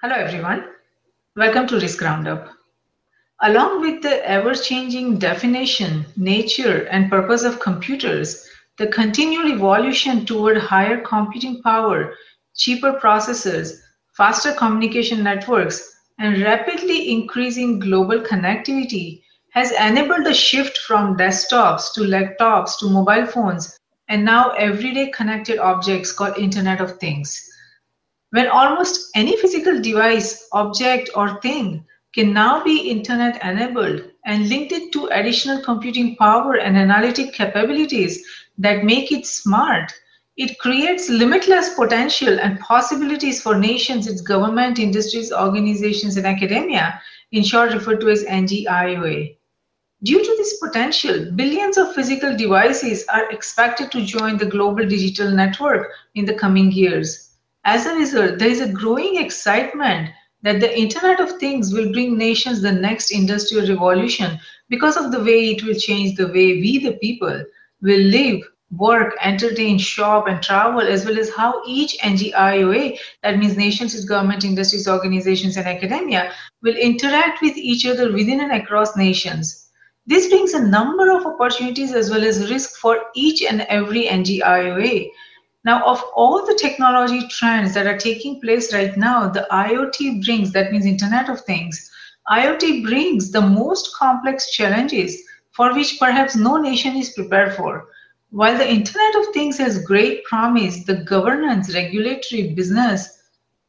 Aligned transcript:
Hello, 0.00 0.14
everyone. 0.14 0.64
Welcome 1.34 1.66
to 1.66 1.80
Risk 1.80 2.00
Roundup. 2.00 2.50
Along 3.42 3.80
with 3.80 4.00
the 4.00 4.24
ever 4.24 4.54
changing 4.54 5.18
definition, 5.18 6.06
nature, 6.16 6.86
and 6.92 7.10
purpose 7.10 7.42
of 7.42 7.58
computers, 7.58 8.48
the 8.76 8.86
continual 8.86 9.48
evolution 9.48 10.24
toward 10.24 10.56
higher 10.58 11.00
computing 11.00 11.60
power, 11.64 12.14
cheaper 12.54 12.92
processors, 12.92 13.72
faster 14.16 14.52
communication 14.52 15.24
networks, 15.24 15.96
and 16.20 16.42
rapidly 16.42 17.10
increasing 17.10 17.80
global 17.80 18.20
connectivity 18.20 19.20
has 19.50 19.72
enabled 19.72 20.28
a 20.28 20.32
shift 20.32 20.78
from 20.78 21.16
desktops 21.16 21.92
to 21.94 22.02
laptops 22.02 22.78
to 22.78 22.88
mobile 22.88 23.26
phones 23.26 23.76
and 24.08 24.24
now 24.24 24.50
everyday 24.50 25.10
connected 25.10 25.58
objects 25.58 26.12
called 26.12 26.38
Internet 26.38 26.80
of 26.80 27.00
Things. 27.00 27.47
When 28.30 28.48
almost 28.48 29.10
any 29.14 29.36
physical 29.38 29.80
device, 29.80 30.46
object, 30.52 31.08
or 31.14 31.40
thing 31.40 31.84
can 32.14 32.34
now 32.34 32.62
be 32.62 32.90
internet 32.90 33.42
enabled 33.42 34.02
and 34.26 34.48
linked 34.50 34.72
it 34.72 34.92
to 34.92 35.06
additional 35.06 35.62
computing 35.62 36.14
power 36.16 36.56
and 36.58 36.76
analytic 36.76 37.32
capabilities 37.32 38.22
that 38.58 38.84
make 38.84 39.12
it 39.12 39.26
smart, 39.26 39.92
it 40.36 40.58
creates 40.58 41.08
limitless 41.08 41.74
potential 41.74 42.38
and 42.38 42.60
possibilities 42.60 43.40
for 43.40 43.58
nations, 43.58 44.06
its 44.06 44.20
government, 44.20 44.78
industries, 44.78 45.32
organizations, 45.32 46.18
and 46.18 46.26
academia, 46.26 47.00
in 47.32 47.42
short 47.42 47.72
referred 47.72 48.00
to 48.00 48.10
as 48.10 48.24
NGIOA. 48.24 49.36
Due 50.04 50.22
to 50.22 50.36
this 50.36 50.58
potential, 50.58 51.32
billions 51.34 51.78
of 51.78 51.94
physical 51.94 52.36
devices 52.36 53.04
are 53.08 53.30
expected 53.30 53.90
to 53.90 54.04
join 54.04 54.36
the 54.36 54.46
global 54.46 54.86
digital 54.86 55.30
network 55.30 55.88
in 56.14 56.24
the 56.24 56.34
coming 56.34 56.70
years. 56.70 57.27
As 57.70 57.84
a 57.84 57.94
result, 57.94 58.38
there 58.38 58.48
is 58.48 58.62
a 58.62 58.72
growing 58.72 59.18
excitement 59.18 60.08
that 60.40 60.58
the 60.58 60.74
Internet 60.74 61.20
of 61.20 61.32
Things 61.32 61.70
will 61.70 61.92
bring 61.92 62.16
nations 62.16 62.62
the 62.62 62.72
next 62.72 63.10
industrial 63.10 63.68
revolution 63.68 64.38
because 64.70 64.96
of 64.96 65.12
the 65.12 65.22
way 65.22 65.50
it 65.50 65.62
will 65.62 65.74
change 65.74 66.16
the 66.16 66.28
way 66.28 66.62
we, 66.62 66.78
the 66.78 66.92
people, 66.92 67.44
will 67.82 68.00
live, 68.00 68.40
work, 68.70 69.14
entertain, 69.20 69.76
shop, 69.76 70.28
and 70.28 70.42
travel, 70.42 70.80
as 70.80 71.04
well 71.04 71.18
as 71.18 71.28
how 71.34 71.60
each 71.66 71.94
NGIOA, 71.98 72.98
that 73.22 73.38
means 73.38 73.58
nations, 73.58 74.02
government, 74.06 74.44
industries, 74.44 74.88
organizations, 74.88 75.58
and 75.58 75.66
academia, 75.68 76.32
will 76.62 76.74
interact 76.74 77.42
with 77.42 77.58
each 77.58 77.84
other 77.84 78.10
within 78.10 78.40
and 78.40 78.52
across 78.52 78.96
nations. 78.96 79.68
This 80.06 80.30
brings 80.30 80.54
a 80.54 80.66
number 80.66 81.10
of 81.10 81.26
opportunities 81.26 81.92
as 81.92 82.08
well 82.08 82.24
as 82.24 82.50
risk 82.50 82.78
for 82.78 82.98
each 83.14 83.42
and 83.42 83.60
every 83.68 84.06
NGIOA. 84.06 85.10
Now, 85.68 85.84
of 85.84 86.02
all 86.14 86.46
the 86.46 86.54
technology 86.54 87.28
trends 87.28 87.74
that 87.74 87.86
are 87.86 87.98
taking 87.98 88.40
place 88.40 88.72
right 88.72 88.96
now, 88.96 89.28
the 89.28 89.46
IoT 89.52 90.24
brings, 90.24 90.50
that 90.52 90.72
means 90.72 90.86
Internet 90.86 91.28
of 91.28 91.42
Things, 91.42 91.90
IoT 92.30 92.84
brings 92.84 93.30
the 93.30 93.42
most 93.42 93.94
complex 93.94 94.50
challenges 94.50 95.22
for 95.50 95.74
which 95.74 95.98
perhaps 96.00 96.34
no 96.34 96.56
nation 96.56 96.96
is 96.96 97.10
prepared 97.10 97.54
for. 97.54 97.88
While 98.30 98.56
the 98.56 98.66
Internet 98.66 99.16
of 99.16 99.34
Things 99.34 99.58
has 99.58 99.84
great 99.84 100.24
promise, 100.24 100.84
the 100.84 101.04
governance, 101.04 101.74
regulatory, 101.74 102.54
business, 102.54 103.06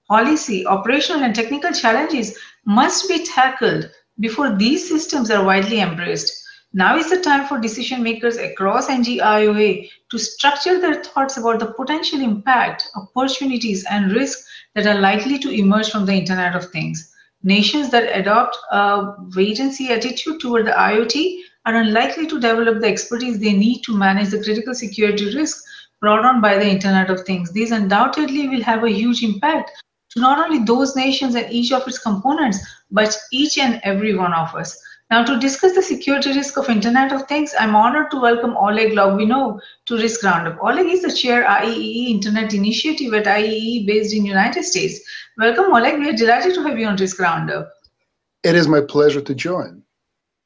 policy, 0.08 0.66
operational, 0.66 1.24
and 1.24 1.36
technical 1.36 1.74
challenges 1.74 2.40
must 2.66 3.10
be 3.10 3.26
tackled 3.26 3.92
before 4.22 4.56
these 4.56 4.88
systems 4.88 5.30
are 5.30 5.44
widely 5.44 5.82
embraced. 5.82 6.32
Now 6.72 6.98
is 6.98 7.10
the 7.10 7.20
time 7.20 7.48
for 7.48 7.60
decision 7.60 8.04
makers 8.04 8.38
across 8.38 8.90
NGIOA 8.90 9.90
to 10.12 10.18
structure 10.20 10.80
their 10.80 11.04
thoughts 11.04 11.38
about 11.38 11.60
the 11.60 11.74
potential 11.74 12.22
impact, 12.22 12.88
opportunities, 12.96 13.84
and 13.90 14.12
risks 14.12 14.48
that 14.76 14.86
are 14.86 15.02
likely 15.02 15.40
to 15.40 15.50
emerge 15.50 15.90
from 15.90 16.06
the 16.06 16.14
Internet 16.14 16.56
of 16.56 16.70
Things. 16.70 17.12
Nations 17.42 17.90
that 17.90 18.16
adopt 18.16 18.56
a 18.72 19.16
wait 19.36 19.60
and 19.60 19.74
see 19.74 19.92
attitude 19.92 20.40
toward 20.40 20.68
the 20.68 20.72
IoT 20.72 21.40
are 21.66 21.76
unlikely 21.76 22.28
to 22.28 22.40
develop 22.40 22.82
the 22.82 22.88
expertise 22.88 23.40
they 23.40 23.54
need 23.54 23.82
to 23.82 23.98
manage 23.98 24.30
the 24.30 24.44
critical 24.44 24.76
security 24.76 25.36
risks 25.36 25.64
brought 26.00 26.24
on 26.24 26.40
by 26.40 26.56
the 26.56 26.70
Internet 26.70 27.10
of 27.10 27.22
Things. 27.22 27.52
These 27.52 27.72
undoubtedly 27.72 28.48
will 28.48 28.62
have 28.62 28.84
a 28.84 28.92
huge 28.92 29.24
impact 29.24 29.72
to 30.12 30.20
not 30.20 30.38
only 30.38 30.64
those 30.64 30.96
nations 30.96 31.34
and 31.34 31.52
each 31.52 31.72
of 31.72 31.88
its 31.88 31.98
components, 31.98 32.60
but 32.92 33.18
each 33.32 33.58
and 33.58 33.82
every 33.84 34.16
one 34.16 34.34
of 34.34 34.54
us. 34.54 34.80
Now, 35.12 35.26
to 35.26 35.40
discuss 35.40 35.74
the 35.74 35.82
security 35.82 36.34
risk 36.34 36.56
of 36.58 36.70
Internet 36.70 37.12
of 37.12 37.28
Things, 37.28 37.56
I'm 37.60 37.76
honored 37.76 38.12
to 38.12 38.22
welcome 38.22 38.56
Oleg 38.56 38.94
Logvinov 38.94 39.60
to 39.88 39.98
Risk 39.98 40.22
Roundup. 40.22 40.62
Oleg 40.62 40.86
is 40.86 41.02
the 41.02 41.12
chair 41.12 41.46
IEEE 41.46 42.10
Internet 42.12 42.54
Initiative 42.54 43.16
at 43.16 43.26
IEEE 43.26 43.88
based 43.88 44.14
in 44.14 44.24
United 44.24 44.64
States. 44.64 45.00
Welcome, 45.36 45.74
Oleg. 45.74 45.98
We 45.98 46.10
are 46.10 46.16
delighted 46.16 46.54
to 46.54 46.62
have 46.62 46.78
you 46.78 46.86
on 46.86 46.96
Risk 46.98 47.18
Roundup. 47.20 47.72
It 48.44 48.54
is 48.54 48.68
my 48.68 48.82
pleasure 48.82 49.20
to 49.20 49.34
join. 49.34 49.82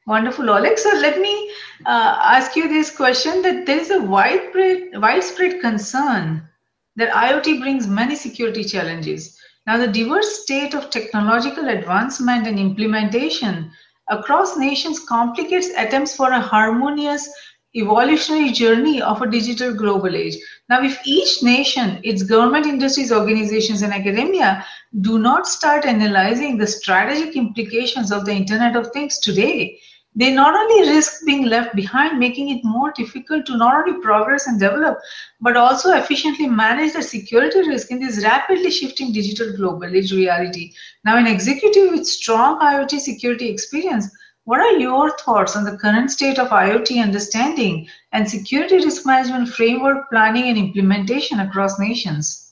Wonderful, 0.07 0.49
Oleg. 0.49 0.79
So 0.79 0.95
let 0.95 1.19
me 1.19 1.51
uh, 1.85 2.21
ask 2.23 2.55
you 2.55 2.69
this 2.69 2.89
question: 2.89 3.41
that 3.41 3.65
there 3.65 3.79
is 3.79 3.91
a 3.91 4.01
widespread, 4.01 4.91
widespread 4.93 5.59
concern 5.59 6.47
that 6.95 7.11
IoT 7.11 7.59
brings 7.59 7.85
many 7.85 8.15
security 8.15 8.63
challenges. 8.63 9.37
Now, 9.67 9.77
the 9.77 9.87
diverse 9.87 10.41
state 10.41 10.73
of 10.73 10.89
technological 10.89 11.67
advancement 11.67 12.47
and 12.47 12.57
implementation 12.57 13.71
across 14.09 14.57
nations 14.57 14.99
complicates 14.99 15.69
attempts 15.77 16.15
for 16.15 16.31
a 16.31 16.39
harmonious 16.39 17.29
evolutionary 17.75 18.51
journey 18.51 19.01
of 19.01 19.21
a 19.21 19.29
digital 19.29 19.73
global 19.73 20.15
age. 20.15 20.35
Now, 20.69 20.83
if 20.83 20.99
each 21.05 21.41
nation, 21.41 21.99
its 22.03 22.21
government, 22.23 22.67
industries, 22.67 23.11
organizations, 23.11 23.81
and 23.81 23.93
academia 23.93 24.63
do 25.01 25.17
not 25.17 25.47
start 25.47 25.85
analyzing 25.85 26.57
the 26.57 26.67
strategic 26.67 27.35
implications 27.35 28.11
of 28.11 28.25
the 28.25 28.33
Internet 28.33 28.75
of 28.75 28.91
Things 28.91 29.17
today, 29.17 29.79
they 30.15 30.31
not 30.31 30.55
only 30.55 30.89
risk 30.89 31.25
being 31.25 31.45
left 31.45 31.75
behind, 31.75 32.19
making 32.19 32.49
it 32.49 32.63
more 32.63 32.91
difficult 32.95 33.45
to 33.47 33.57
not 33.57 33.75
only 33.75 33.99
progress 34.01 34.47
and 34.47 34.59
develop, 34.59 34.99
but 35.41 35.57
also 35.57 35.93
efficiently 35.93 36.47
manage 36.47 36.93
the 36.93 37.01
security 37.01 37.67
risk 37.67 37.89
in 37.89 37.99
this 37.99 38.23
rapidly 38.23 38.69
shifting 38.69 39.11
digital 39.11 39.55
global 39.55 39.87
reality. 39.87 40.73
Now, 41.03 41.17
an 41.17 41.25
executive 41.27 41.91
with 41.91 42.05
strong 42.05 42.59
IoT 42.59 42.99
security 42.99 43.49
experience, 43.49 44.09
what 44.45 44.59
are 44.59 44.77
your 44.77 45.17
thoughts 45.17 45.55
on 45.55 45.63
the 45.63 45.77
current 45.77 46.11
state 46.11 46.37
of 46.37 46.49
IoT 46.49 47.01
understanding 47.01 47.87
and 48.11 48.29
security 48.29 48.75
risk 48.75 49.05
management 49.05 49.49
framework 49.49 50.09
planning 50.09 50.49
and 50.49 50.57
implementation 50.57 51.39
across 51.39 51.79
nations? 51.79 52.51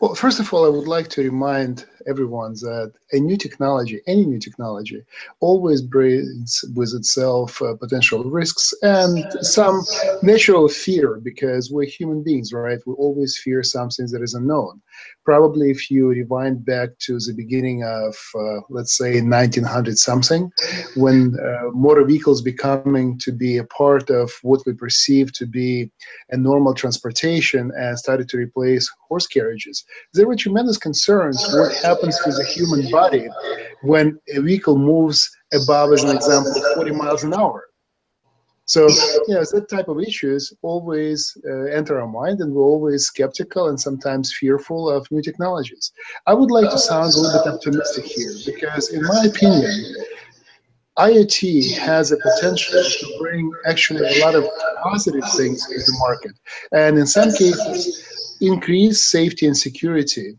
Well, 0.00 0.14
first 0.14 0.38
of 0.38 0.52
all, 0.52 0.64
I 0.64 0.68
would 0.68 0.88
like 0.88 1.08
to 1.10 1.22
remind 1.22 1.86
everyone 2.06 2.52
that 2.54 2.92
a 3.12 3.18
new 3.18 3.36
technology, 3.36 4.00
any 4.06 4.26
new 4.26 4.38
technology, 4.38 5.02
always 5.40 5.82
brings 5.82 6.64
with 6.74 6.94
itself 6.94 7.60
uh, 7.62 7.74
potential 7.76 8.24
risks 8.24 8.72
and 8.82 9.24
some 9.42 9.82
natural 10.22 10.68
fear 10.68 11.20
because 11.22 11.70
we're 11.70 11.84
human 11.84 12.22
beings, 12.22 12.52
right? 12.52 12.78
We 12.86 12.94
always 12.94 13.38
fear 13.38 13.62
something 13.62 14.06
that 14.12 14.22
is 14.22 14.34
unknown. 14.34 14.80
Probably 15.24 15.70
if 15.70 15.90
you 15.90 16.08
rewind 16.08 16.64
back 16.64 16.90
to 17.00 17.18
the 17.18 17.34
beginning 17.34 17.84
of, 17.84 18.16
uh, 18.34 18.60
let's 18.70 18.96
say, 18.96 19.20
1900 19.20 19.98
something, 19.98 20.50
when 20.96 21.36
uh, 21.38 21.70
motor 21.72 22.04
vehicles 22.04 22.40
becoming 22.42 23.18
to 23.18 23.32
be 23.32 23.58
a 23.58 23.64
part 23.64 24.10
of 24.10 24.30
what 24.42 24.62
we 24.66 24.72
perceive 24.72 25.32
to 25.34 25.46
be 25.46 25.90
a 26.30 26.36
normal 26.36 26.74
transportation 26.74 27.70
and 27.76 27.98
started 27.98 28.28
to 28.30 28.36
replace 28.38 28.90
horse 29.08 29.26
carriages, 29.26 29.84
there 30.14 30.26
were 30.26 30.36
tremendous 30.36 30.78
concerns 30.78 31.44
what 31.52 31.72
happens 31.98 32.18
to 32.24 32.30
the 32.30 32.44
human 32.44 32.90
body 32.90 33.28
when 33.82 34.18
a 34.34 34.40
vehicle 34.40 34.78
moves 34.78 35.30
above, 35.52 35.92
as 35.92 36.04
an 36.04 36.14
example, 36.14 36.52
40 36.74 36.90
miles 36.92 37.24
an 37.24 37.34
hour. 37.34 37.64
So, 38.66 38.86
you 39.26 39.34
know, 39.34 39.44
that 39.50 39.66
type 39.70 39.88
of 39.88 39.98
issues 39.98 40.52
always 40.60 41.34
uh, 41.48 41.64
enter 41.74 41.98
our 42.00 42.06
mind, 42.06 42.40
and 42.40 42.52
we're 42.52 42.62
always 42.62 43.06
skeptical 43.06 43.68
and 43.68 43.80
sometimes 43.80 44.34
fearful 44.38 44.90
of 44.90 45.10
new 45.10 45.22
technologies. 45.22 45.90
I 46.26 46.34
would 46.34 46.50
like 46.50 46.70
to 46.70 46.78
sound 46.78 47.14
a 47.14 47.18
little 47.18 47.42
bit 47.42 47.54
optimistic 47.54 48.04
here 48.04 48.32
because, 48.44 48.90
in 48.90 49.02
my 49.04 49.24
opinion, 49.24 49.72
IoT 50.98 51.78
has 51.78 52.12
a 52.12 52.18
potential 52.18 52.82
to 52.82 53.16
bring 53.18 53.50
actually 53.64 54.04
a 54.04 54.22
lot 54.22 54.34
of 54.34 54.44
positive 54.82 55.24
things 55.32 55.66
to 55.66 55.78
the 55.78 55.96
market, 56.00 56.32
and 56.72 56.98
in 56.98 57.06
some 57.06 57.30
cases, 57.30 58.36
increase 58.42 59.02
safety 59.02 59.46
and 59.46 59.56
security. 59.56 60.36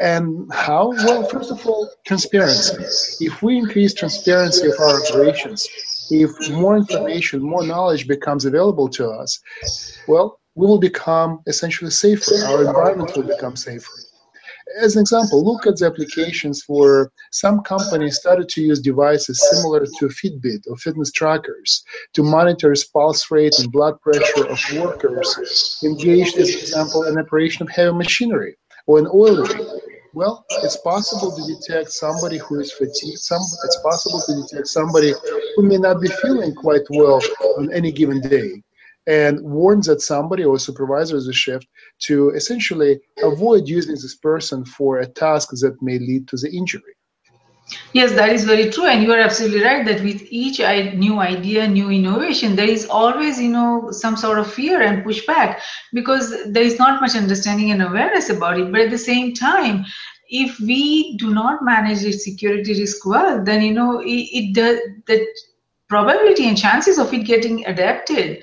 And 0.00 0.52
how? 0.52 0.90
Well, 0.90 1.28
first 1.28 1.50
of 1.50 1.66
all, 1.66 1.90
transparency. 2.06 3.24
If 3.24 3.42
we 3.42 3.58
increase 3.58 3.94
transparency 3.94 4.68
of 4.68 4.74
our 4.78 5.02
operations, 5.02 5.68
if 6.10 6.30
more 6.50 6.76
information, 6.76 7.42
more 7.42 7.66
knowledge 7.66 8.06
becomes 8.06 8.44
available 8.44 8.88
to 8.90 9.08
us, 9.08 9.40
well, 10.06 10.40
we 10.54 10.66
will 10.66 10.78
become 10.78 11.40
essentially 11.46 11.90
safer. 11.90 12.34
Our 12.46 12.64
environment 12.66 13.16
will 13.16 13.24
become 13.24 13.56
safer. 13.56 13.90
As 14.80 14.96
an 14.96 15.00
example, 15.00 15.44
look 15.44 15.66
at 15.66 15.76
the 15.76 15.86
applications 15.86 16.62
where 16.68 17.10
some 17.32 17.62
companies 17.62 18.18
started 18.18 18.48
to 18.50 18.60
use 18.60 18.80
devices 18.80 19.42
similar 19.50 19.86
to 19.86 20.08
Fitbit 20.08 20.62
or 20.68 20.76
fitness 20.76 21.10
trackers 21.10 21.82
to 22.12 22.22
monitor 22.22 22.74
pulse 22.92 23.30
rate 23.30 23.58
and 23.58 23.72
blood 23.72 24.00
pressure 24.00 24.46
of 24.46 24.60
workers 24.76 25.80
engaged, 25.82 26.36
as 26.36 26.50
an 26.50 26.60
example, 26.60 27.04
in 27.04 27.18
operation 27.18 27.62
of 27.62 27.70
heavy 27.70 27.92
machinery 27.92 28.56
or 28.86 28.98
an 28.98 29.06
oil 29.06 29.42
rig. 29.42 29.66
Well, 30.18 30.44
it's 30.64 30.76
possible 30.78 31.30
to 31.30 31.54
detect 31.54 31.92
somebody 31.92 32.38
who 32.38 32.58
is 32.58 32.72
fatigued. 32.72 33.20
Some, 33.20 33.40
it's 33.62 33.80
possible 33.84 34.20
to 34.26 34.42
detect 34.42 34.66
somebody 34.66 35.14
who 35.54 35.62
may 35.62 35.76
not 35.76 36.00
be 36.00 36.08
feeling 36.08 36.56
quite 36.56 36.82
well 36.90 37.20
on 37.56 37.72
any 37.72 37.92
given 37.92 38.20
day 38.22 38.60
and 39.06 39.40
warns 39.40 39.86
that 39.86 40.00
somebody 40.00 40.42
or 40.44 40.58
supervisor 40.58 41.18
of 41.18 41.24
the 41.24 41.32
shift 41.32 41.68
to 42.06 42.30
essentially 42.30 42.98
avoid 43.22 43.68
using 43.68 43.92
this 43.94 44.16
person 44.16 44.64
for 44.64 44.98
a 44.98 45.06
task 45.06 45.50
that 45.52 45.80
may 45.80 46.00
lead 46.00 46.26
to 46.26 46.36
the 46.36 46.50
injury. 46.50 46.94
Yes, 47.92 48.12
that 48.12 48.30
is 48.30 48.44
very 48.44 48.70
true, 48.70 48.86
and 48.86 49.02
you 49.02 49.12
are 49.12 49.18
absolutely 49.18 49.62
right 49.62 49.84
that 49.84 50.02
with 50.02 50.22
each 50.30 50.58
new 50.58 51.18
idea, 51.20 51.68
new 51.68 51.90
innovation, 51.90 52.56
there 52.56 52.68
is 52.68 52.86
always, 52.86 53.40
you 53.40 53.50
know, 53.50 53.90
some 53.90 54.16
sort 54.16 54.38
of 54.38 54.52
fear 54.52 54.80
and 54.80 55.04
pushback 55.04 55.60
because 55.92 56.52
there 56.52 56.62
is 56.62 56.78
not 56.78 57.00
much 57.00 57.14
understanding 57.14 57.70
and 57.70 57.82
awareness 57.82 58.30
about 58.30 58.58
it. 58.58 58.70
But 58.72 58.82
at 58.82 58.90
the 58.90 58.98
same 58.98 59.34
time, 59.34 59.84
if 60.28 60.58
we 60.60 61.16
do 61.16 61.32
not 61.32 61.64
manage 61.64 62.00
the 62.00 62.12
security 62.12 62.78
risk 62.78 63.04
well, 63.06 63.42
then 63.42 63.62
you 63.62 63.72
know 63.72 64.00
it, 64.00 64.28
it 64.32 64.54
does 64.54 64.78
the 65.06 65.26
probability 65.88 66.46
and 66.48 66.58
chances 66.58 66.98
of 66.98 67.12
it 67.14 67.24
getting 67.24 67.64
adapted 67.66 68.42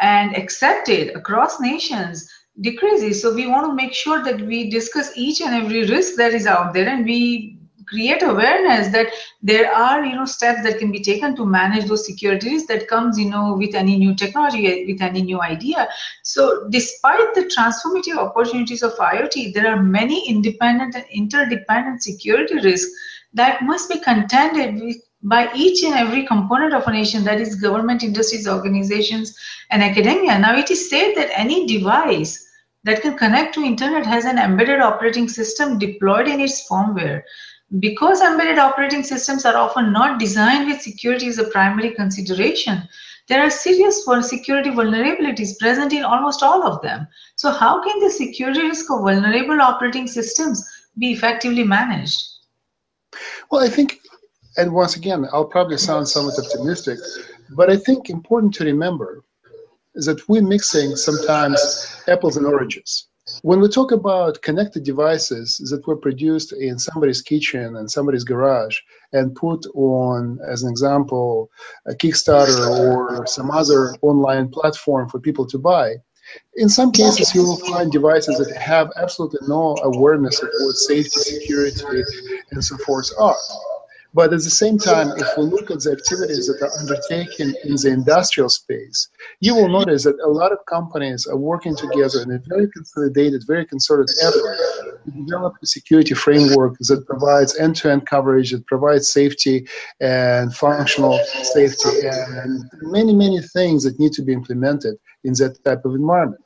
and 0.00 0.36
accepted 0.36 1.14
across 1.14 1.60
nations 1.60 2.28
decreases. 2.60 3.20
So 3.20 3.34
we 3.34 3.46
want 3.46 3.66
to 3.66 3.74
make 3.74 3.92
sure 3.92 4.22
that 4.22 4.40
we 4.40 4.70
discuss 4.70 5.12
each 5.16 5.40
and 5.40 5.54
every 5.54 5.84
risk 5.84 6.14
that 6.16 6.32
is 6.32 6.46
out 6.46 6.72
there 6.72 6.88
and 6.88 7.04
we 7.04 7.55
create 7.86 8.22
awareness 8.22 8.88
that 8.88 9.08
there 9.42 9.72
are 9.72 10.04
you 10.04 10.14
know 10.14 10.24
steps 10.24 10.62
that 10.62 10.78
can 10.78 10.90
be 10.90 11.00
taken 11.00 11.34
to 11.36 11.46
manage 11.46 11.86
those 11.86 12.06
securities 12.06 12.66
that 12.66 12.88
comes 12.88 13.18
you 13.18 13.30
know 13.30 13.54
with 13.56 13.74
any 13.74 13.96
new 13.96 14.14
technology 14.14 14.84
with 14.86 15.00
any 15.00 15.22
new 15.22 15.40
idea. 15.40 15.88
So 16.22 16.68
despite 16.68 17.34
the 17.34 17.50
transformative 17.56 18.16
opportunities 18.16 18.82
of 18.82 18.94
iot 18.94 19.54
there 19.54 19.68
are 19.72 19.82
many 19.82 20.28
independent 20.28 20.94
and 20.94 21.04
interdependent 21.10 22.02
security 22.02 22.54
risks 22.60 22.90
that 23.34 23.62
must 23.62 23.88
be 23.88 23.98
contended 24.00 24.80
with 24.82 24.96
by 25.22 25.50
each 25.54 25.82
and 25.82 25.94
every 25.94 26.24
component 26.26 26.72
of 26.72 26.86
a 26.86 26.92
nation 26.92 27.24
that 27.24 27.40
is 27.40 27.56
government 27.56 28.02
industries 28.02 28.46
organizations 28.46 29.36
and 29.70 29.82
academia. 29.82 30.38
Now 30.38 30.56
it 30.56 30.70
is 30.70 30.88
said 30.88 31.14
that 31.16 31.30
any 31.32 31.66
device 31.66 32.46
that 32.84 33.02
can 33.02 33.18
connect 33.18 33.54
to 33.54 33.64
internet 33.64 34.06
has 34.06 34.24
an 34.24 34.38
embedded 34.38 34.80
operating 34.80 35.28
system 35.28 35.78
deployed 35.78 36.28
in 36.28 36.40
its 36.40 36.68
firmware 36.68 37.22
because 37.78 38.20
embedded 38.20 38.58
operating 38.58 39.02
systems 39.02 39.44
are 39.44 39.56
often 39.56 39.92
not 39.92 40.18
designed 40.20 40.68
with 40.68 40.80
security 40.80 41.26
as 41.26 41.38
a 41.38 41.48
primary 41.48 41.94
consideration, 41.94 42.82
there 43.28 43.42
are 43.42 43.50
serious 43.50 44.04
security 44.22 44.70
vulnerabilities 44.70 45.58
present 45.58 45.92
in 45.92 46.04
almost 46.04 46.42
all 46.42 46.64
of 46.64 46.80
them. 46.82 47.08
So 47.34 47.50
how 47.50 47.82
can 47.82 47.98
the 48.00 48.10
security 48.10 48.62
risk 48.62 48.90
of 48.90 49.00
vulnerable 49.00 49.60
operating 49.60 50.06
systems 50.06 50.64
be 50.96 51.12
effectively 51.12 51.64
managed? 51.64 52.22
Well, 53.50 53.64
I 53.64 53.68
think, 53.68 53.98
and 54.56 54.72
once 54.72 54.96
again, 54.96 55.26
I'll 55.32 55.44
probably 55.44 55.76
sound 55.76 56.08
somewhat 56.08 56.38
optimistic, 56.38 56.98
but 57.50 57.68
I 57.68 57.76
think 57.76 58.10
important 58.10 58.54
to 58.54 58.64
remember 58.64 59.24
is 59.96 60.06
that 60.06 60.28
we're 60.28 60.42
mixing 60.42 60.94
sometimes 60.94 62.02
apples 62.06 62.36
and 62.36 62.46
oranges 62.46 63.08
when 63.42 63.60
we 63.60 63.68
talk 63.68 63.92
about 63.92 64.42
connected 64.42 64.84
devices 64.84 65.58
that 65.70 65.86
were 65.86 65.96
produced 65.96 66.52
in 66.52 66.78
somebody's 66.78 67.22
kitchen 67.22 67.76
and 67.76 67.90
somebody's 67.90 68.24
garage 68.24 68.78
and 69.12 69.34
put 69.34 69.66
on, 69.74 70.38
as 70.46 70.62
an 70.62 70.70
example, 70.70 71.50
a 71.86 71.94
Kickstarter 71.94 72.68
or 72.68 73.26
some 73.26 73.50
other 73.50 73.94
online 74.02 74.48
platform 74.48 75.08
for 75.08 75.20
people 75.20 75.46
to 75.46 75.58
buy, 75.58 75.96
in 76.56 76.68
some 76.68 76.90
cases 76.90 77.34
you 77.34 77.42
will 77.42 77.58
find 77.70 77.92
devices 77.92 78.38
that 78.38 78.56
have 78.56 78.90
absolutely 78.96 79.46
no 79.46 79.76
awareness 79.82 80.42
of 80.42 80.48
what 80.60 80.76
safety, 80.76 81.20
security, 81.20 82.02
and 82.50 82.64
so 82.64 82.76
forth 82.78 83.10
are. 83.18 83.36
But 84.16 84.32
at 84.32 84.42
the 84.42 84.56
same 84.64 84.78
time, 84.78 85.08
if 85.18 85.28
we 85.36 85.44
look 85.44 85.70
at 85.70 85.80
the 85.80 85.92
activities 85.92 86.46
that 86.46 86.62
are 86.62 86.72
undertaken 86.80 87.54
in 87.64 87.74
the 87.76 87.90
industrial 87.90 88.48
space, 88.48 89.10
you 89.40 89.54
will 89.54 89.68
notice 89.68 90.04
that 90.04 90.18
a 90.24 90.30
lot 90.40 90.52
of 90.52 90.58
companies 90.64 91.26
are 91.26 91.36
working 91.36 91.76
together 91.76 92.22
in 92.22 92.30
a 92.30 92.38
very 92.48 92.66
consolidated, 92.70 93.44
very 93.46 93.66
concerted 93.66 94.08
effort 94.22 94.56
to 95.04 95.10
develop 95.10 95.52
a 95.62 95.66
security 95.66 96.14
framework 96.14 96.78
that 96.88 97.04
provides 97.06 97.58
end-to-end 97.58 98.06
coverage, 98.06 98.52
that 98.52 98.66
provides 98.66 99.06
safety 99.10 99.68
and 100.00 100.54
functional 100.54 101.18
safety, 101.42 102.08
and 102.08 102.64
many, 102.80 103.14
many 103.14 103.42
things 103.42 103.84
that 103.84 104.00
need 104.00 104.12
to 104.12 104.22
be 104.22 104.32
implemented 104.32 104.96
in 105.24 105.34
that 105.34 105.62
type 105.62 105.84
of 105.84 105.94
environment 105.94 106.45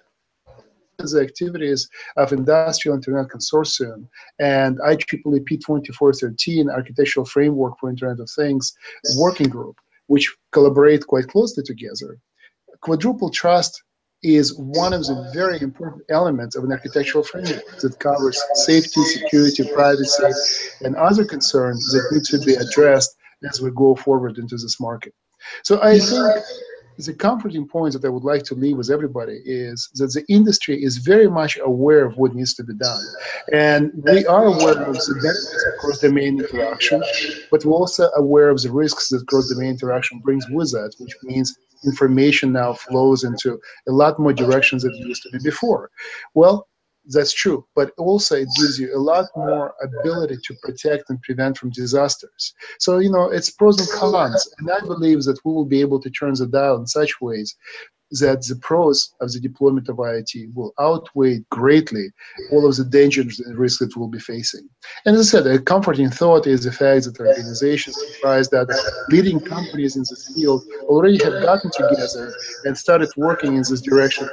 the 1.02 1.20
activities 1.20 1.88
of 2.16 2.32
Industrial 2.32 2.96
Internet 2.96 3.28
Consortium 3.28 4.06
and 4.38 4.78
IEEE 4.80 5.44
P2413 5.48 6.70
Architectural 6.72 7.26
Framework 7.26 7.78
for 7.78 7.90
Internet 7.90 8.20
of 8.20 8.30
Things 8.30 8.72
working 9.16 9.48
group, 9.48 9.76
which 10.06 10.34
collaborate 10.52 11.06
quite 11.06 11.28
closely 11.28 11.62
together. 11.64 12.18
Quadruple 12.80 13.30
trust 13.30 13.82
is 14.22 14.56
one 14.58 14.92
of 14.92 15.02
the 15.06 15.30
very 15.32 15.60
important 15.62 16.02
elements 16.10 16.54
of 16.54 16.64
an 16.64 16.72
architectural 16.72 17.24
framework 17.24 17.64
that 17.78 17.98
covers 17.98 18.40
safety, 18.54 19.02
security, 19.04 19.64
privacy, 19.72 20.30
and 20.82 20.94
other 20.96 21.24
concerns 21.24 21.90
that 21.92 22.06
need 22.12 22.24
to 22.24 22.38
be 22.44 22.54
addressed 22.54 23.16
as 23.48 23.60
we 23.60 23.70
go 23.70 23.94
forward 23.94 24.36
into 24.36 24.56
this 24.56 24.78
market. 24.78 25.14
So 25.64 25.82
I 25.82 25.98
think 25.98 26.44
the 27.06 27.14
comforting 27.14 27.66
point 27.66 27.92
that 27.94 28.04
I 28.04 28.08
would 28.08 28.24
like 28.24 28.42
to 28.44 28.54
leave 28.54 28.76
with 28.76 28.90
everybody 28.90 29.40
is 29.44 29.90
that 29.94 30.12
the 30.12 30.24
industry 30.32 30.82
is 30.82 30.98
very 30.98 31.28
much 31.28 31.58
aware 31.62 32.04
of 32.04 32.16
what 32.16 32.34
needs 32.34 32.54
to 32.54 32.64
be 32.64 32.74
done. 32.74 33.04
And 33.52 33.92
we 34.04 34.26
are 34.26 34.46
aware 34.46 34.82
of 34.82 34.94
the 34.94 35.14
benefits 35.14 35.66
of 35.66 35.80
cross-domain 35.80 36.40
interaction, 36.40 37.02
but 37.50 37.64
we're 37.64 37.72
also 37.72 38.10
aware 38.16 38.48
of 38.48 38.60
the 38.62 38.70
risks 38.70 39.08
that 39.08 39.26
cross-domain 39.26 39.70
interaction 39.70 40.20
brings 40.20 40.48
with 40.50 40.70
that, 40.72 40.94
which 40.98 41.14
means 41.22 41.56
information 41.84 42.52
now 42.52 42.74
flows 42.74 43.24
into 43.24 43.58
a 43.88 43.92
lot 43.92 44.18
more 44.18 44.32
directions 44.32 44.82
than 44.82 44.92
it 44.92 45.06
used 45.06 45.22
to 45.22 45.30
be 45.30 45.38
before. 45.42 45.90
Well, 46.34 46.68
that's 47.10 47.32
true 47.32 47.64
but 47.74 47.92
also 47.98 48.36
it 48.36 48.48
gives 48.56 48.78
you 48.78 48.94
a 48.96 48.98
lot 48.98 49.26
more 49.36 49.74
ability 49.82 50.36
to 50.44 50.54
protect 50.62 51.10
and 51.10 51.20
prevent 51.22 51.56
from 51.56 51.70
disasters 51.70 52.54
so 52.78 52.98
you 52.98 53.10
know 53.10 53.30
it's 53.30 53.50
pros 53.50 53.78
and 53.78 53.90
cons 53.98 54.48
and 54.58 54.70
i 54.70 54.80
believe 54.80 55.22
that 55.22 55.38
we 55.44 55.52
will 55.52 55.64
be 55.64 55.80
able 55.80 56.00
to 56.00 56.10
turn 56.10 56.34
the 56.34 56.46
dial 56.46 56.76
in 56.76 56.86
such 56.86 57.20
ways 57.20 57.56
that 58.12 58.44
the 58.46 58.56
pros 58.56 59.14
of 59.20 59.32
the 59.32 59.40
deployment 59.40 59.88
of 59.88 59.96
IoT 59.96 60.52
will 60.54 60.72
outweigh 60.80 61.44
greatly 61.50 62.08
all 62.50 62.66
of 62.66 62.76
the 62.76 62.84
dangers 62.84 63.38
and 63.40 63.56
risks 63.56 63.78
that 63.78 63.96
we'll 63.96 64.08
be 64.08 64.18
facing. 64.18 64.68
And 65.06 65.16
as 65.16 65.32
I 65.32 65.38
said, 65.38 65.46
a 65.46 65.60
comforting 65.60 66.10
thought 66.10 66.46
is 66.46 66.64
the 66.64 66.72
fact 66.72 67.04
that 67.04 67.20
organizations 67.20 67.96
comprised 68.12 68.50
that 68.50 68.68
leading 69.10 69.40
companies 69.40 69.96
in 69.96 70.02
this 70.02 70.32
field 70.34 70.64
already 70.84 71.22
have 71.22 71.42
gotten 71.42 71.70
together 71.70 72.34
and 72.64 72.76
started 72.76 73.10
working 73.16 73.54
in 73.54 73.62
this 73.62 73.80
direction 73.80 74.28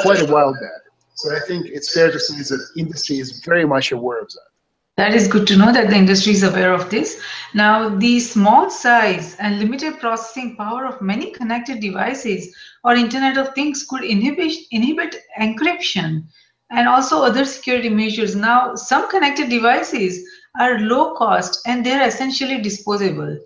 quite 0.00 0.20
a 0.22 0.32
while 0.32 0.52
back. 0.52 0.85
So 1.16 1.34
I 1.34 1.40
think 1.40 1.66
it's 1.66 1.92
fair 1.94 2.12
to 2.12 2.20
say 2.20 2.36
that 2.36 2.68
industry 2.76 3.18
is 3.18 3.40
very 3.40 3.64
much 3.64 3.90
aware 3.90 4.20
of 4.20 4.28
that. 4.28 4.50
That 4.96 5.14
is 5.14 5.28
good 5.28 5.46
to 5.48 5.56
know 5.56 5.72
that 5.72 5.88
the 5.88 5.96
industry 5.96 6.32
is 6.32 6.42
aware 6.42 6.72
of 6.72 6.88
this. 6.90 7.20
Now, 7.54 7.88
the 7.88 8.20
small 8.20 8.70
size 8.70 9.36
and 9.36 9.58
limited 9.58 9.98
processing 9.98 10.56
power 10.56 10.86
of 10.86 11.02
many 11.02 11.32
connected 11.32 11.80
devices 11.80 12.54
or 12.84 12.94
Internet 12.94 13.38
of 13.38 13.54
Things 13.54 13.84
could 13.88 14.04
inhibit, 14.04 14.54
inhibit 14.70 15.16
encryption 15.40 16.24
and 16.70 16.88
also 16.88 17.22
other 17.22 17.44
security 17.44 17.88
measures. 17.88 18.34
Now, 18.36 18.74
some 18.74 19.08
connected 19.10 19.48
devices 19.48 20.26
are 20.58 20.80
low 20.80 21.14
cost 21.14 21.60
and 21.66 21.84
they're 21.84 22.06
essentially 22.06 22.60
disposable. 22.60 23.38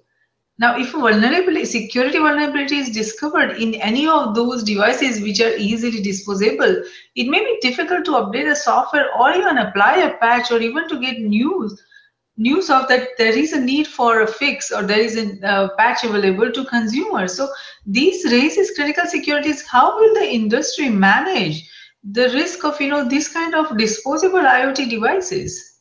Now, 0.61 0.79
if 0.79 0.93
a 0.93 0.99
vulnerability, 0.99 1.65
security 1.65 2.19
vulnerability 2.19 2.77
is 2.77 2.91
discovered 2.91 3.53
in 3.57 3.77
any 3.77 4.07
of 4.07 4.35
those 4.35 4.63
devices 4.63 5.23
which 5.23 5.41
are 5.41 5.57
easily 5.57 6.03
disposable, 6.03 6.83
it 7.17 7.29
may 7.29 7.43
be 7.43 7.59
difficult 7.63 8.05
to 8.05 8.11
update 8.11 8.47
the 8.47 8.55
software 8.55 9.07
or 9.19 9.31
even 9.33 9.57
apply 9.57 9.97
a 9.97 10.19
patch 10.19 10.51
or 10.51 10.61
even 10.61 10.87
to 10.89 11.01
get 11.01 11.19
news 11.19 11.83
news 12.37 12.71
of 12.71 12.89
that 12.89 13.09
there 13.19 13.37
is 13.37 13.53
a 13.53 13.61
need 13.61 13.87
for 13.87 14.23
a 14.23 14.27
fix 14.27 14.71
or 14.71 14.83
there 14.83 15.01
is 15.01 15.17
a 15.17 15.47
uh, 15.47 15.69
patch 15.77 16.05
available 16.05 16.51
to 16.53 16.65
consumers. 16.67 17.35
So 17.35 17.49
these 17.87 18.25
raises 18.31 18.71
critical 18.75 19.05
securities. 19.07 19.67
How 19.67 19.99
will 19.99 20.15
the 20.15 20.27
industry 20.27 20.89
manage 20.89 21.69
the 22.03 22.31
risk 22.31 22.65
of 22.65 22.81
you 22.81 22.89
know 22.89 23.07
this 23.09 23.29
kind 23.29 23.55
of 23.55 23.77
disposable 23.77 24.41
IoT 24.41 24.89
devices? 24.91 25.81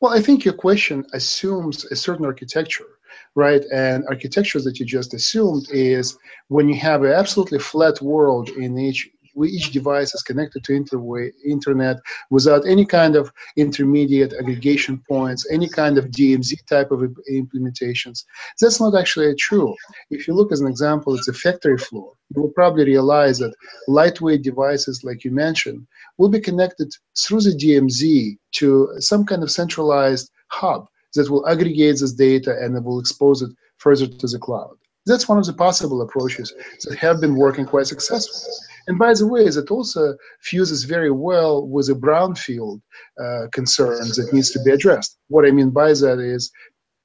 Well, 0.00 0.12
I 0.12 0.20
think 0.20 0.44
your 0.44 0.54
question 0.54 1.04
assumes 1.12 1.84
a 1.86 1.96
certain 1.96 2.24
architecture 2.24 2.86
right? 3.34 3.64
And 3.72 4.04
architecture 4.08 4.60
that 4.60 4.78
you 4.78 4.86
just 4.86 5.14
assumed 5.14 5.68
is 5.70 6.16
when 6.48 6.68
you 6.68 6.76
have 6.76 7.02
an 7.02 7.12
absolutely 7.12 7.58
flat 7.58 8.00
world 8.00 8.48
in 8.50 8.78
each 8.78 9.08
each 9.44 9.70
device 9.72 10.14
is 10.14 10.22
connected 10.22 10.64
to 10.64 10.74
interway, 10.74 11.30
internet 11.44 11.96
without 12.30 12.66
any 12.66 12.84
kind 12.84 13.16
of 13.16 13.32
intermediate 13.56 14.32
aggregation 14.32 15.02
points, 15.08 15.46
any 15.50 15.68
kind 15.68 15.98
of 15.98 16.06
DMZ 16.06 16.66
type 16.66 16.90
of 16.90 17.00
implementations. 17.30 18.24
That's 18.60 18.80
not 18.80 18.94
actually 18.96 19.34
true. 19.36 19.74
If 20.10 20.26
you 20.26 20.34
look 20.34 20.52
as 20.52 20.60
an 20.60 20.68
example, 20.68 21.14
it's 21.14 21.28
a 21.28 21.32
factory 21.32 21.78
floor. 21.78 22.12
You 22.34 22.42
will 22.42 22.50
probably 22.50 22.84
realize 22.84 23.38
that 23.38 23.54
lightweight 23.88 24.42
devices, 24.42 25.04
like 25.04 25.24
you 25.24 25.30
mentioned, 25.30 25.86
will 26.18 26.28
be 26.28 26.40
connected 26.40 26.92
through 27.18 27.42
the 27.42 27.50
DMZ 27.50 28.36
to 28.52 28.88
some 28.98 29.24
kind 29.24 29.42
of 29.42 29.50
centralized 29.50 30.30
hub 30.48 30.86
that 31.14 31.30
will 31.30 31.46
aggregate 31.48 31.98
this 32.00 32.12
data 32.12 32.56
and 32.60 32.76
it 32.76 32.84
will 32.84 33.00
expose 33.00 33.42
it 33.42 33.50
further 33.78 34.06
to 34.06 34.26
the 34.26 34.38
cloud. 34.38 34.76
That's 35.06 35.28
one 35.28 35.38
of 35.38 35.46
the 35.46 35.52
possible 35.52 36.02
approaches 36.02 36.52
that 36.84 36.98
have 36.98 37.20
been 37.20 37.34
working 37.34 37.64
quite 37.64 37.86
successfully. 37.86 38.54
And 38.86 38.98
by 38.98 39.14
the 39.14 39.26
way, 39.26 39.48
that 39.48 39.70
also 39.70 40.16
fuses 40.40 40.84
very 40.84 41.10
well 41.10 41.66
with 41.66 41.86
the 41.86 41.94
brownfield 41.94 42.80
uh, 43.22 43.46
concerns 43.52 44.16
that 44.16 44.32
needs 44.32 44.50
to 44.50 44.62
be 44.62 44.70
addressed. 44.70 45.18
What 45.28 45.46
I 45.46 45.50
mean 45.50 45.70
by 45.70 45.88
that 45.88 46.18
is 46.18 46.50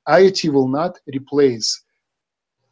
IoT 0.08 0.52
will 0.52 0.68
not 0.68 1.00
replace 1.08 1.84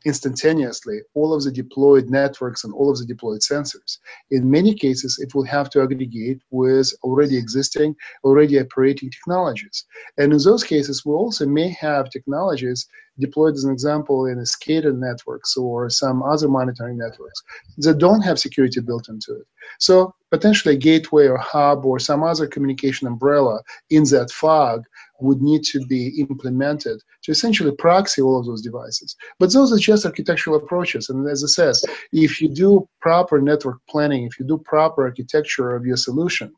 instantaneously 0.06 1.00
all 1.14 1.34
of 1.34 1.44
the 1.44 1.52
deployed 1.52 2.10
networks 2.10 2.64
and 2.64 2.74
all 2.74 2.92
of 2.92 2.98
the 2.98 3.06
deployed 3.06 3.42
sensors. 3.42 4.00
In 4.32 4.50
many 4.50 4.74
cases, 4.74 5.20
it 5.20 5.34
will 5.34 5.46
have 5.46 5.70
to 5.72 5.82
aggregate 5.82 6.42
with 6.52 6.92
already 7.04 7.38
existing, 7.38 7.96
already 8.24 8.60
operating 8.60 9.10
technologies. 9.10 9.86
And 10.18 10.34
in 10.34 10.40
those 10.44 10.64
cases, 10.64 11.06
we 11.06 11.14
also 11.14 11.46
may 11.46 11.70
have 11.70 12.10
technologies 12.10 12.88
deployed 13.20 13.54
as 13.54 13.64
an 13.64 13.72
example 13.72 14.26
in 14.26 14.40
a 14.40 14.42
SCADA 14.42 14.98
networks 14.98 15.56
or 15.56 15.90
some 15.90 16.24
other 16.24 16.48
monitoring 16.48 16.98
networks 16.98 17.42
that 17.78 18.00
don't 18.00 18.22
have 18.22 18.40
security 18.40 18.82
built 18.82 19.08
into 19.08 19.34
it. 19.34 19.48
So 19.80 20.16
potentially 20.34 20.74
a 20.74 20.78
gateway 20.90 21.28
or 21.28 21.38
hub 21.38 21.86
or 21.86 22.00
some 22.00 22.24
other 22.24 22.48
communication 22.48 23.08
umbrella 23.08 23.62
in 23.92 24.04
that 24.06 24.32
fog 24.32 24.84
would 25.20 25.44
need 25.44 25.64
to 25.64 25.86
be 25.86 26.04
implemented 26.20 26.98
to 27.22 27.32
essentially 27.32 27.72
proxy 27.86 28.20
all 28.20 28.40
of 28.40 28.48
those 28.48 28.64
devices. 28.64 29.16
But 29.38 29.54
those 29.54 29.72
are 29.72 29.78
just 29.78 30.08
architectural 30.08 30.56
approaches. 30.56 31.08
And 31.10 31.30
as 31.30 31.44
I 31.44 31.50
said, 31.60 31.76
if 32.12 32.42
you 32.42 32.50
do 32.50 32.90
proper 33.00 33.40
network 33.40 33.78
planning, 33.88 34.24
if 34.24 34.40
you 34.40 34.46
do 34.48 34.58
proper 34.58 35.04
architecture 35.04 35.76
of 35.76 35.86
your 35.86 35.98
solution, 35.98 36.52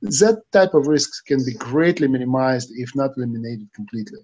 that 0.00 0.38
type 0.52 0.72
of 0.72 0.86
risks 0.86 1.20
can 1.20 1.44
be 1.44 1.52
greatly 1.52 2.08
minimized, 2.08 2.70
if 2.76 2.96
not 2.96 3.10
eliminated 3.18 3.68
completely 3.74 4.20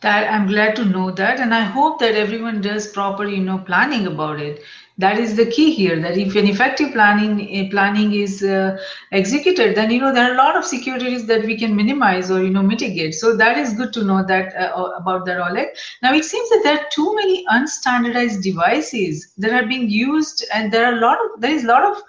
that 0.00 0.30
i'm 0.30 0.46
glad 0.46 0.76
to 0.76 0.84
know 0.84 1.10
that 1.10 1.40
and 1.40 1.54
i 1.54 1.62
hope 1.62 1.98
that 1.98 2.14
everyone 2.14 2.60
does 2.60 2.86
proper 2.86 3.26
you 3.26 3.42
know 3.42 3.58
planning 3.58 4.06
about 4.06 4.38
it 4.38 4.62
that 4.96 5.18
is 5.18 5.34
the 5.34 5.46
key 5.46 5.72
here 5.72 6.00
that 6.00 6.16
if 6.16 6.36
an 6.36 6.46
effective 6.46 6.92
planning 6.92 7.40
uh, 7.58 7.68
planning 7.70 8.12
is 8.14 8.42
uh, 8.44 8.78
executed 9.10 9.74
then 9.74 9.90
you 9.90 10.00
know 10.00 10.12
there 10.12 10.30
are 10.30 10.34
a 10.34 10.36
lot 10.36 10.56
of 10.56 10.64
securities 10.64 11.26
that 11.26 11.44
we 11.44 11.58
can 11.58 11.74
minimize 11.74 12.30
or 12.30 12.42
you 12.42 12.50
know 12.50 12.62
mitigate. 12.62 13.14
So 13.14 13.36
that 13.36 13.58
is 13.58 13.72
good 13.74 13.92
to 13.94 14.04
know 14.04 14.24
that 14.26 14.54
uh, 14.54 14.90
about 14.96 15.26
that 15.26 15.40
oleg. 15.40 15.68
Now 16.02 16.14
it 16.14 16.24
seems 16.24 16.48
that 16.50 16.60
there 16.62 16.78
are 16.78 16.86
too 16.92 17.14
many 17.16 17.44
unstandardized 17.46 18.42
devices 18.42 19.32
that 19.38 19.52
are 19.52 19.66
being 19.66 19.88
used 19.88 20.44
and 20.52 20.70
there 20.70 20.86
are 20.86 20.96
a 20.96 21.00
lot 21.00 21.18
of 21.24 21.40
there 21.40 21.52
is 21.52 21.64
a 21.64 21.68
lot 21.68 21.84
of 21.84 22.02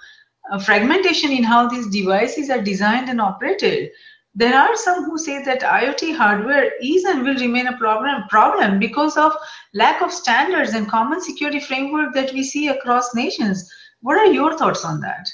uh, 0.52 0.60
fragmentation 0.60 1.32
in 1.32 1.44
how 1.44 1.68
these 1.68 1.88
devices 1.88 2.52
are 2.52 2.62
designed 2.62 3.10
and 3.10 3.20
operated 3.20 3.90
there 4.36 4.58
are 4.58 4.76
some 4.76 5.06
who 5.06 5.18
say 5.18 5.42
that 5.44 5.62
IoT 5.62 6.16
hardware 6.16 6.74
is 6.82 7.06
and 7.06 7.24
will 7.24 7.36
remain 7.36 7.68
a 7.68 7.78
problem, 7.78 8.24
problem 8.30 8.80
because 8.80 9.16
of 9.16 9.32
lack 9.74 10.02
of 10.02 10.12
standards 10.12 10.74
and 10.74 10.90
common 10.90 11.22
security 11.22 11.62
framework 11.62 12.14
that 12.14 12.34
we 12.34 12.44
see 12.44 12.68
across 12.68 13.16
nations. 13.16 13.70
What 14.02 14.18
are 14.18 14.32
your 14.32 14.58
thoughts 14.58 14.84
on 14.84 15.00
that? 15.02 15.30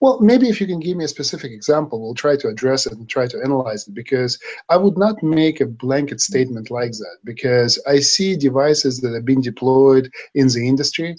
Well, 0.00 0.20
maybe 0.20 0.48
if 0.48 0.60
you 0.60 0.68
can 0.68 0.78
give 0.78 0.96
me 0.96 1.04
a 1.04 1.08
specific 1.08 1.50
example, 1.50 2.00
we'll 2.00 2.14
try 2.14 2.36
to 2.36 2.48
address 2.48 2.86
it 2.86 2.92
and 2.92 3.08
try 3.08 3.26
to 3.26 3.40
analyze 3.42 3.88
it 3.88 3.94
because 3.94 4.38
I 4.68 4.76
would 4.76 4.96
not 4.96 5.20
make 5.22 5.60
a 5.60 5.66
blanket 5.66 6.20
statement 6.20 6.70
like 6.70 6.92
that 6.92 7.16
because 7.24 7.82
I 7.88 7.98
see 7.98 8.36
devices 8.36 9.00
that 9.00 9.14
have 9.14 9.24
been 9.24 9.40
deployed 9.40 10.12
in 10.34 10.46
the 10.46 10.68
industry 10.68 11.16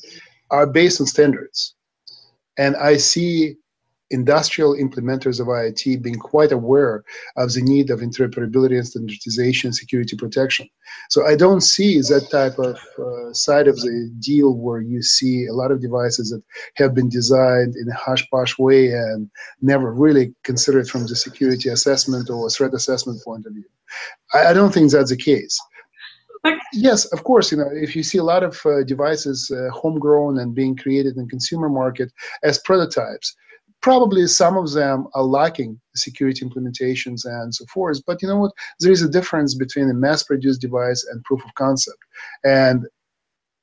are 0.52 0.68
based 0.68 1.02
on 1.02 1.08
standards. 1.08 1.76
And 2.58 2.78
I 2.78 2.98
see 2.98 3.58
industrial 4.12 4.76
implementers 4.76 5.40
of 5.40 5.48
IoT 5.48 6.02
being 6.02 6.20
quite 6.20 6.52
aware 6.52 7.04
of 7.38 7.54
the 7.54 7.62
need 7.62 7.90
of 7.90 8.02
interoperability 8.02 8.78
and 8.78 8.88
standardization, 8.88 9.74
security 9.74 10.16
protection. 10.16 10.68
So 11.10 11.26
I 11.26 11.36
don't 11.36 11.62
see 11.62 12.00
that 12.00 12.28
type 12.30 12.60
of 12.60 12.78
uh, 13.00 13.34
side 13.34 13.68
of 13.68 13.78
the 13.78 14.12
deal 14.20 14.56
where 14.56 14.82
you 14.82 15.02
see 15.02 15.48
a 15.48 15.54
lot 15.54 15.72
of 15.72 15.82
devices 15.82 16.30
that 16.30 16.44
have 16.76 16.94
been 16.94 17.10
designed 17.10 17.76
in 17.76 17.88
a 17.90 17.96
hush-posh 17.96 18.60
way 18.60 18.92
and 18.92 19.30
never 19.62 19.94
really 19.94 20.34
considered 20.44 20.88
from 20.88 21.08
the 21.08 21.16
security 21.16 21.70
assessment 21.70 22.30
or 22.30 22.50
threat 22.50 22.74
assessment 22.74 23.24
point 23.24 23.46
of 23.46 23.54
view. 23.54 23.66
I, 24.34 24.48
I 24.48 24.54
don't 24.54 24.74
think 24.74 24.92
that's 24.92 25.10
the 25.10 25.18
case. 25.18 25.60
Yes, 26.74 27.06
of 27.06 27.24
course, 27.24 27.52
you 27.52 27.58
know, 27.58 27.70
if 27.72 27.96
you 27.96 28.04
see 28.04 28.18
a 28.18 28.24
lot 28.24 28.44
of 28.44 28.60
uh, 28.66 28.84
devices 28.84 29.50
uh, 29.50 29.70
homegrown 29.72 30.40
and 30.40 30.54
being 30.54 30.76
created 30.76 31.16
in 31.16 31.30
consumer 31.30 31.70
market 31.70 32.12
as 32.44 32.60
prototypes, 32.60 33.34
probably 33.84 34.26
some 34.26 34.58
of 34.58 34.72
them 34.72 35.08
are 35.14 35.24
lacking 35.24 35.80
security 35.94 36.44
implementations 36.44 37.26
and 37.26 37.54
so 37.54 37.66
forth. 37.66 38.02
But 38.08 38.22
you 38.22 38.30
know 38.30 38.38
what? 38.38 38.54
There 38.80 38.92
is 38.92 39.04
a 39.04 39.10
difference 39.10 39.54
between 39.54 39.90
a 39.90 39.94
mass-produced 39.94 40.62
device 40.62 41.06
and 41.12 41.24
proof 41.26 41.44
of 41.46 41.54
concept. 41.56 41.98
And 42.46 42.88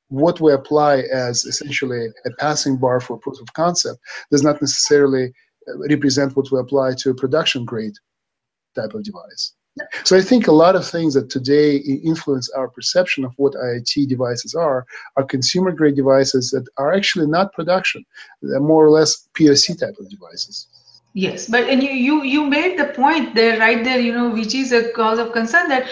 what 0.08 0.40
we 0.40 0.52
apply 0.52 1.04
as 1.12 1.44
essentially 1.44 2.08
a 2.26 2.30
passing 2.38 2.76
bar 2.76 3.00
for 3.00 3.16
proof 3.16 3.40
of 3.40 3.52
concept 3.54 3.98
does 4.30 4.42
not 4.42 4.60
necessarily 4.60 5.32
represent 5.88 6.36
what 6.36 6.52
we 6.52 6.58
apply 6.58 6.92
to 6.98 7.10
a 7.10 7.14
production 7.14 7.64
grade 7.64 7.94
type 8.74 8.92
of 8.92 9.02
device. 9.02 9.54
So 10.04 10.16
I 10.16 10.20
think 10.20 10.46
a 10.46 10.52
lot 10.52 10.76
of 10.76 10.86
things 10.86 11.14
that 11.14 11.30
today 11.30 11.76
influence 11.76 12.50
our 12.50 12.68
perception 12.68 13.24
of 13.24 13.32
what 13.36 13.54
IoT 13.54 14.08
devices 14.08 14.54
are 14.54 14.86
are 15.16 15.24
consumer 15.24 15.72
grade 15.72 15.96
devices 15.96 16.50
that 16.50 16.66
are 16.76 16.92
actually 16.92 17.26
not 17.26 17.52
production. 17.52 18.04
They're 18.42 18.60
more 18.60 18.84
or 18.84 18.90
less 18.90 19.28
POC 19.34 19.78
type 19.78 19.96
of 19.98 20.08
devices. 20.08 20.66
Yes, 21.12 21.48
but 21.48 21.64
and 21.68 21.82
you 21.82 21.90
you 21.90 22.22
you 22.22 22.46
made 22.46 22.78
the 22.78 22.86
point 22.86 23.34
there 23.34 23.58
right 23.58 23.82
there, 23.82 23.98
you 23.98 24.12
know, 24.12 24.30
which 24.30 24.54
is 24.54 24.70
a 24.70 24.92
cause 24.92 25.18
of 25.18 25.32
concern 25.32 25.68
that 25.68 25.88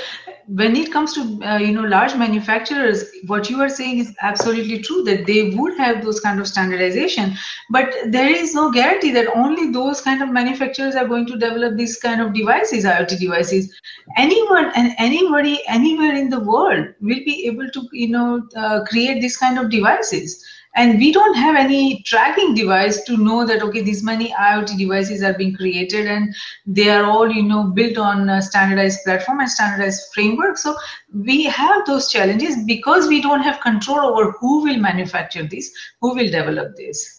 when 0.48 0.74
it 0.76 0.90
comes 0.90 1.12
to 1.12 1.20
uh, 1.44 1.58
you 1.58 1.72
know 1.72 1.82
large 1.82 2.14
manufacturers 2.14 3.04
what 3.26 3.50
you 3.50 3.60
are 3.60 3.68
saying 3.68 3.98
is 3.98 4.14
absolutely 4.22 4.78
true 4.80 5.02
that 5.02 5.26
they 5.26 5.50
would 5.50 5.76
have 5.76 6.02
those 6.02 6.20
kind 6.20 6.40
of 6.40 6.48
standardization. 6.48 7.34
But 7.70 7.94
there 8.06 8.30
is 8.30 8.54
no 8.54 8.70
guarantee 8.70 9.12
that 9.12 9.28
only 9.36 9.70
those 9.70 10.00
kind 10.00 10.22
of 10.22 10.30
manufacturers 10.30 10.94
are 10.94 11.06
going 11.06 11.26
to 11.26 11.38
develop 11.38 11.76
these 11.76 11.98
kind 11.98 12.22
of 12.22 12.32
devices 12.32 12.84
iot 12.84 13.18
devices. 13.18 13.74
Anyone 14.16 14.72
and 14.74 14.92
anybody 14.98 15.60
anywhere 15.68 16.14
in 16.14 16.30
the 16.30 16.40
world 16.40 16.88
will 17.00 17.22
be 17.26 17.46
able 17.46 17.68
to 17.70 17.88
you 17.92 18.08
know 18.08 18.48
uh, 18.56 18.84
create 18.84 19.20
these 19.20 19.36
kind 19.36 19.58
of 19.58 19.70
devices 19.70 20.44
and 20.78 20.98
we 20.98 21.10
don't 21.12 21.34
have 21.34 21.56
any 21.56 22.02
tracking 22.02 22.54
device 22.54 23.02
to 23.04 23.16
know 23.16 23.44
that 23.44 23.62
okay 23.62 23.82
these 23.88 24.02
many 24.08 24.30
iot 24.44 24.72
devices 24.78 25.22
are 25.22 25.34
being 25.34 25.54
created 25.54 26.06
and 26.06 26.34
they 26.78 26.88
are 26.96 27.04
all 27.04 27.30
you 27.38 27.42
know 27.42 27.64
built 27.78 27.98
on 27.98 28.30
standardized 28.42 29.04
platform 29.04 29.40
and 29.40 29.50
standardized 29.50 30.02
framework 30.14 30.56
so 30.56 30.74
we 31.12 31.44
have 31.44 31.84
those 31.86 32.10
challenges 32.16 32.58
because 32.72 33.08
we 33.08 33.20
don't 33.28 33.48
have 33.50 33.60
control 33.60 34.10
over 34.10 34.32
who 34.40 34.62
will 34.64 34.82
manufacture 34.88 35.46
this 35.54 35.72
who 36.00 36.14
will 36.14 36.30
develop 36.40 36.76
this 36.76 37.18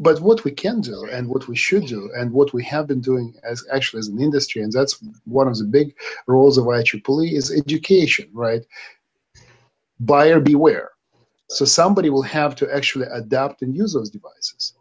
but 0.00 0.20
what 0.20 0.44
we 0.44 0.52
can 0.52 0.80
do 0.80 1.08
and 1.10 1.28
what 1.28 1.48
we 1.48 1.56
should 1.56 1.86
do 1.86 2.10
and 2.16 2.32
what 2.32 2.52
we 2.52 2.62
have 2.64 2.86
been 2.86 3.00
doing 3.00 3.34
as 3.42 3.64
actually 3.72 3.98
as 3.98 4.06
an 4.06 4.20
industry, 4.20 4.62
and 4.62 4.72
that's 4.72 5.02
one 5.24 5.48
of 5.48 5.58
the 5.58 5.64
big 5.64 5.96
roles 6.28 6.56
of 6.56 6.66
IEEE 6.66 7.32
is 7.32 7.50
education, 7.50 8.28
right? 8.32 8.64
Buyer 9.98 10.38
beware. 10.38 10.90
So 11.50 11.64
somebody 11.64 12.10
will 12.10 12.22
have 12.22 12.54
to 12.56 12.74
actually 12.74 13.06
adapt 13.12 13.62
and 13.62 13.74
use 13.74 13.94
those 13.94 14.10
devices. 14.10 14.74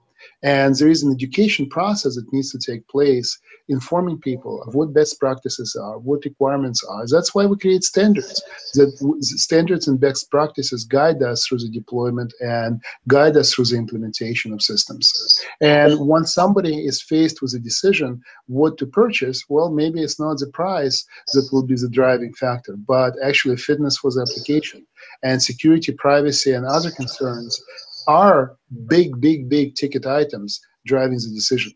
And 0.44 0.76
there 0.76 0.90
is 0.90 1.02
an 1.02 1.12
education 1.12 1.68
process 1.68 2.16
that 2.16 2.32
needs 2.32 2.52
to 2.52 2.60
take 2.60 2.88
place, 2.88 3.40
informing 3.70 4.20
people 4.20 4.62
of 4.64 4.76
what 4.76 4.94
best 4.94 5.20
practices 5.20 5.76
are, 5.76 5.98
what 5.98 6.26
requirements 6.26 6.84
are. 6.84 7.06
That's 7.10 7.34
why 7.34 7.48
we 7.48 7.58
create 7.58 7.84
standards. 7.84 8.42
That 8.76 8.96
standards 9.22 9.88
and 9.88 10.00
best 10.00 10.30
practices 10.30 10.84
guide 10.84 11.24
us 11.24 11.46
through 11.46 11.60
the 11.60 11.70
deployment 11.70 12.34
and 12.40 12.82
guide 13.08 13.36
us 13.36 13.54
through 13.54 13.66
the 13.66 13.78
implementation 13.78 14.54
of 14.54 14.62
systems. 14.62 15.12
And 15.60 16.00
once 16.00 16.34
somebody 16.36 16.86
is 16.86 17.02
faced 17.02 17.42
with 17.42 17.56
a 17.56 17.60
decision 17.60 18.22
what 18.46 18.78
to 18.78 18.86
purchase, 18.86 19.44
well, 19.50 19.72
maybe 19.72 20.04
it's 20.04 20.20
not 20.20 20.38
the 20.38 20.48
price 20.48 21.04
that 21.34 21.50
will 21.52 21.64
be 21.64 21.76
the 21.76 21.90
driving 21.90 22.34
factor, 22.34 22.76
but 22.78 23.14
actually 23.24 23.58
fitness 23.58 23.98
for 23.98 24.12
the 24.12 24.22
application 24.22 24.86
and 25.24 25.42
security, 25.42 25.92
privacy, 25.94 26.54
and 26.54 26.66
other 26.66 26.92
concerns 26.92 27.60
are 28.08 28.58
big, 28.88 29.20
big, 29.20 29.50
big 29.50 29.76
ticket 29.76 30.06
items 30.06 30.60
driving 30.86 31.18
the 31.18 31.32
decision. 31.36 31.74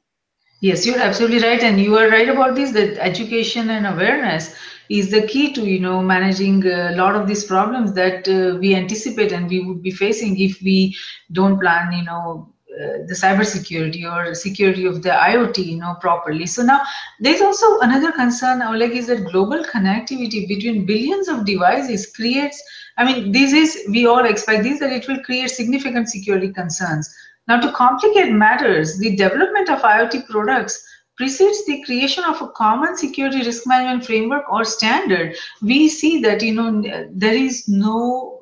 Yes, 0.62 0.86
you're 0.86 1.00
absolutely 1.00 1.40
right, 1.40 1.62
and 1.62 1.80
you 1.80 1.98
are 1.98 2.10
right 2.10 2.30
about 2.30 2.56
this. 2.56 2.72
That 2.72 2.98
education 3.00 3.70
and 3.70 3.88
awareness 3.88 4.56
is 4.90 5.10
the 5.10 5.26
key 5.26 5.54
to 5.54 5.66
you 5.66 5.80
know 5.80 6.02
managing 6.02 6.66
a 6.66 6.96
lot 6.96 7.16
of 7.16 7.28
these 7.28 7.44
problems 7.46 7.94
that 7.94 8.28
uh, 8.28 8.58
we 8.60 8.76
anticipate 8.76 9.32
and 9.32 9.50
we 9.50 9.60
would 9.66 9.82
be 9.82 9.92
facing 9.92 10.40
if 10.40 10.62
we 10.62 10.96
don't 11.32 11.60
plan 11.60 11.92
you 11.94 12.04
know 12.04 12.54
Uh, 12.82 13.06
the 13.06 13.14
cybersecurity 13.14 14.04
or 14.12 14.34
security 14.34 14.86
of 14.86 15.04
the 15.04 15.10
IoT, 15.10 15.58
you 15.66 15.78
know, 15.78 15.96
properly. 16.02 16.48
So 16.48 16.64
now 16.64 16.82
there's 17.20 17.42
also 17.42 17.80
another 17.80 18.12
concern, 18.12 18.62
Oleg, 18.62 18.92
is 18.92 19.08
that 19.08 19.26
global 19.26 19.64
connectivity 19.64 20.48
between 20.48 20.86
billions 20.86 21.28
of 21.28 21.46
devices 21.46 22.12
creates. 22.16 22.62
I 22.98 23.06
mean, 23.06 23.32
this 23.32 23.54
is 23.54 23.88
we 23.90 24.08
all 24.08 24.26
expect 24.26 24.64
this 24.64 24.80
that 24.80 24.94
it 24.94 25.08
will 25.08 25.22
create 25.24 25.50
significant 25.50 26.10
security 26.10 26.52
concerns. 26.52 27.14
Now, 27.48 27.60
to 27.60 27.72
complicate 27.74 28.32
matters, 28.32 28.98
the 28.98 29.16
development 29.16 29.70
of 29.70 29.82
IoT 29.82 30.28
products 30.28 30.84
precedes 31.18 31.64
the 31.66 31.84
creation 31.84 32.24
of 32.24 32.42
a 32.42 32.48
common 32.50 32.98
security 32.98 33.44
risk 33.44 33.68
management 33.68 34.06
framework 34.06 34.52
or 34.52 34.64
standard. 34.64 35.36
We 35.62 35.88
see 35.88 36.22
that 36.22 36.42
you 36.42 36.56
know 36.56 36.82
there 37.12 37.36
is 37.36 37.68
no 37.68 38.41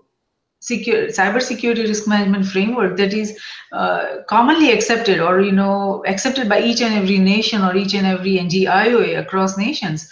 secure 0.59 1.07
cyber 1.07 1.41
security 1.41 1.83
risk 1.83 2.07
management 2.07 2.45
framework 2.45 2.97
that 2.97 3.13
is 3.13 3.39
uh, 3.71 4.17
commonly 4.27 4.71
accepted 4.71 5.19
or 5.19 5.41
you 5.41 5.51
know 5.51 6.03
accepted 6.05 6.49
by 6.49 6.61
each 6.61 6.81
and 6.81 6.93
every 6.93 7.17
nation 7.17 7.61
or 7.61 7.75
each 7.75 7.93
and 7.93 8.05
every 8.05 8.37
NGIOA 8.37 9.19
across 9.19 9.57
nations 9.57 10.11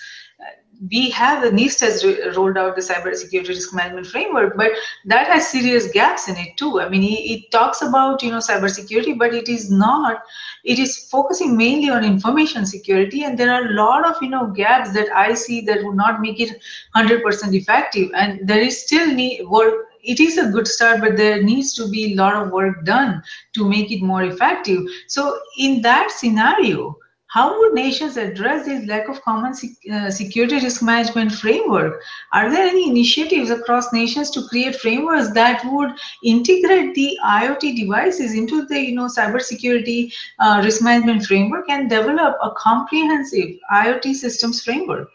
we 0.91 1.09
have 1.09 1.41
the 1.41 1.49
NIST 1.49 1.79
has 1.81 2.35
rolled 2.37 2.57
out 2.57 2.75
the 2.75 2.81
cyber 2.81 3.15
security 3.15 3.53
risk 3.53 3.73
management 3.73 4.07
framework, 4.07 4.55
but 4.55 4.71
that 5.05 5.27
has 5.27 5.47
serious 5.47 5.91
gaps 5.91 6.27
in 6.27 6.35
it 6.37 6.55
too. 6.57 6.79
I 6.79 6.89
mean, 6.89 7.03
it, 7.03 7.31
it 7.31 7.51
talks 7.51 7.81
about 7.81 8.21
you 8.21 8.31
know 8.31 8.37
cyber 8.37 8.69
security, 8.69 9.13
but 9.13 9.33
it 9.33 9.49
is 9.49 9.71
not. 9.71 10.21
It 10.63 10.79
is 10.79 11.07
focusing 11.09 11.57
mainly 11.57 11.89
on 11.89 12.03
information 12.03 12.65
security, 12.65 13.23
and 13.23 13.37
there 13.37 13.51
are 13.51 13.65
a 13.65 13.73
lot 13.73 14.05
of 14.05 14.21
you 14.21 14.29
know 14.29 14.47
gaps 14.47 14.93
that 14.93 15.09
I 15.15 15.33
see 15.33 15.61
that 15.61 15.83
would 15.83 15.95
not 15.95 16.21
make 16.21 16.39
it 16.39 16.61
100% 16.95 17.53
effective, 17.53 18.11
and 18.15 18.47
there 18.47 18.61
is 18.61 18.83
still 18.83 19.11
need 19.13 19.45
work 19.47 19.86
it 20.07 20.19
is 20.19 20.37
a 20.37 20.49
good 20.49 20.67
start, 20.67 21.01
but 21.01 21.17
there 21.17 21.43
needs 21.43 21.73
to 21.75 21.89
be 21.89 22.13
a 22.13 22.15
lot 22.15 22.35
of 22.35 22.51
work 22.51 22.85
done 22.85 23.21
to 23.55 23.67
make 23.69 23.91
it 23.91 24.01
more 24.01 24.23
effective. 24.23 24.83
So 25.07 25.39
in 25.57 25.81
that 25.83 26.11
scenario, 26.11 26.97
how 27.27 27.59
would 27.59 27.73
nations 27.73 28.17
address 28.17 28.65
this 28.65 28.87
lack 28.87 29.09
of 29.09 29.21
common 29.21 29.53
sec- 29.53 29.91
uh, 29.93 30.09
security 30.09 30.55
risk 30.55 30.81
management 30.81 31.31
framework? 31.33 32.01
Are 32.33 32.49
there 32.49 32.67
any 32.67 32.89
initiatives 32.89 33.49
across 33.51 33.91
nations 33.93 34.29
to 34.31 34.47
create 34.47 34.75
frameworks 34.75 35.33
that 35.33 35.61
would 35.65 35.91
integrate 36.23 36.95
the 36.95 37.17
IoT 37.25 37.75
devices 37.75 38.33
into 38.33 38.65
the 38.65 38.79
you 38.79 38.95
know 38.95 39.07
cybersecurity 39.07 40.11
uh, 40.39 40.61
risk 40.63 40.81
management 40.81 41.25
framework 41.25 41.69
and 41.69 41.89
develop 41.89 42.37
a 42.41 42.51
comprehensive 42.57 43.57
IoT 43.71 44.15
systems 44.15 44.63
framework? 44.63 45.09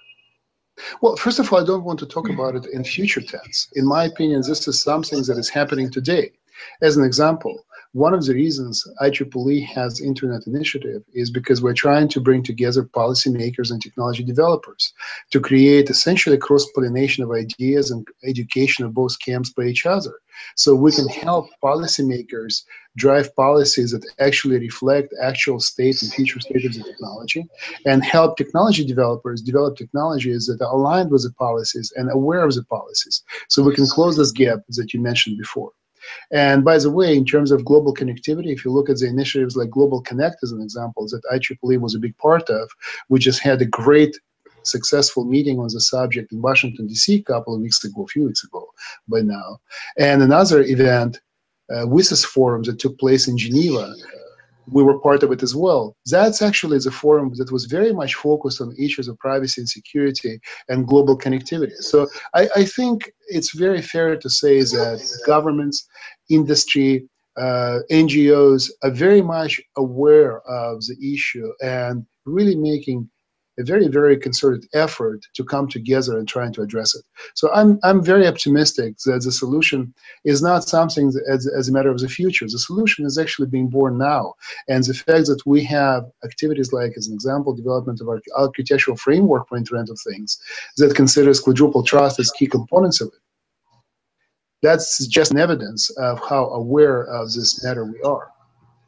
Well, 1.01 1.17
first 1.17 1.39
of 1.39 1.53
all, 1.53 1.61
I 1.61 1.65
don't 1.65 1.85
want 1.85 1.99
to 2.01 2.07
talk 2.07 2.29
about 2.29 2.57
it 2.57 2.67
in 2.67 2.85
future 2.85 3.21
tense. 3.21 3.69
In 3.75 3.87
my 3.87 4.05
opinion, 4.05 4.43
this 4.47 4.67
is 4.69 4.83
something 4.83 5.23
that 5.25 5.39
is 5.39 5.49
happening 5.49 5.91
today. 5.91 6.33
As 6.81 6.97
an 6.97 7.05
example, 7.05 7.65
one 7.93 8.15
of 8.15 8.25
the 8.25 8.33
reasons 8.33 8.87
IEEE 9.03 9.67
has 9.67 10.01
Internet 10.01 10.47
Initiative 10.47 11.03
is 11.13 11.31
because 11.31 11.61
we're 11.61 11.75
trying 11.75 12.09
to 12.09 12.21
bring 12.21 12.43
together 12.43 12.85
policymakers 12.85 13.71
and 13.71 13.83
technology 13.83 14.25
developers 14.25 14.95
to 15.31 15.41
create 15.41 15.91
essentially 15.91 16.39
cross-pollination 16.39 17.23
of 17.23 17.31
ideas 17.33 17.91
and 17.91 18.09
education 18.25 18.87
of 18.87 18.95
both 18.95 19.19
camps 19.21 19.51
by 19.53 19.65
each 19.65 19.85
other. 19.85 20.15
So 20.57 20.75
we 20.75 20.91
can 20.93 21.07
help 21.07 21.51
policymakers 21.63 22.63
drive 22.97 23.35
policies 23.37 23.93
that 23.93 24.07
actually 24.19 24.59
reflect 24.59 25.13
actual 25.21 25.61
state 25.61 26.01
and 26.01 26.11
future 26.11 26.41
state 26.41 26.65
of 26.65 26.73
the 26.73 26.83
technology 26.83 27.47
and 27.85 28.03
help 28.03 28.39
technology 28.39 28.87
developers 28.87 29.43
develop 29.43 29.77
technologies 29.77 30.47
that 30.47 30.65
are 30.65 30.73
aligned 30.73 31.11
with 31.11 31.25
the 31.25 31.33
policies 31.35 31.93
and 31.97 32.11
aware 32.11 32.45
of 32.45 32.55
the 32.55 32.65
policies. 32.65 33.23
So 33.49 33.63
we 33.63 33.75
can 33.75 33.87
close 33.87 34.17
this 34.17 34.33
gap 34.33 34.61
that 34.71 34.95
you 34.95 35.01
mentioned 35.01 35.37
before. 35.37 35.73
And 36.31 36.65
by 36.65 36.79
the 36.79 36.91
way, 36.91 37.17
in 37.17 37.25
terms 37.25 37.51
of 37.51 37.65
global 37.65 37.95
connectivity, 37.95 38.53
if 38.53 38.65
you 38.65 38.71
look 38.71 38.89
at 38.91 38.99
the 38.99 39.07
initiatives 39.07 39.57
like 39.57 39.71
Global 39.71 40.01
Connect 40.01 40.37
as 40.43 40.53
an 40.53 40.63
example, 40.63 41.07
that 41.09 41.23
IEEE 41.33 41.81
was 41.81 41.95
a 41.95 41.99
big 41.99 42.17
part 42.19 42.49
of, 42.49 42.71
we 43.09 43.19
just 43.19 43.41
had 43.41 43.61
a 43.61 43.67
great 43.67 44.17
successful 44.65 45.25
meeting 45.25 45.59
on 45.59 45.69
the 45.73 45.81
subject 45.81 46.33
in 46.33 46.41
Washington, 46.41 46.87
D.C. 46.87 47.17
a 47.17 47.23
couple 47.23 47.55
of 47.55 47.61
weeks 47.61 47.83
ago, 47.85 48.05
a 48.05 48.07
few 48.07 48.25
weeks 48.27 48.45
ago 48.45 48.67
by 49.09 49.21
now. 49.21 49.59
And 49.99 50.23
another 50.23 50.63
event, 50.63 51.21
uh, 51.73 51.87
WSIS 51.87 52.25
forum 52.25 52.63
that 52.65 52.79
took 52.79 52.99
place 52.99 53.29
in 53.29 53.39
Geneva, 53.39 53.95
we 54.67 54.83
were 54.83 54.99
part 54.99 55.23
of 55.23 55.33
it 55.33 55.43
as 55.43 55.55
well. 55.55 55.97
That's 56.07 56.43
actually 56.43 56.79
the 56.79 56.91
forum 56.91 57.33
that 57.37 57.53
was 57.53 57.65
very 57.67 57.93
much 57.93 58.15
focused 58.15 58.61
on 58.61 58.75
issues 58.79 59.09
of 59.09 59.19
privacy 59.19 59.61
and 59.61 59.69
security 59.69 60.41
and 60.69 60.87
global 60.87 61.19
connectivity. 61.19 61.77
So 61.81 62.09
I, 62.35 62.49
I 62.57 62.65
think 62.65 63.13
it's 63.29 63.55
very 63.57 63.83
fair 63.83 64.17
to 64.17 64.31
say 64.31 64.61
that 64.61 65.01
governments, 65.27 65.87
industry, 66.31 67.09
uh, 67.37 67.79
NGOs 67.91 68.71
are 68.83 68.91
very 68.91 69.23
much 69.23 69.61
aware 69.77 70.41
of 70.43 70.83
the 70.87 71.15
issue 71.15 71.51
and 71.63 72.07
really 72.27 72.57
making 72.57 73.09
a 73.59 73.65
very, 73.65 73.89
very 73.89 74.17
concerted 74.17 74.67
effort 74.73 75.21
to 75.35 75.45
come 75.45 75.69
together 75.69 76.19
and 76.19 76.27
trying 76.27 76.53
to 76.55 76.63
address 76.63 76.95
it. 76.95 77.05
So 77.35 77.53
I'm, 77.53 77.79
I'm 77.83 78.03
very 78.03 78.27
optimistic 78.27 78.97
that 79.05 79.23
the 79.23 79.33
solution 79.33 79.93
is 80.25 80.43
not 80.43 80.65
something 80.65 81.13
as, 81.29 81.47
as 81.47 81.69
a 81.69 81.73
matter 81.73 81.91
of 81.91 82.01
the 82.01 82.09
future. 82.09 82.47
The 82.47 82.59
solution 82.59 83.05
is 83.05 83.19
actually 83.19 83.49
being 83.49 83.69
born 83.69 83.99
now. 83.99 84.35
And 84.69 84.83
the 84.85 84.95
fact 84.95 85.27
that 85.27 85.43
we 85.45 85.63
have 85.65 86.11
activities 86.25 86.73
like, 86.73 86.93
as 86.97 87.09
an 87.09 87.15
example, 87.15 87.55
development 87.55 88.01
of 88.01 88.09
our 88.09 88.21
architectural 88.37 88.97
framework 88.97 89.49
for 89.49 89.59
Internet 89.59 89.91
of 89.91 89.99
Things 90.09 90.39
that 90.79 90.97
considers 90.97 91.41
quadruple 91.41 91.83
trust 91.83 92.19
as 92.19 92.31
key 92.31 92.47
components 92.47 93.01
of 93.01 93.09
it. 93.09 93.15
That's 94.63 95.07
just 95.09 95.33
an 95.33 95.39
evidence 95.39 95.91
of 95.91 96.21
how 96.27 96.47
aware 96.51 97.03
of 97.03 97.33
this 97.33 97.65
matter 97.65 97.85
we 97.85 98.01
are. 98.03 98.29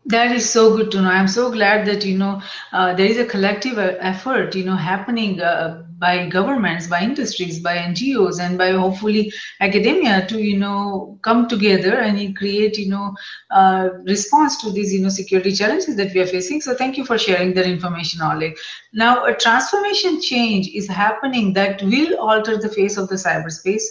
That 0.07 0.33
is 0.33 0.49
so 0.51 0.77
good 0.77 0.91
to 0.93 1.01
know. 1.01 1.09
I'm 1.09 1.29
so 1.29 1.51
glad 1.51 1.87
that 1.87 2.05
you 2.05 2.17
know 2.19 2.43
uh, 2.73 2.93
there 2.95 3.07
is 3.07 3.17
a 3.19 3.25
collective 3.25 3.79
uh, 3.79 3.95
effort, 4.01 4.55
you 4.55 4.65
know, 4.65 4.77
happening 4.77 5.41
uh, 5.41 5.83
by 5.99 6.29
governments, 6.29 6.87
by 6.87 7.01
industries, 7.03 7.59
by 7.61 7.77
NGOs, 7.79 8.39
and 8.39 8.59
by 8.59 8.73
hopefully 8.73 9.33
academia 9.61 10.27
to 10.27 10.43
you 10.43 10.59
know 10.59 11.19
come 11.23 11.49
together 11.49 11.95
and 12.01 12.37
create 12.37 12.77
you 12.79 12.91
know 12.91 13.15
uh, 13.51 13.89
response 14.05 14.61
to 14.63 14.71
these 14.71 14.93
you 14.93 15.01
know 15.01 15.09
security 15.09 15.53
challenges 15.53 15.97
that 15.97 16.13
we 16.13 16.21
are 16.21 16.27
facing. 16.27 16.61
So 16.61 16.75
thank 16.75 16.99
you 16.99 17.07
for 17.07 17.17
sharing 17.17 17.55
that 17.55 17.67
information, 17.67 18.21
Oleg. 18.21 18.59
Now 18.93 19.25
a 19.25 19.35
transformation 19.35 20.21
change 20.21 20.69
is 20.69 20.87
happening 20.87 21.55
that 21.55 21.83
will 21.83 22.19
alter 22.19 22.59
the 22.59 22.69
face 22.69 22.99
of 22.99 23.09
the 23.09 23.17
cyberspace. 23.17 23.85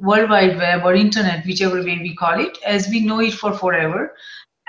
World 0.00 0.30
Wide 0.30 0.56
Web 0.58 0.84
or 0.84 0.94
Internet, 0.94 1.46
whichever 1.46 1.76
way 1.82 1.98
we 1.98 2.14
call 2.14 2.38
it, 2.40 2.58
as 2.66 2.88
we 2.88 3.00
know 3.00 3.20
it 3.20 3.32
for 3.34 3.52
forever 3.52 4.14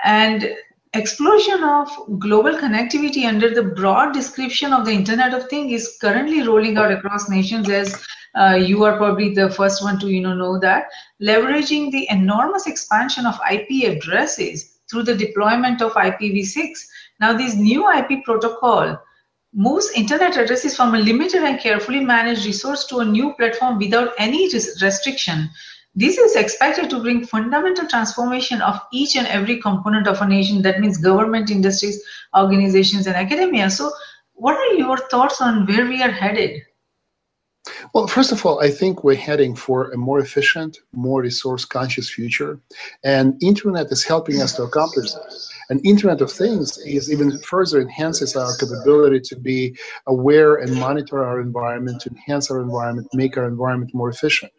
and 0.04 0.56
explosion 0.94 1.62
of 1.62 1.88
global 2.18 2.52
connectivity 2.52 3.26
under 3.26 3.50
the 3.50 3.62
broad 3.62 4.12
description 4.12 4.72
of 4.72 4.84
the 4.84 4.92
internet 4.92 5.34
of 5.34 5.48
things 5.48 5.72
is 5.72 5.98
currently 6.00 6.42
rolling 6.42 6.76
out 6.78 6.92
across 6.92 7.28
nations 7.28 7.68
as 7.68 8.02
uh, 8.36 8.54
you 8.54 8.84
are 8.84 8.96
probably 8.96 9.34
the 9.34 9.50
first 9.50 9.82
one 9.82 9.98
to 9.98 10.08
you 10.08 10.20
know 10.20 10.34
know 10.34 10.58
that 10.58 10.86
leveraging 11.22 11.90
the 11.90 12.06
enormous 12.10 12.66
expansion 12.66 13.26
of 13.26 13.38
ip 13.50 13.68
addresses 13.84 14.78
through 14.90 15.02
the 15.02 15.14
deployment 15.14 15.82
of 15.82 15.92
ipv6 15.92 16.78
now 17.20 17.32
this 17.32 17.54
new 17.56 17.90
ip 17.98 18.24
protocol 18.24 18.98
moves 19.52 19.90
internet 19.96 20.36
addresses 20.36 20.76
from 20.76 20.94
a 20.94 20.98
limited 20.98 21.42
and 21.42 21.60
carefully 21.60 22.00
managed 22.00 22.44
resource 22.46 22.86
to 22.86 22.98
a 22.98 23.04
new 23.04 23.32
platform 23.34 23.78
without 23.78 24.12
any 24.18 24.48
restriction 24.82 25.48
this 25.96 26.18
is 26.18 26.36
expected 26.36 26.90
to 26.90 27.00
bring 27.00 27.26
fundamental 27.26 27.86
transformation 27.88 28.60
of 28.60 28.78
each 28.92 29.16
and 29.16 29.26
every 29.28 29.58
component 29.60 30.06
of 30.06 30.20
a 30.20 30.28
nation. 30.28 30.60
That 30.60 30.78
means 30.78 30.98
government, 30.98 31.50
industries, 31.50 32.02
organizations, 32.36 33.06
and 33.06 33.16
academia. 33.16 33.70
So, 33.70 33.90
what 34.34 34.56
are 34.56 34.74
your 34.74 34.98
thoughts 34.98 35.40
on 35.40 35.64
where 35.66 35.86
we 35.86 36.02
are 36.02 36.10
headed? 36.10 36.60
Well, 37.94 38.06
first 38.06 38.30
of 38.30 38.44
all, 38.44 38.60
I 38.60 38.70
think 38.70 39.02
we're 39.02 39.16
heading 39.16 39.56
for 39.56 39.90
a 39.90 39.96
more 39.96 40.18
efficient, 40.20 40.78
more 40.92 41.22
resource 41.22 41.64
conscious 41.64 42.10
future. 42.10 42.60
And 43.02 43.42
internet 43.42 43.90
is 43.90 44.04
helping 44.04 44.42
us 44.42 44.52
to 44.56 44.64
accomplish 44.64 45.12
that. 45.12 45.34
And 45.70 45.84
Internet 45.84 46.20
of 46.20 46.30
Things 46.30 46.78
is 46.78 47.10
even 47.10 47.40
further 47.40 47.80
enhances 47.80 48.36
our 48.36 48.56
capability 48.56 49.18
to 49.20 49.36
be 49.36 49.76
aware 50.06 50.56
and 50.56 50.78
monitor 50.78 51.24
our 51.24 51.40
environment, 51.40 52.02
to 52.02 52.10
enhance 52.10 52.50
our 52.52 52.60
environment, 52.60 53.08
make 53.14 53.36
our 53.36 53.48
environment 53.48 53.92
more 53.92 54.10
efficient 54.10 54.52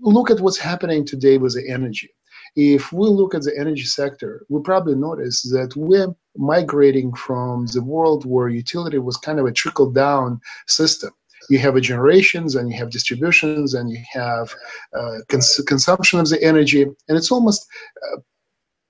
look 0.00 0.30
at 0.30 0.40
what's 0.40 0.58
happening 0.58 1.04
today 1.04 1.38
with 1.38 1.54
the 1.54 1.68
energy. 1.68 2.10
If 2.56 2.92
we 2.92 3.08
look 3.08 3.34
at 3.34 3.42
the 3.42 3.58
energy 3.58 3.84
sector, 3.84 4.46
we 4.48 4.62
probably 4.62 4.94
notice 4.94 5.42
that 5.42 5.74
we're 5.76 6.14
migrating 6.36 7.12
from 7.14 7.66
the 7.66 7.82
world 7.82 8.24
where 8.24 8.48
utility 8.48 8.98
was 8.98 9.16
kind 9.16 9.40
of 9.40 9.46
a 9.46 9.52
trickle 9.52 9.90
down 9.90 10.40
system. 10.68 11.10
You 11.50 11.58
have 11.58 11.78
generations 11.80 12.54
and 12.54 12.70
you 12.70 12.76
have 12.78 12.90
distributions 12.90 13.74
and 13.74 13.90
you 13.90 13.98
have 14.12 14.54
uh, 14.96 15.18
cons- 15.28 15.60
consumption 15.66 16.20
of 16.20 16.28
the 16.28 16.42
energy, 16.42 16.82
and 16.82 17.18
it's 17.18 17.30
almost 17.30 17.66
uh, 18.02 18.20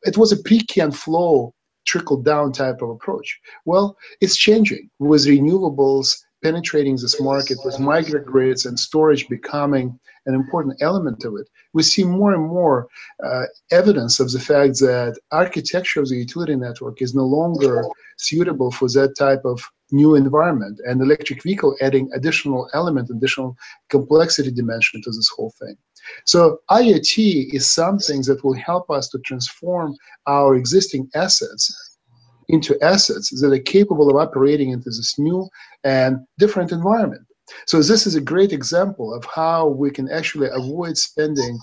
it 0.03 0.17
was 0.19 0.31
a 0.33 0.43
peak 0.43 0.77
and 0.77 0.97
flow 0.97 1.55
trickle 1.87 2.23
down 2.23 2.53
type 2.53 2.81
of 2.83 2.91
approach. 2.91 3.41
Well, 3.65 3.97
it's 4.21 4.37
changing 4.37 4.91
with 4.99 5.27
renewables 5.27 6.17
penetrating 6.45 6.97
this 6.97 7.19
market 7.23 7.59
with 7.65 7.77
microgrids 7.77 8.67
and 8.67 8.79
storage 8.79 9.27
becoming 9.29 9.99
an 10.27 10.35
important 10.35 10.77
element 10.83 11.25
of 11.25 11.35
it, 11.37 11.49
we 11.73 11.83
see 11.83 12.05
more 12.05 12.35
and 12.35 12.47
more 12.47 12.87
uh, 13.25 13.45
evidence 13.71 14.21
of 14.21 14.31
the 14.31 14.39
fact 14.39 14.75
that 14.79 15.19
architecture 15.33 16.01
of 16.01 16.09
the 16.11 16.17
utility 16.17 16.55
network 16.55 17.01
is 17.01 17.15
no 17.15 17.25
longer 17.25 17.83
suitable 18.19 18.71
for 18.71 18.89
that 18.91 19.15
type 19.19 19.43
of 19.47 19.59
new 19.91 20.17
environment 20.17 20.79
and 20.87 21.01
electric 21.01 21.43
vehicle 21.43 21.75
adding 21.81 22.11
additional 22.15 22.69
element, 22.75 23.09
additional 23.09 23.57
complexity 23.89 24.51
dimension 24.51 25.01
to 25.03 25.11
this 25.11 25.31
whole 25.35 25.53
thing. 25.59 25.77
So 26.27 26.59
IoT 26.71 27.55
is 27.55 27.71
something 27.71 28.21
that 28.23 28.45
will 28.45 28.59
help 28.71 28.91
us 28.91 29.09
to 29.11 29.19
transform 29.21 29.97
our 30.27 30.57
existing 30.57 31.09
assets 31.15 31.94
into 32.49 32.81
assets 32.83 33.31
that 33.41 33.53
are 33.53 33.59
capable 33.59 34.11
of 34.11 34.17
operating 34.17 34.71
into 34.71 34.91
this 34.91 35.19
new 35.19 35.49
and 35.85 36.19
different 36.39 36.73
environment. 36.73 37.27
So 37.67 37.83
this 37.83 38.07
is 38.07 38.15
a 38.15 38.21
great 38.21 38.53
example 38.53 39.13
of 39.13 39.25
how 39.27 39.69
we 39.69 39.91
can 39.91 40.11
actually 40.11 40.49
avoid 40.49 40.97
spending 40.97 41.59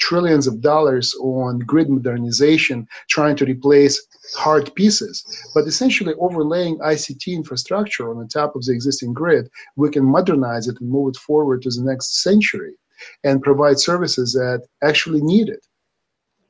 trillions 0.00 0.46
of 0.48 0.60
dollars 0.60 1.14
on 1.20 1.60
grid 1.60 1.88
modernization, 1.88 2.88
trying 3.08 3.36
to 3.36 3.44
replace 3.44 4.00
hard 4.36 4.74
pieces, 4.74 5.24
but 5.54 5.66
essentially 5.66 6.14
overlaying 6.18 6.78
ICT 6.78 7.28
infrastructure 7.28 8.10
on 8.10 8.18
the 8.18 8.26
top 8.26 8.56
of 8.56 8.64
the 8.64 8.72
existing 8.72 9.12
grid, 9.12 9.48
we 9.76 9.90
can 9.90 10.04
modernize 10.04 10.66
it 10.66 10.80
and 10.80 10.90
move 10.90 11.10
it 11.10 11.16
forward 11.16 11.62
to 11.62 11.70
the 11.70 11.82
next 11.82 12.22
century 12.22 12.74
and 13.24 13.42
provide 13.42 13.78
services 13.78 14.32
that 14.32 14.66
actually 14.82 15.20
need 15.22 15.48
it. 15.48 15.64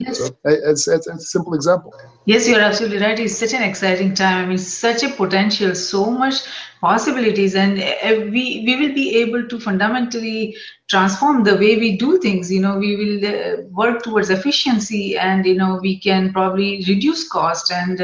Yes. 0.01 0.19
It's, 0.45 0.89
it's, 0.89 0.89
it's, 0.89 1.07
a 1.07 1.19
simple 1.19 1.53
example. 1.53 1.93
Yes, 2.25 2.49
you're 2.49 2.61
absolutely 2.61 2.99
right. 2.99 3.19
It's 3.19 3.37
such 3.37 3.53
an 3.53 3.63
exciting 3.63 4.15
time. 4.15 4.45
I 4.45 4.49
mean, 4.49 4.57
such 4.57 5.03
a 5.03 5.11
potential, 5.11 5.75
so 5.75 6.11
much 6.11 6.37
possibilities, 6.81 7.55
and 7.55 7.79
uh, 7.79 8.31
we 8.31 8.63
we 8.65 8.77
will 8.81 8.95
be 8.95 9.19
able 9.19 9.47
to 9.47 9.61
fundamentally 9.61 10.57
transform 10.89 11.45
the 11.45 11.55
way 11.57 11.77
we 11.77 11.99
do 11.99 12.19
things. 12.19 12.51
You 12.51 12.63
know, 12.63 12.79
we 12.79 12.97
will 12.97 13.27
uh, 13.27 13.63
work 13.73 14.03
towards 14.03 14.31
efficiency, 14.31 15.19
and 15.19 15.45
you 15.45 15.57
know, 15.57 15.79
we 15.83 16.01
can 16.01 16.33
probably 16.33 16.83
reduce 16.89 17.29
cost, 17.29 17.71
and 17.71 18.01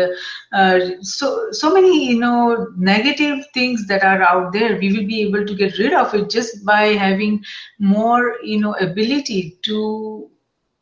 uh, 0.53 0.79
so 1.01 1.51
so 1.51 1.73
many 1.73 2.11
you 2.11 2.21
know 2.21 2.69
negative 2.77 3.43
things 3.55 3.87
that 3.87 4.03
are 4.03 4.21
out 4.21 4.53
there. 4.53 4.79
We 4.79 4.93
will 4.93 5.07
be 5.07 5.23
able 5.23 5.47
to 5.47 5.55
get 5.55 5.79
rid 5.79 5.95
of 5.95 6.13
it 6.13 6.29
just 6.29 6.63
by 6.63 6.89
having 7.07 7.43
more 7.79 8.37
you 8.43 8.61
know 8.61 8.75
ability 8.75 9.59
to 9.63 10.31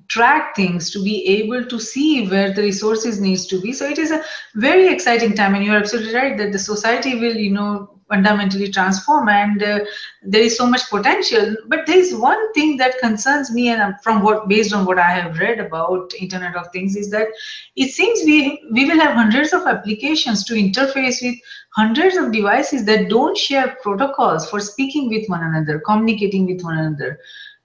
track 0.09 0.55
things 0.55 0.91
to 0.91 1.03
be 1.03 1.27
able 1.27 1.65
to 1.65 1.79
see 1.81 2.29
where 2.29 2.53
the 2.53 2.63
resources 2.63 3.21
needs 3.21 3.47
to 3.47 3.61
be. 3.61 3.73
So 3.73 3.87
it 3.89 3.99
is 3.99 4.11
a 4.11 4.23
very 4.55 4.89
exciting 4.89 5.35
time 5.35 5.55
and 5.55 5.65
you're 5.65 5.77
absolutely 5.77 6.15
right 6.15 6.37
that 6.39 6.53
the 6.53 6.59
society 6.59 7.15
will 7.15 7.37
you 7.37 7.51
know 7.51 7.91
fundamentally 8.09 8.71
transform 8.71 9.29
and 9.29 9.63
uh, 9.63 9.81
there 10.23 10.43
is 10.43 10.57
so 10.57 10.67
much 10.67 10.89
potential. 10.91 11.57
But 11.69 11.87
there 11.87 11.99
is 11.99 12.15
one 12.15 12.53
thing 12.53 12.77
that 12.77 12.99
concerns 12.99 13.51
me 13.51 13.69
and 13.69 13.95
from 14.03 14.23
what 14.23 14.49
based 14.49 14.75
on 14.75 14.85
what 14.85 14.99
i 14.99 15.11
have 15.11 15.39
read 15.39 15.59
about 15.59 16.13
internet 16.21 16.55
of 16.55 16.71
things 16.73 16.97
is 16.97 17.11
that 17.11 17.29
it 17.77 17.91
seems 17.93 18.21
we 18.25 18.63
we 18.73 18.85
will 18.85 19.01
have 19.01 19.15
hundreds 19.15 19.53
of 19.53 19.67
applications 19.67 20.45
to 20.45 20.55
interface 20.55 21.23
with 21.23 21.37
hundreds 21.77 22.17
of 22.17 22.31
devices 22.31 22.85
that 22.85 23.09
don't 23.09 23.37
share 23.37 23.77
protocols 23.83 24.49
for 24.49 24.61
speaking 24.61 25.09
with 25.09 25.27
one 25.29 25.43
another 25.43 25.81
communicating 25.81 26.47
with 26.47 26.63
one 26.63 26.79
another. 26.79 27.19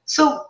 So 0.05 0.45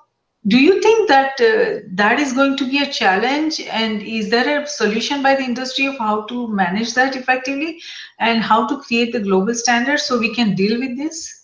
do 0.48 0.58
you 0.58 0.82
think 0.82 1.10
that 1.10 1.40
uh, 1.42 1.82
that 1.92 2.20
is 2.20 2.34
going 2.34 2.56
to 2.58 2.66
be 2.66 2.82
a 2.82 2.92
challenge? 2.92 3.60
And 3.60 4.02
is 4.02 4.30
there 4.30 4.62
a 4.62 4.68
solution 4.68 5.22
by 5.22 5.36
the 5.36 5.44
industry 5.44 5.86
of 5.86 5.98
how 5.98 6.26
to 6.28 6.48
manage 6.48 6.94
that 6.94 7.16
effectively? 7.16 7.82
And 8.20 8.42
how 8.42 8.68
to 8.68 8.78
create 8.78 9.12
the 9.12 9.20
global 9.20 9.54
standards 9.54 10.04
so 10.04 10.18
we 10.18 10.34
can 10.34 10.56
deal 10.56 10.80
with 10.80 10.98
this 10.98 11.39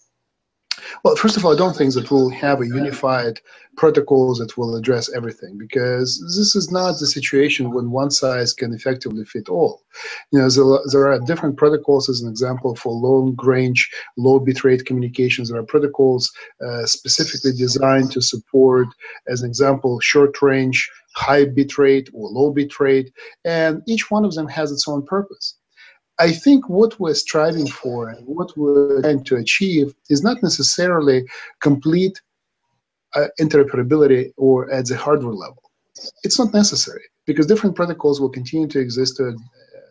well, 1.04 1.16
first 1.16 1.38
of 1.38 1.46
all, 1.46 1.54
I 1.54 1.58
don't 1.58 1.76
think 1.76 1.94
that 1.94 2.10
we'll 2.12 2.30
have 2.30 2.62
a 2.62 2.68
unified 2.68 3.40
protocols 3.78 4.40
that 4.40 4.58
will 4.58 4.76
address 4.76 5.14
everything 5.14 5.58
because 5.58 6.20
this 6.38 6.56
is 6.56 6.72
not 6.72 7.00
the 7.00 7.08
situation 7.08 7.72
when 7.72 7.92
one 7.92 8.12
size 8.12 8.54
can 8.54 8.74
effectively 8.74 9.26
fit 9.26 9.50
all. 9.50 9.84
You 10.32 10.40
know, 10.40 10.50
there, 10.50 10.80
there 10.92 11.12
are 11.12 11.20
different 11.20 11.58
protocols, 11.58 12.10
as 12.10 12.22
an 12.22 12.30
example, 12.30 12.76
for 12.76 12.94
long 12.94 13.36
range, 13.44 13.90
low 14.18 14.40
bitrate 14.40 14.86
communications. 14.86 15.50
There 15.50 15.60
are 15.60 15.66
protocols 15.66 16.32
uh, 16.66 16.86
specifically 16.86 17.52
designed 17.52 18.12
to 18.14 18.22
support, 18.22 18.88
as 19.28 19.42
an 19.42 19.50
example, 19.50 20.00
short 20.00 20.42
range, 20.42 20.90
high 21.16 21.46
bitrate 21.46 22.10
or 22.14 22.30
low 22.30 22.54
bitrate, 22.54 23.12
and 23.44 23.82
each 23.88 24.12
one 24.12 24.26
of 24.26 24.34
them 24.34 24.48
has 24.48 24.72
its 24.72 24.88
own 24.88 25.06
purpose. 25.06 25.58
I 26.20 26.32
think 26.32 26.70
what 26.70 27.00
we're 27.00 27.14
striving 27.14 27.68
for 27.68 28.10
and 28.10 28.26
what 28.26 28.56
we're 28.58 29.02
trying 29.02 29.24
to 29.26 29.36
achieve 29.36 29.94
is 30.10 30.24
not 30.24 30.42
necessarily 30.42 31.26
complete 31.62 32.22
uh, 33.16 33.28
interoperability 33.40 34.32
or 34.38 34.72
at 34.72 34.86
the 34.88 34.98
hardware 34.98 35.34
level. 35.34 35.72
It's 36.24 36.40
not 36.40 36.54
necessary 36.54 37.04
because 37.26 37.48
different 37.48 37.76
protocols 37.76 38.22
will 38.22 38.30
continue 38.30 38.68
to 38.68 38.80
exist 38.80 39.18
to 39.18 39.36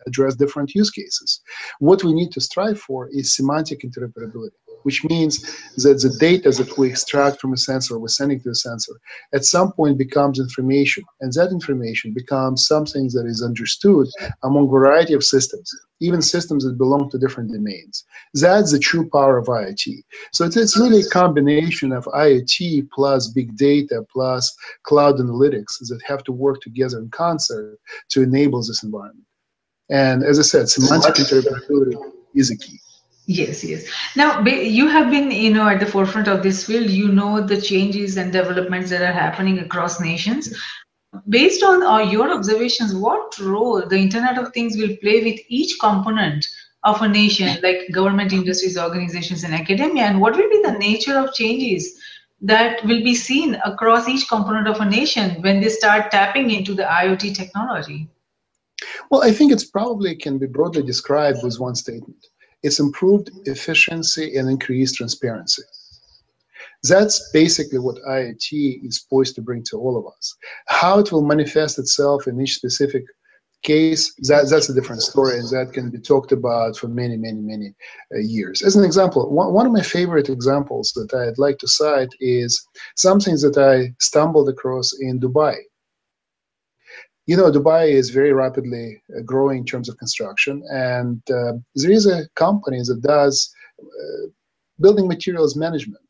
address 0.07 0.35
different 0.35 0.73
use 0.75 0.91
cases. 0.91 1.41
What 1.79 2.03
we 2.03 2.13
need 2.13 2.31
to 2.33 2.41
strive 2.41 2.79
for 2.79 3.09
is 3.09 3.35
semantic 3.35 3.81
interoperability 3.81 4.51
which 4.85 5.03
means 5.05 5.41
that 5.77 5.99
the 5.99 6.15
data 6.19 6.51
that 6.51 6.77
we 6.77 6.87
extract 6.87 7.41
from 7.41 7.53
a 7.53 7.57
sensor, 7.57 7.97
we're 7.97 8.07
sending 8.07 8.39
to 8.39 8.51
a 8.51 8.55
sensor, 8.55 8.93
at 9.33 9.43
some 9.43 9.71
point 9.71 9.97
becomes 9.97 10.39
information. 10.39 11.03
And 11.21 11.33
that 11.33 11.51
information 11.51 12.13
becomes 12.13 12.67
something 12.67 13.09
that 13.13 13.25
is 13.25 13.41
understood 13.41 14.07
among 14.43 14.69
variety 14.69 15.13
of 15.15 15.23
systems, 15.23 15.67
even 16.01 16.21
systems 16.21 16.65
that 16.65 16.77
belong 16.77 17.09
to 17.09 17.17
different 17.17 17.51
domains. 17.51 18.05
That's 18.35 18.71
the 18.71 18.77
true 18.77 19.09
power 19.09 19.39
of 19.39 19.47
IoT. 19.47 20.03
So 20.31 20.45
it's, 20.45 20.55
it's 20.55 20.77
really 20.77 21.01
a 21.01 21.09
combination 21.09 21.91
of 21.91 22.05
IoT 22.05 22.89
plus 22.93 23.29
big 23.29 23.57
data 23.57 24.05
plus 24.13 24.55
cloud 24.83 25.15
analytics 25.15 25.79
that 25.79 25.99
have 26.05 26.23
to 26.25 26.31
work 26.31 26.61
together 26.61 26.99
in 26.99 27.09
concert 27.09 27.79
to 28.09 28.21
enable 28.21 28.59
this 28.59 28.83
environment. 28.83 29.25
And 29.89 30.23
as 30.23 30.37
I 30.37 30.43
said, 30.43 30.69
semantic 30.69 31.15
interoperability 31.15 31.99
is 32.35 32.51
a 32.51 32.57
key. 32.57 32.79
Yes, 33.27 33.63
yes. 33.63 33.85
Now, 34.15 34.41
you 34.45 34.87
have 34.87 35.09
been, 35.09 35.31
you 35.31 35.51
know, 35.51 35.67
at 35.67 35.79
the 35.79 35.85
forefront 35.85 36.27
of 36.27 36.43
this 36.43 36.65
field. 36.65 36.89
You 36.89 37.07
know 37.07 37.41
the 37.41 37.59
changes 37.59 38.17
and 38.17 38.31
developments 38.31 38.91
that 38.91 39.01
are 39.01 39.13
happening 39.13 39.59
across 39.59 39.99
nations. 39.99 40.55
Based 41.29 41.63
on 41.63 41.81
uh, 41.81 41.99
your 41.99 42.31
observations, 42.31 42.93
what 42.93 43.37
role 43.39 43.87
the 43.87 43.97
Internet 43.97 44.37
of 44.37 44.53
Things 44.53 44.77
will 44.77 44.95
play 44.97 45.23
with 45.23 45.39
each 45.47 45.79
component 45.79 46.45
of 46.83 47.01
a 47.01 47.07
nation, 47.07 47.57
like 47.63 47.91
government, 47.91 48.31
industries, 48.31 48.77
organizations, 48.77 49.43
and 49.43 49.55
academia, 49.55 50.03
and 50.03 50.21
what 50.21 50.35
will 50.35 50.49
be 50.49 50.61
the 50.63 50.77
nature 50.77 51.17
of 51.17 51.33
changes 51.33 51.99
that 52.41 52.83
will 52.85 53.03
be 53.03 53.15
seen 53.15 53.55
across 53.65 54.07
each 54.07 54.27
component 54.27 54.67
of 54.67 54.81
a 54.81 54.85
nation 54.85 55.41
when 55.41 55.61
they 55.61 55.69
start 55.69 56.11
tapping 56.11 56.51
into 56.51 56.75
the 56.75 56.83
IoT 56.83 57.33
technology? 57.33 58.07
Well, 59.09 59.23
I 59.23 59.31
think 59.31 59.51
it's 59.51 59.65
probably 59.65 60.15
can 60.15 60.37
be 60.37 60.45
broadly 60.45 60.83
described 60.83 61.39
with 61.41 61.59
one 61.59 61.73
statement 61.73 62.27
it's 62.65 62.79
improved 62.79 63.29
efficiency 63.45 64.35
and 64.37 64.49
increased 64.49 64.95
transparency. 64.95 65.63
That's 66.83 67.31
basically 67.31 67.79
what 67.79 67.97
IoT 68.07 68.85
is 68.87 69.05
poised 69.09 69.35
to 69.35 69.41
bring 69.41 69.63
to 69.69 69.77
all 69.77 69.95
of 69.97 70.05
us. 70.15 70.35
How 70.67 70.99
it 70.99 71.11
will 71.11 71.25
manifest 71.33 71.79
itself 71.79 72.27
in 72.27 72.41
each 72.41 72.55
specific 72.55 73.03
case, 73.63 74.13
that, 74.29 74.47
that's 74.49 74.69
a 74.69 74.73
different 74.73 75.01
story, 75.01 75.39
and 75.39 75.49
that 75.49 75.73
can 75.73 75.89
be 75.89 75.99
talked 75.99 76.31
about 76.31 76.77
for 76.77 76.87
many, 76.87 77.17
many, 77.17 77.41
many 77.41 77.73
uh, 78.13 78.19
years. 78.19 78.61
As 78.61 78.75
an 78.75 78.83
example, 78.83 79.21
one, 79.31 79.53
one 79.53 79.65
of 79.65 79.71
my 79.71 79.81
favorite 79.81 80.29
examples 80.29 80.91
that 80.95 81.11
I'd 81.13 81.39
like 81.39 81.57
to 81.59 81.67
cite 81.67 82.13
is 82.19 82.51
something 82.95 83.35
that 83.43 83.57
I 83.57 83.93
stumbled 83.99 84.49
across 84.49 84.93
in 84.99 85.19
Dubai 85.19 85.55
you 87.27 87.35
know, 87.35 87.51
Dubai 87.51 87.89
is 87.89 88.09
very 88.09 88.33
rapidly 88.33 89.01
uh, 89.15 89.21
growing 89.21 89.59
in 89.59 89.65
terms 89.65 89.89
of 89.89 89.97
construction, 89.97 90.63
and 90.71 91.21
uh, 91.31 91.53
there 91.75 91.91
is 91.91 92.05
a 92.05 92.27
company 92.35 92.79
that 92.85 93.01
does 93.01 93.51
uh, 93.81 94.27
building 94.79 95.07
materials 95.07 95.55
management. 95.55 96.01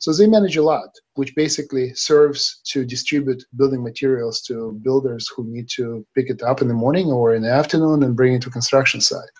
So 0.00 0.12
they 0.12 0.28
manage 0.28 0.56
a 0.56 0.62
lot, 0.62 0.90
which 1.14 1.34
basically 1.34 1.92
serves 1.94 2.60
to 2.70 2.84
distribute 2.84 3.42
building 3.56 3.82
materials 3.82 4.40
to 4.42 4.78
builders 4.84 5.28
who 5.34 5.44
need 5.44 5.68
to 5.70 6.06
pick 6.14 6.30
it 6.30 6.40
up 6.42 6.62
in 6.62 6.68
the 6.68 6.74
morning 6.74 7.06
or 7.06 7.34
in 7.34 7.42
the 7.42 7.50
afternoon 7.50 8.04
and 8.04 8.16
bring 8.16 8.34
it 8.34 8.42
to 8.42 8.50
construction 8.50 9.00
site. 9.00 9.36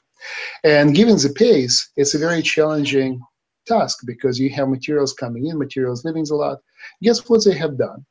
And 0.64 0.96
given 0.96 1.16
the 1.16 1.32
pace, 1.34 1.88
it's 1.96 2.14
a 2.14 2.18
very 2.18 2.42
challenging 2.42 3.20
task 3.68 3.98
because 4.04 4.40
you 4.40 4.50
have 4.50 4.68
materials 4.68 5.12
coming 5.12 5.46
in, 5.46 5.58
materials 5.58 6.04
leaving 6.04 6.26
a 6.28 6.34
lot. 6.34 6.58
Guess 7.02 7.28
what 7.28 7.44
they 7.44 7.56
have 7.56 7.78
done? 7.78 8.04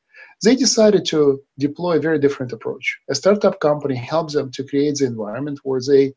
They 0.44 0.54
decided 0.54 1.04
to 1.06 1.40
deploy 1.58 1.96
a 1.96 2.00
very 2.00 2.18
different 2.18 2.52
approach. 2.52 2.98
A 3.10 3.14
startup 3.14 3.58
company 3.60 3.96
helps 3.96 4.34
them 4.34 4.50
to 4.52 4.64
create 4.64 4.96
the 4.96 5.06
environment 5.06 5.60
where 5.64 5.80
they 5.80 6.14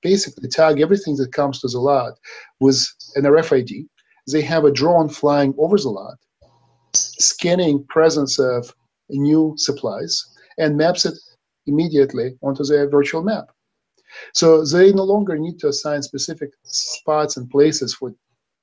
basically 0.00 0.48
tag 0.48 0.80
everything 0.80 1.16
that 1.16 1.32
comes 1.32 1.60
to 1.60 1.68
the 1.68 1.78
lot 1.78 2.18
with 2.60 2.86
an 3.16 3.24
RFID. 3.24 3.86
They 4.30 4.42
have 4.42 4.64
a 4.64 4.70
drone 4.70 5.08
flying 5.08 5.54
over 5.58 5.76
the 5.76 5.88
lot, 5.88 6.18
scanning 6.94 7.84
presence 7.88 8.38
of 8.38 8.72
new 9.08 9.54
supplies, 9.56 10.24
and 10.58 10.76
maps 10.76 11.04
it 11.04 11.14
immediately 11.66 12.36
onto 12.42 12.64
their 12.64 12.88
virtual 12.88 13.22
map. 13.22 13.50
So 14.34 14.64
they 14.64 14.92
no 14.92 15.04
longer 15.04 15.36
need 15.36 15.58
to 15.60 15.68
assign 15.68 16.02
specific 16.02 16.50
spots 16.64 17.36
and 17.36 17.50
places 17.50 17.94
for 17.94 18.12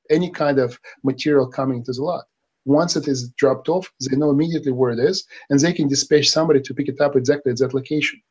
any 0.10 0.30
kind 0.30 0.60
of 0.60 0.80
material 1.04 1.48
coming 1.48 1.84
to 1.84 1.92
the 1.92 2.04
lot. 2.04 2.26
Once 2.70 2.96
it 2.96 3.08
is 3.08 3.30
dropped 3.30 3.68
off, 3.68 3.92
they 4.00 4.16
know 4.16 4.30
immediately 4.30 4.72
where 4.72 4.92
it 4.92 5.00
is, 5.00 5.26
and 5.50 5.60
they 5.60 5.74
can 5.74 5.88
dispatch 5.88 6.30
somebody 6.30 6.62
to 6.62 6.74
pick 6.74 6.88
it 6.88 7.02
up 7.02 7.16
exactly 7.16 7.52
at 7.52 7.58
that 7.58 7.74
location. 7.74 8.22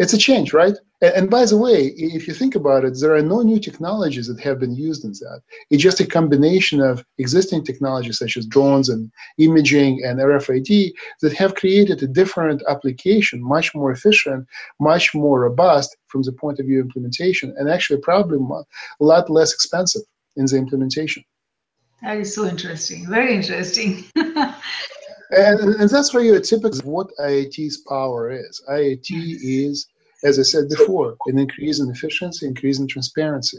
It's 0.00 0.14
a 0.14 0.18
change, 0.18 0.52
right? 0.52 0.74
And, 1.00 1.14
and, 1.18 1.30
by 1.30 1.44
the 1.46 1.56
way, 1.56 1.94
if 1.96 2.26
you 2.26 2.34
think 2.34 2.56
about 2.56 2.84
it, 2.84 2.98
there 3.00 3.14
are 3.14 3.22
no 3.22 3.42
new 3.42 3.60
technologies 3.60 4.26
that 4.26 4.40
have 4.40 4.58
been 4.58 4.74
used 4.74 5.04
in 5.04 5.12
that. 5.12 5.40
It's 5.70 5.82
just 5.82 6.00
a 6.00 6.06
combination 6.06 6.80
of 6.80 7.04
existing 7.18 7.64
technologies 7.64 8.18
such 8.18 8.36
as 8.36 8.46
drones 8.46 8.88
and 8.88 9.12
imaging 9.38 10.02
and 10.04 10.18
RFID 10.18 10.92
that 11.22 11.34
have 11.34 11.54
created 11.54 12.02
a 12.02 12.08
different 12.08 12.64
application, 12.68 13.40
much 13.40 13.76
more 13.76 13.92
efficient, 13.92 14.44
much 14.80 15.14
more 15.14 15.42
robust 15.42 15.96
from 16.08 16.22
the 16.22 16.32
point 16.32 16.58
of 16.58 16.66
view 16.66 16.80
of 16.80 16.86
implementation, 16.86 17.54
and 17.56 17.70
actually 17.70 18.00
probably 18.00 18.38
a 18.38 19.04
lot 19.04 19.30
less 19.30 19.54
expensive 19.54 20.02
in 20.36 20.46
the 20.46 20.56
implementation. 20.56 21.22
That 22.02 22.18
is 22.18 22.34
so 22.34 22.46
interesting. 22.46 23.08
Very 23.08 23.34
interesting. 23.34 24.04
and, 24.14 24.54
and 25.30 25.90
that's 25.90 26.14
really 26.14 26.36
a 26.36 26.40
typical 26.40 26.78
of 26.78 26.84
what 26.84 27.10
IoT's 27.18 27.78
power 27.88 28.30
is. 28.30 28.62
IoT 28.70 29.38
is, 29.42 29.86
as 30.24 30.38
I 30.38 30.42
said 30.42 30.68
before, 30.68 31.16
an 31.26 31.38
increase 31.38 31.80
in 31.80 31.90
efficiency, 31.90 32.46
increase 32.46 32.78
in 32.78 32.86
transparency. 32.86 33.58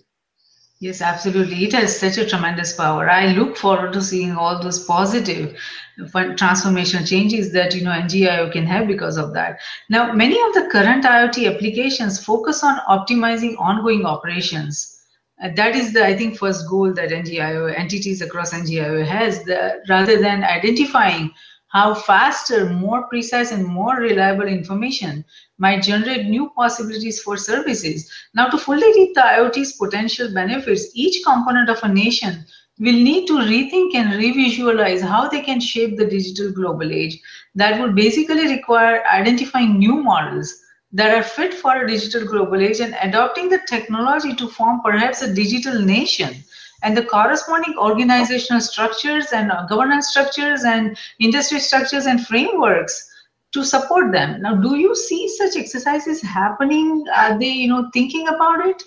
Yes, 0.82 1.02
absolutely. 1.02 1.66
It 1.66 1.74
has 1.74 2.00
such 2.00 2.18
a 2.18 2.26
tremendous 2.26 2.72
power. 2.72 3.10
I 3.10 3.34
look 3.34 3.58
forward 3.58 3.92
to 3.92 4.02
seeing 4.02 4.32
all 4.32 4.64
those 4.64 4.86
positive 4.86 5.58
transformational 6.00 7.06
changes 7.06 7.52
that 7.52 7.76
you 7.76 7.84
know 7.84 7.92
NGIO 7.92 8.50
can 8.50 8.66
have 8.66 8.88
because 8.88 9.18
of 9.18 9.34
that. 9.34 9.60
Now, 9.90 10.14
many 10.14 10.40
of 10.42 10.54
the 10.54 10.70
current 10.72 11.04
IoT 11.04 11.54
applications 11.54 12.24
focus 12.24 12.64
on 12.64 12.80
optimizing 12.88 13.60
ongoing 13.60 14.06
operations 14.06 14.99
uh, 15.42 15.50
that 15.56 15.76
is 15.76 15.94
the, 15.94 16.06
I 16.06 16.16
think, 16.16 16.38
first 16.38 16.68
goal 16.70 16.94
that 16.94 17.10
NGIO, 17.10 17.74
entities 17.78 18.22
across 18.22 18.54
NGIO 18.54 19.06
has, 19.06 19.44
the, 19.44 19.82
rather 19.88 20.20
than 20.20 20.44
identifying 20.44 21.32
how 21.68 21.94
faster, 21.94 22.68
more 22.70 23.08
precise, 23.08 23.52
and 23.52 23.66
more 23.66 23.98
reliable 23.98 24.48
information 24.48 25.24
might 25.60 25.84
generate 25.84 26.26
new 26.26 26.50
possibilities 26.56 27.22
for 27.22 27.38
services. 27.38 28.12
Now, 28.34 28.48
to 28.50 28.58
fully 28.58 28.92
reap 28.94 29.14
the 29.14 29.22
IoT's 29.22 29.74
potential 29.74 30.34
benefits, 30.34 30.92
each 30.94 31.24
component 31.24 31.70
of 31.70 31.84
a 31.84 31.88
nation 31.88 32.44
will 32.80 32.94
need 32.94 33.28
to 33.28 33.34
rethink 33.34 33.94
and 33.94 34.14
revisualize 34.14 35.02
how 35.02 35.30
they 35.30 35.42
can 35.42 35.60
shape 35.60 35.98
the 35.98 36.06
digital 36.06 36.52
global 36.52 36.92
age. 36.92 37.20
That 37.56 37.80
would 37.80 37.94
basically 37.96 38.48
require 38.48 39.06
identifying 39.06 39.78
new 39.78 40.02
models 40.02 40.60
that 40.92 41.16
are 41.16 41.24
fit 41.24 41.54
for 41.54 41.84
a 41.84 41.88
digital 41.88 42.26
global 42.26 42.62
age 42.62 42.80
and 42.80 42.96
adopting 43.02 43.50
the 43.50 43.62
technology 43.68 44.34
to 44.36 44.48
form 44.48 44.82
perhaps 44.84 45.22
a 45.22 45.34
digital 45.34 45.80
nation 45.82 46.34
and 46.82 46.96
the 46.96 47.06
corresponding 47.06 47.76
organizational 47.78 48.62
structures 48.62 49.28
and 49.34 49.52
uh, 49.52 49.66
governance 49.68 50.10
structures 50.10 50.64
and 50.64 50.98
industry 51.20 51.60
structures 51.60 52.06
and 52.06 52.26
frameworks 52.26 53.06
to 53.52 53.64
support 53.64 54.12
them 54.12 54.42
now 54.42 54.56
do 54.56 54.76
you 54.76 54.96
see 54.96 55.28
such 55.28 55.56
exercises 55.56 56.22
happening 56.22 57.04
are 57.16 57.38
they 57.38 57.52
you 57.52 57.68
know 57.68 57.90
thinking 57.94 58.28
about 58.28 58.66
it 58.66 58.84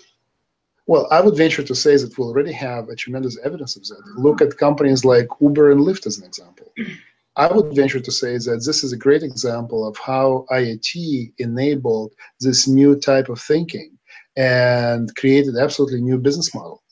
well, 0.85 1.07
I 1.11 1.21
would 1.21 1.37
venture 1.37 1.63
to 1.63 1.75
say 1.75 1.95
that 1.95 2.17
we 2.17 2.25
already 2.25 2.51
have 2.51 2.89
a 2.89 2.95
tremendous 2.95 3.37
evidence 3.43 3.77
of 3.77 3.87
that. 3.87 4.03
Look 4.17 4.41
at 4.41 4.57
companies 4.57 5.05
like 5.05 5.27
Uber 5.39 5.71
and 5.71 5.81
Lyft 5.81 6.05
as 6.05 6.17
an 6.17 6.25
example. 6.25 6.73
I 7.35 7.51
would 7.51 7.75
venture 7.75 7.99
to 7.99 8.11
say 8.11 8.37
that 8.37 8.63
this 8.65 8.83
is 8.83 8.93
a 8.93 8.97
great 8.97 9.23
example 9.23 9.87
of 9.87 9.97
how 9.97 10.45
IoT 10.51 11.33
enabled 11.39 12.13
this 12.39 12.67
new 12.67 12.99
type 12.99 13.29
of 13.29 13.41
thinking 13.41 13.97
and 14.37 15.15
created 15.15 15.57
absolutely 15.57 16.01
new 16.01 16.19
business 16.19 16.53
model. 16.53 16.83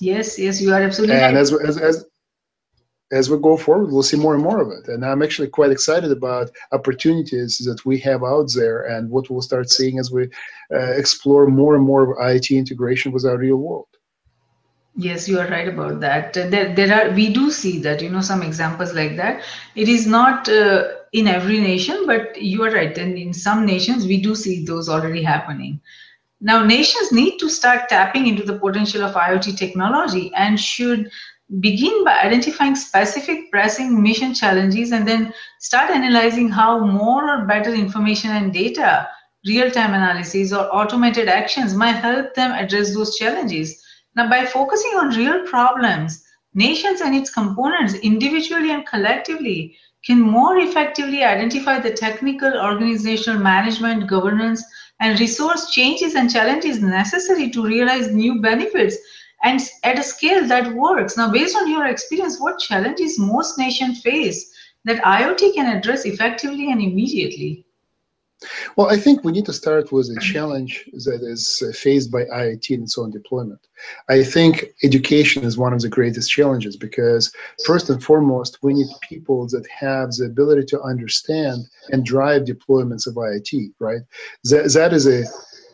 Yes, 0.00 0.38
yes, 0.38 0.60
you 0.60 0.72
are 0.72 0.82
absolutely 0.82 1.16
and 1.16 1.36
right. 1.36 1.40
as, 1.40 1.52
as, 1.52 1.78
as, 1.78 2.04
as 3.12 3.28
we 3.28 3.38
go 3.38 3.56
forward, 3.56 3.92
we'll 3.92 4.02
see 4.02 4.16
more 4.16 4.34
and 4.34 4.42
more 4.42 4.60
of 4.60 4.70
it. 4.70 4.88
And 4.88 5.04
I'm 5.04 5.22
actually 5.22 5.48
quite 5.48 5.70
excited 5.70 6.10
about 6.10 6.50
opportunities 6.72 7.58
that 7.58 7.84
we 7.84 7.98
have 8.00 8.24
out 8.24 8.50
there 8.54 8.86
and 8.86 9.10
what 9.10 9.28
we'll 9.28 9.42
start 9.42 9.70
seeing 9.70 9.98
as 9.98 10.10
we 10.10 10.24
uh, 10.72 10.92
explore 10.92 11.46
more 11.48 11.74
and 11.74 11.84
more 11.84 12.02
of 12.02 12.18
IoT 12.18 12.56
integration 12.56 13.12
with 13.12 13.24
our 13.24 13.36
real 13.36 13.56
world. 13.56 13.88
Yes, 15.00 15.26
you 15.26 15.38
are 15.38 15.46
right 15.48 15.68
about 15.68 16.00
that. 16.00 16.34
There, 16.34 16.74
there 16.74 16.92
are 16.94 17.14
we 17.14 17.32
do 17.32 17.50
see 17.50 17.78
that 17.80 18.02
you 18.02 18.10
know 18.10 18.20
some 18.20 18.42
examples 18.42 18.92
like 18.92 19.16
that. 19.16 19.42
It 19.74 19.88
is 19.88 20.06
not 20.06 20.48
uh, 20.48 20.88
in 21.12 21.26
every 21.26 21.58
nation, 21.58 22.04
but 22.06 22.40
you 22.40 22.62
are 22.64 22.70
right. 22.70 22.96
And 22.98 23.16
in 23.16 23.32
some 23.32 23.64
nations, 23.64 24.04
we 24.06 24.20
do 24.20 24.34
see 24.34 24.64
those 24.64 24.90
already 24.90 25.22
happening. 25.22 25.80
Now, 26.42 26.64
nations 26.64 27.12
need 27.12 27.38
to 27.38 27.48
start 27.48 27.88
tapping 27.88 28.26
into 28.26 28.42
the 28.42 28.58
potential 28.58 29.02
of 29.02 29.14
IoT 29.14 29.56
technology 29.56 30.32
and 30.34 30.60
should 30.60 31.10
begin 31.60 32.04
by 32.04 32.20
identifying 32.20 32.76
specific 32.76 33.50
pressing 33.50 34.02
mission 34.02 34.34
challenges 34.34 34.92
and 34.92 35.08
then 35.08 35.32
start 35.60 35.90
analyzing 35.90 36.50
how 36.50 36.78
more 36.78 37.28
or 37.30 37.46
better 37.46 37.74
information 37.74 38.30
and 38.32 38.52
data, 38.52 39.08
real-time 39.46 39.94
analysis, 39.94 40.52
or 40.52 40.68
automated 40.74 41.28
actions 41.28 41.74
might 41.74 41.96
help 41.96 42.34
them 42.34 42.52
address 42.52 42.94
those 42.94 43.16
challenges 43.16 43.79
now, 44.16 44.28
by 44.28 44.44
focusing 44.44 44.92
on 44.96 45.14
real 45.14 45.46
problems, 45.46 46.24
nations 46.52 47.00
and 47.00 47.14
its 47.14 47.32
components 47.32 47.94
individually 47.94 48.72
and 48.72 48.86
collectively 48.86 49.76
can 50.04 50.20
more 50.20 50.58
effectively 50.58 51.22
identify 51.22 51.78
the 51.78 51.92
technical, 51.92 52.52
organizational, 52.60 53.38
management, 53.38 54.08
governance, 54.08 54.64
and 54.98 55.20
resource 55.20 55.70
changes 55.70 56.14
and 56.14 56.30
challenges 56.30 56.82
necessary 56.82 57.50
to 57.50 57.64
realize 57.64 58.12
new 58.12 58.40
benefits 58.40 58.96
and 59.42 59.60
at 59.84 59.98
a 59.98 60.02
scale 60.02 60.46
that 60.46 60.74
works. 60.74 61.16
Now, 61.16 61.30
based 61.30 61.56
on 61.56 61.70
your 61.70 61.86
experience, 61.86 62.40
what 62.40 62.58
challenges 62.58 63.18
most 63.18 63.58
nations 63.58 64.02
face 64.02 64.52
that 64.84 65.02
IoT 65.02 65.54
can 65.54 65.76
address 65.76 66.04
effectively 66.04 66.70
and 66.72 66.80
immediately? 66.80 67.64
Well, 68.76 68.88
I 68.88 68.96
think 68.96 69.22
we 69.22 69.32
need 69.32 69.44
to 69.46 69.52
start 69.52 69.92
with 69.92 70.08
a 70.08 70.20
challenge 70.20 70.88
that 71.04 71.20
is 71.22 71.62
uh, 71.62 71.72
faced 71.72 72.10
by 72.10 72.24
IoT 72.24 72.70
in 72.70 72.82
its 72.82 72.96
own 72.96 73.10
deployment. 73.10 73.60
I 74.08 74.22
think 74.24 74.66
education 74.82 75.44
is 75.44 75.58
one 75.58 75.74
of 75.74 75.80
the 75.80 75.88
greatest 75.88 76.30
challenges 76.30 76.76
because, 76.76 77.32
first 77.66 77.90
and 77.90 78.02
foremost, 78.02 78.58
we 78.62 78.72
need 78.72 78.86
people 79.06 79.46
that 79.48 79.66
have 79.68 80.12
the 80.12 80.24
ability 80.24 80.64
to 80.66 80.80
understand 80.80 81.66
and 81.90 82.04
drive 82.04 82.44
deployments 82.44 83.06
of 83.06 83.14
IoT, 83.14 83.72
right? 83.78 84.00
That, 84.44 84.72
that 84.72 84.92
is 84.94 85.06
a 85.06 85.24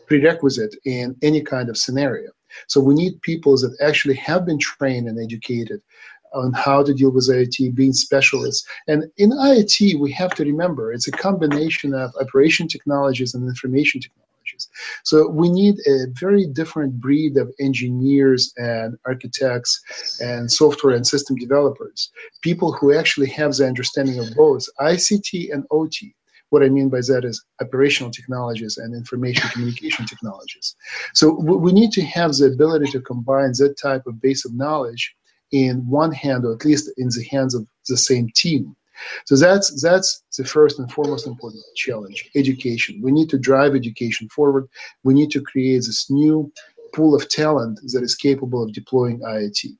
prerequisite 0.07 0.75
in 0.85 1.15
any 1.21 1.41
kind 1.41 1.69
of 1.69 1.77
scenario. 1.77 2.31
So 2.67 2.81
we 2.81 2.95
need 2.95 3.21
people 3.21 3.57
that 3.57 3.77
actually 3.81 4.15
have 4.15 4.45
been 4.45 4.59
trained 4.59 5.07
and 5.07 5.19
educated 5.19 5.81
on 6.33 6.53
how 6.53 6.83
to 6.83 6.93
deal 6.93 7.11
with 7.11 7.29
IoT, 7.29 7.75
being 7.75 7.93
specialists. 7.93 8.67
And 8.87 9.05
in 9.17 9.31
IoT, 9.31 9.99
we 9.99 10.11
have 10.13 10.33
to 10.35 10.43
remember 10.43 10.93
it's 10.93 11.07
a 11.07 11.11
combination 11.11 11.93
of 11.93 12.13
operation 12.19 12.67
technologies 12.67 13.33
and 13.33 13.47
information 13.47 14.01
technologies. 14.01 14.27
So 15.03 15.29
we 15.29 15.49
need 15.49 15.75
a 15.87 16.07
very 16.19 16.45
different 16.47 16.99
breed 16.99 17.37
of 17.37 17.53
engineers 17.59 18.53
and 18.57 18.97
architects 19.05 20.19
and 20.21 20.51
software 20.51 20.95
and 20.95 21.05
system 21.05 21.35
developers, 21.35 22.11
people 22.41 22.71
who 22.71 22.97
actually 22.97 23.29
have 23.31 23.55
the 23.55 23.67
understanding 23.67 24.19
of 24.19 24.33
both 24.35 24.65
ICT 24.79 25.53
and 25.53 25.65
OT. 25.71 26.15
What 26.49 26.63
I 26.63 26.69
mean 26.69 26.87
by 26.87 27.01
that 27.07 27.25
is 27.25 27.43
operational 27.61 28.09
technologies 28.09 28.77
and 28.77 28.95
information 28.95 29.49
communication 29.49 30.05
technologies. 30.05 30.75
So 31.13 31.33
we 31.33 31.73
need 31.73 31.91
to 31.91 32.01
have 32.03 32.33
the 32.35 32.45
ability 32.45 32.89
to 32.91 33.01
combine 33.01 33.51
that 33.57 33.75
type 33.81 34.07
of 34.07 34.21
base 34.21 34.45
of 34.45 34.53
knowledge 34.53 35.13
in 35.51 35.87
one 35.87 36.11
hand, 36.11 36.45
or 36.45 36.53
at 36.53 36.65
least 36.65 36.91
in 36.97 37.07
the 37.07 37.25
hands 37.29 37.55
of 37.55 37.67
the 37.87 37.97
same 37.97 38.29
team. 38.35 38.75
So 39.25 39.35
that's 39.35 39.81
that's 39.81 40.23
the 40.37 40.43
first 40.43 40.79
and 40.79 40.91
foremost 40.91 41.27
important 41.27 41.63
challenge: 41.75 42.29
education. 42.35 42.99
We 43.01 43.11
need 43.11 43.29
to 43.29 43.37
drive 43.37 43.75
education 43.75 44.27
forward. 44.29 44.67
We 45.03 45.13
need 45.13 45.31
to 45.31 45.41
create 45.41 45.77
this 45.77 46.09
new 46.09 46.51
pool 46.93 47.15
of 47.15 47.29
talent 47.29 47.79
that 47.93 48.03
is 48.03 48.15
capable 48.15 48.63
of 48.63 48.73
deploying 48.73 49.19
IoT. 49.19 49.77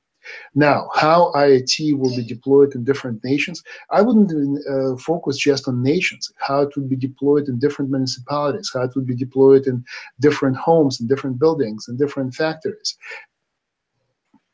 Now, 0.54 0.88
how 0.94 1.32
IoT 1.34 1.96
will 1.98 2.14
be 2.14 2.24
deployed 2.24 2.74
in 2.74 2.84
different 2.84 3.22
nations, 3.24 3.62
I 3.90 4.02
wouldn't 4.02 4.30
uh, 4.68 4.96
focus 4.96 5.38
just 5.38 5.68
on 5.68 5.82
nations, 5.82 6.30
how 6.36 6.60
it 6.62 6.76
would 6.76 6.88
be 6.88 6.96
deployed 6.96 7.48
in 7.48 7.58
different 7.58 7.90
municipalities, 7.90 8.70
how 8.72 8.82
it 8.82 8.92
would 8.94 9.06
be 9.06 9.16
deployed 9.16 9.66
in 9.66 9.84
different 10.20 10.56
homes, 10.56 11.00
in 11.00 11.06
different 11.06 11.38
buildings, 11.38 11.86
in 11.88 11.96
different 11.96 12.34
factories. 12.34 12.96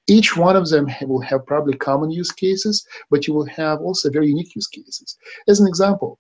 Each 0.07 0.37
one 0.37 0.57
of 0.57 0.69
them 0.69 0.89
will 1.03 1.23
have 1.23 1.47
probably 1.47 1.77
common 1.77 2.11
use 2.11 2.31
cases, 2.31 2.87
but 3.11 3.27
you 3.27 3.33
will 3.33 3.47
have 3.47 3.81
also 3.81 4.11
very 4.11 4.29
unique 4.29 4.55
use 4.55 4.67
cases. 4.67 5.17
As 5.49 5.61
an 5.61 5.67
example, 5.67 6.19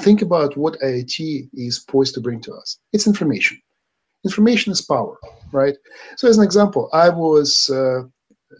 think 0.00 0.20
about 0.20 0.56
what 0.56 0.78
IoT 0.80 1.48
is 1.54 1.78
poised 1.78 2.14
to 2.14 2.20
bring 2.20 2.40
to 2.42 2.52
us. 2.52 2.78
It's 2.92 3.06
information. 3.06 3.58
Information 4.24 4.72
is 4.72 4.82
power, 4.82 5.16
right? 5.52 5.76
So, 6.16 6.28
as 6.28 6.36
an 6.36 6.44
example, 6.44 6.90
I 6.92 7.08
was 7.08 7.70
uh, 7.70 8.02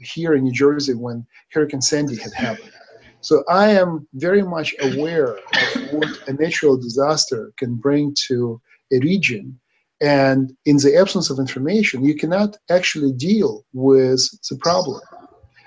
here 0.01 0.35
in 0.35 0.44
New 0.44 0.53
Jersey 0.53 0.94
when 0.94 1.27
Hurricane 1.53 1.83
Sandy 1.83 2.16
had 2.16 2.33
happened. 2.33 2.73
So, 3.21 3.44
I 3.49 3.71
am 3.71 4.07
very 4.14 4.42
much 4.42 4.75
aware 4.81 5.37
of 5.37 5.92
what 5.92 6.29
a 6.29 6.33
natural 6.33 6.77
disaster 6.77 7.53
can 7.59 7.75
bring 7.75 8.14
to 8.29 8.61
a 8.92 9.01
region 9.01 9.59
and 10.01 10.53
in 10.65 10.77
the 10.77 10.97
absence 10.97 11.31
of 11.31 11.39
information, 11.39 12.05
you 12.05 12.15
cannot 12.15 12.57
actually 12.71 13.13
deal 13.13 13.65
with 13.73 14.21
the 14.49 14.57
problem. 14.57 15.01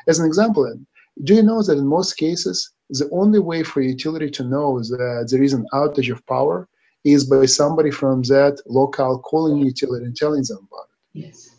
As 0.07 0.19
an 0.19 0.25
example, 0.25 0.73
do 1.23 1.35
you 1.35 1.43
know 1.43 1.61
that 1.61 1.77
in 1.77 1.85
most 1.85 2.17
cases, 2.17 2.71
the 2.89 3.09
only 3.11 3.39
way 3.39 3.63
for 3.63 3.81
a 3.81 3.85
utility 3.85 4.29
to 4.31 4.43
know 4.43 4.79
that 4.79 5.27
there 5.29 5.43
is 5.43 5.53
an 5.53 5.65
outage 5.73 6.11
of 6.11 6.25
power 6.27 6.67
is 7.03 7.25
by 7.25 7.45
somebody 7.45 7.91
from 7.91 8.21
that 8.23 8.61
local 8.67 9.19
calling 9.19 9.57
utility 9.57 10.05
and 10.05 10.15
telling 10.15 10.43
them 10.47 10.67
about 10.71 10.87
it? 11.13 11.25
Yes. 11.25 11.49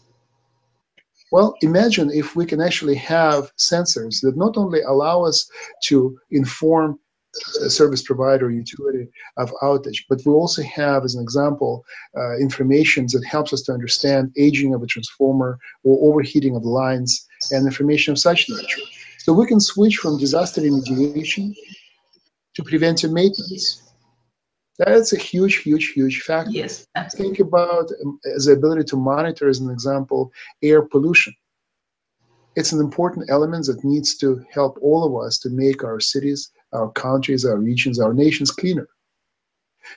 Well, 1.30 1.54
imagine 1.62 2.10
if 2.10 2.36
we 2.36 2.44
can 2.44 2.60
actually 2.60 2.96
have 2.96 3.50
sensors 3.56 4.20
that 4.22 4.36
not 4.36 4.56
only 4.58 4.82
allow 4.82 5.24
us 5.24 5.50
to 5.84 6.18
inform 6.30 6.98
service 7.68 8.02
provider 8.02 8.50
utility 8.50 9.08
of 9.36 9.52
outage, 9.62 10.04
but 10.08 10.20
we 10.26 10.32
also 10.32 10.62
have, 10.62 11.04
as 11.04 11.14
an 11.14 11.22
example, 11.22 11.84
uh, 12.16 12.36
information 12.36 13.06
that 13.12 13.24
helps 13.24 13.52
us 13.52 13.62
to 13.62 13.72
understand 13.72 14.32
aging 14.36 14.74
of 14.74 14.82
a 14.82 14.86
transformer 14.86 15.58
or 15.84 15.98
overheating 16.10 16.54
of 16.56 16.64
lines 16.64 17.26
and 17.50 17.66
information 17.66 18.12
of 18.12 18.18
such 18.18 18.48
nature. 18.48 18.82
So 19.18 19.32
we 19.32 19.46
can 19.46 19.60
switch 19.60 19.96
from 19.96 20.18
disaster 20.18 20.60
remediation 20.60 21.54
to 22.54 22.62
preventive 22.62 23.12
maintenance. 23.12 23.92
That's 24.78 25.12
a 25.12 25.18
huge, 25.18 25.56
huge, 25.56 25.92
huge 25.92 26.22
factor. 26.22 26.50
Yes. 26.50 26.86
Think 27.12 27.38
about 27.38 27.90
um, 28.04 28.18
the 28.22 28.52
ability 28.52 28.84
to 28.84 28.96
monitor, 28.96 29.48
as 29.48 29.60
an 29.60 29.70
example, 29.70 30.32
air 30.62 30.82
pollution. 30.82 31.34
It's 32.56 32.72
an 32.72 32.80
important 32.80 33.30
element 33.30 33.66
that 33.66 33.84
needs 33.84 34.16
to 34.18 34.44
help 34.50 34.78
all 34.82 35.04
of 35.04 35.24
us 35.24 35.38
to 35.38 35.50
make 35.50 35.84
our 35.84 36.00
cities 36.00 36.50
our 36.72 36.90
countries, 36.92 37.44
our 37.44 37.58
regions, 37.58 38.00
our 38.00 38.14
nations 38.14 38.50
cleaner. 38.50 38.88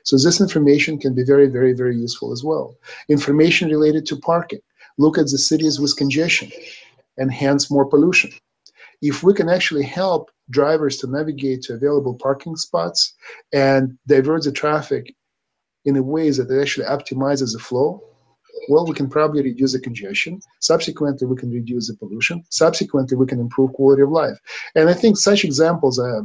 So 0.04 0.18
this 0.18 0.42
information 0.42 1.00
can 1.00 1.14
be 1.14 1.24
very, 1.24 1.48
very, 1.48 1.74
very 1.74 1.96
useful 1.96 2.32
as 2.32 2.44
well. 2.44 2.76
Information 3.10 3.70
related 3.70 4.06
to 4.08 4.18
parking. 4.18 4.60
Look 4.98 5.18
at 5.18 5.28
the 5.28 5.38
cities 5.38 5.80
with 5.80 5.96
congestion 5.96 6.52
and 7.18 7.32
hence 7.32 7.72
more 7.72 7.86
pollution. 7.86 8.32
If 9.02 9.24
we 9.24 9.34
can 9.34 9.50
actually 9.50 9.84
help 9.84 10.32
drivers 10.50 10.98
to 10.98 11.08
navigate 11.08 11.64
to 11.64 11.74
available 11.74 12.16
parking 12.16 12.56
spots 12.56 13.14
and 13.54 13.98
divert 14.08 14.44
the 14.44 14.52
traffic 14.52 15.14
in 15.86 15.98
a 15.98 16.04
way 16.04 16.30
that 16.30 16.60
actually 16.62 16.86
optimizes 16.86 17.54
the 17.54 17.60
flow, 17.60 18.02
well, 18.70 18.86
we 18.86 18.96
can 18.96 19.10
probably 19.10 19.44
reduce 19.44 19.74
the 19.74 19.80
congestion. 19.80 20.40
Subsequently, 20.60 21.28
we 21.28 21.36
can 21.36 21.52
reduce 21.52 21.88
the 21.88 21.98
pollution. 21.98 22.44
Subsequently, 22.50 23.18
we 23.18 23.26
can 23.26 23.40
improve 23.40 23.74
quality 23.74 24.02
of 24.02 24.10
life. 24.10 24.38
And 24.76 24.90
I 24.90 24.94
think 24.94 25.18
such 25.18 25.44
examples 25.44 26.00
are 26.00 26.24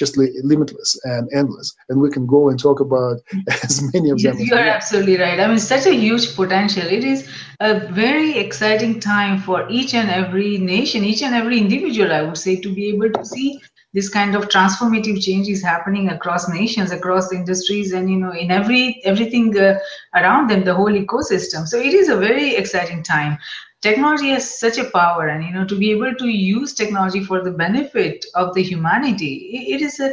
just 0.00 0.16
li- 0.16 0.40
limitless 0.42 0.98
and 1.04 1.28
endless. 1.40 1.68
And 1.88 2.00
we 2.00 2.10
can 2.10 2.26
go 2.26 2.48
and 2.48 2.58
talk 2.58 2.80
about 2.80 3.18
as 3.64 3.82
many 3.92 4.10
of 4.10 4.18
them 4.20 4.38
you 4.38 4.54
are 4.54 4.70
absolutely 4.78 5.18
right. 5.18 5.38
I 5.38 5.46
mean 5.46 5.58
such 5.58 5.86
a 5.86 5.94
huge 6.04 6.34
potential. 6.34 6.86
It 6.98 7.04
is 7.04 7.28
a 7.60 7.72
very 7.92 8.38
exciting 8.38 8.98
time 9.00 9.38
for 9.38 9.68
each 9.68 9.92
and 9.94 10.10
every 10.10 10.56
nation 10.56 11.04
each 11.04 11.22
and 11.22 11.34
every 11.34 11.58
individual 11.58 12.12
i 12.18 12.22
would 12.22 12.38
say 12.42 12.54
to 12.66 12.72
be 12.78 12.88
able 12.88 13.10
to 13.16 13.24
see 13.24 13.60
this 13.92 14.08
kind 14.08 14.36
of 14.36 14.48
transformative 14.48 15.22
change 15.22 15.48
is 15.48 15.62
happening 15.62 16.08
across 16.10 16.48
nations 16.48 16.92
across 16.92 17.32
industries 17.32 17.92
and 17.92 18.10
you 18.10 18.16
know 18.16 18.32
in 18.32 18.50
every 18.50 19.00
everything 19.04 19.56
uh, 19.58 19.78
around 20.14 20.48
them 20.48 20.64
the 20.64 20.74
whole 20.74 20.92
ecosystem. 20.92 21.66
So 21.66 21.78
it 21.78 21.94
is 21.94 22.08
a 22.08 22.16
very 22.16 22.54
exciting 22.54 23.02
time. 23.02 23.38
Technology 23.82 24.28
has 24.28 24.58
such 24.60 24.76
a 24.76 24.90
power 24.90 25.28
and 25.28 25.42
you 25.42 25.52
know 25.52 25.64
to 25.64 25.76
be 25.76 25.90
able 25.90 26.14
to 26.14 26.28
use 26.28 26.74
technology 26.74 27.24
for 27.24 27.42
the 27.42 27.50
benefit 27.50 28.26
of 28.34 28.54
the 28.54 28.62
humanity 28.62 29.64
it 29.68 29.80
is 29.80 29.98
a 30.00 30.12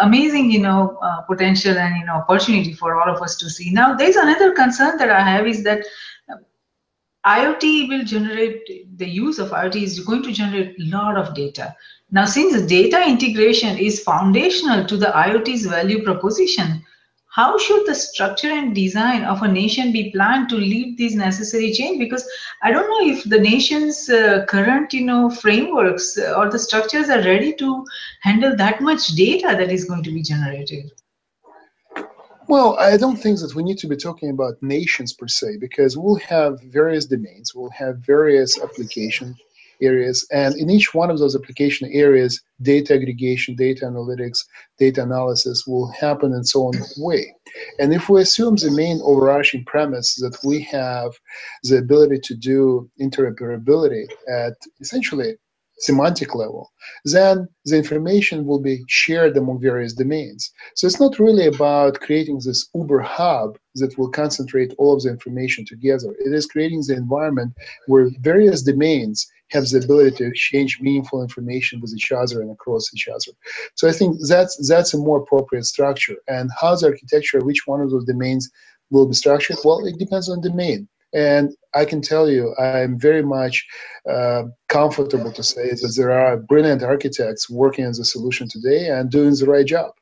amazing 0.00 0.50
you 0.50 0.60
know 0.60 0.96
uh, 1.02 1.20
potential 1.22 1.76
and 1.76 1.96
you 1.96 2.06
know 2.06 2.14
opportunity 2.14 2.72
for 2.72 3.00
all 3.00 3.12
of 3.12 3.20
us 3.20 3.36
to 3.36 3.50
see. 3.50 3.72
Now 3.72 3.94
there's 3.94 4.16
another 4.16 4.52
concern 4.52 4.96
that 4.98 5.10
i 5.10 5.20
have 5.20 5.46
is 5.46 5.64
that 5.64 5.84
IoT 7.26 7.88
will 7.88 8.04
generate 8.04 8.98
the 8.98 9.08
use 9.08 9.38
of 9.38 9.50
IoT 9.50 9.82
is 9.82 10.00
going 10.00 10.22
to 10.22 10.32
generate 10.32 10.78
a 10.80 10.84
lot 10.84 11.16
of 11.16 11.34
data. 11.34 11.74
Now, 12.10 12.24
since 12.24 12.62
data 12.62 13.02
integration 13.06 13.76
is 13.78 14.02
foundational 14.02 14.86
to 14.86 14.96
the 14.96 15.06
IoT's 15.06 15.66
value 15.66 16.02
proposition, 16.02 16.82
how 17.30 17.56
should 17.58 17.86
the 17.86 17.94
structure 17.94 18.50
and 18.50 18.74
design 18.74 19.22
of 19.24 19.42
a 19.42 19.48
nation 19.48 19.92
be 19.92 20.10
planned 20.10 20.48
to 20.48 20.56
lead 20.56 20.98
these 20.98 21.14
necessary 21.14 21.72
change 21.72 21.98
because 21.98 22.28
i 22.62 22.72
don't 22.72 22.90
know 22.90 23.12
if 23.12 23.22
the 23.24 23.38
nation's 23.38 24.08
uh, 24.10 24.44
current 24.48 24.92
you 24.92 25.04
know 25.04 25.30
frameworks 25.30 26.18
uh, 26.18 26.34
or 26.36 26.50
the 26.50 26.58
structures 26.58 27.08
are 27.08 27.22
ready 27.22 27.52
to 27.52 27.84
handle 28.20 28.56
that 28.56 28.80
much 28.80 29.08
data 29.08 29.54
that 29.56 29.70
is 29.70 29.84
going 29.84 30.02
to 30.02 30.12
be 30.12 30.22
generated 30.22 30.90
well, 32.50 32.76
I 32.78 32.96
don't 32.96 33.16
think 33.16 33.38
that 33.40 33.54
we 33.54 33.62
need 33.62 33.78
to 33.78 33.86
be 33.86 33.96
talking 33.96 34.30
about 34.30 34.60
nations 34.60 35.12
per 35.12 35.28
se, 35.28 35.58
because 35.58 35.96
we'll 35.96 36.16
have 36.16 36.60
various 36.64 37.06
domains, 37.06 37.54
we'll 37.54 37.70
have 37.70 37.98
various 37.98 38.60
application 38.60 39.36
areas. 39.80 40.26
And 40.30 40.54
in 40.56 40.68
each 40.68 40.92
one 40.92 41.10
of 41.10 41.18
those 41.18 41.34
application 41.34 41.88
areas, 41.92 42.42
data 42.60 42.94
aggregation, 42.94 43.54
data 43.54 43.86
analytics, 43.86 44.38
data 44.78 45.02
analysis 45.04 45.66
will 45.66 45.90
happen 45.92 46.32
in 46.32 46.44
so 46.44 46.66
on 46.66 46.74
way. 46.98 47.34
And 47.78 47.94
if 47.94 48.08
we 48.08 48.20
assume 48.20 48.56
the 48.56 48.70
main 48.70 49.00
overarching 49.02 49.64
premise 49.64 50.16
that 50.16 50.36
we 50.44 50.60
have 50.62 51.12
the 51.62 51.78
ability 51.78 52.18
to 52.24 52.34
do 52.34 52.90
interoperability 53.00 54.06
at 54.28 54.54
essentially 54.80 55.36
semantic 55.80 56.34
level, 56.34 56.70
then 57.04 57.48
the 57.64 57.76
information 57.76 58.46
will 58.46 58.60
be 58.60 58.82
shared 58.88 59.36
among 59.36 59.60
various 59.60 59.92
domains. 59.94 60.52
So 60.74 60.86
it's 60.86 61.00
not 61.00 61.18
really 61.18 61.46
about 61.46 62.00
creating 62.00 62.40
this 62.44 62.68
Uber 62.74 63.00
hub 63.00 63.58
that 63.76 63.96
will 63.98 64.10
concentrate 64.10 64.74
all 64.78 64.94
of 64.94 65.02
the 65.02 65.10
information 65.10 65.64
together. 65.64 66.14
It 66.18 66.32
is 66.32 66.46
creating 66.46 66.82
the 66.86 66.94
environment 66.94 67.52
where 67.86 68.10
various 68.20 68.62
domains 68.62 69.26
have 69.50 69.68
the 69.68 69.78
ability 69.78 70.16
to 70.16 70.26
exchange 70.26 70.80
meaningful 70.80 71.22
information 71.22 71.80
with 71.80 71.92
each 71.94 72.12
other 72.12 72.40
and 72.40 72.50
across 72.50 72.92
each 72.94 73.08
other. 73.08 73.32
So 73.74 73.88
I 73.88 73.92
think 73.92 74.16
that's 74.28 74.68
that's 74.68 74.94
a 74.94 74.98
more 74.98 75.18
appropriate 75.18 75.64
structure. 75.64 76.16
And 76.28 76.50
how 76.60 76.76
the 76.76 76.86
architecture 76.86 77.40
which 77.40 77.66
one 77.66 77.80
of 77.80 77.90
those 77.90 78.04
domains 78.04 78.48
will 78.90 79.06
be 79.06 79.14
structured? 79.14 79.56
Well, 79.64 79.84
it 79.86 79.98
depends 79.98 80.28
on 80.28 80.40
domain. 80.40 80.88
And 81.12 81.50
I 81.74 81.84
can 81.84 82.00
tell 82.00 82.28
you, 82.28 82.54
I'm 82.56 82.98
very 82.98 83.22
much 83.22 83.66
uh, 84.08 84.44
comfortable 84.68 85.32
to 85.32 85.42
say 85.42 85.70
that 85.70 85.94
there 85.96 86.12
are 86.12 86.36
brilliant 86.36 86.82
architects 86.82 87.50
working 87.50 87.86
on 87.86 87.92
the 87.92 88.04
solution 88.04 88.48
today 88.48 88.88
and 88.88 89.10
doing 89.10 89.34
the 89.34 89.46
right 89.46 89.66
job. 89.66 89.92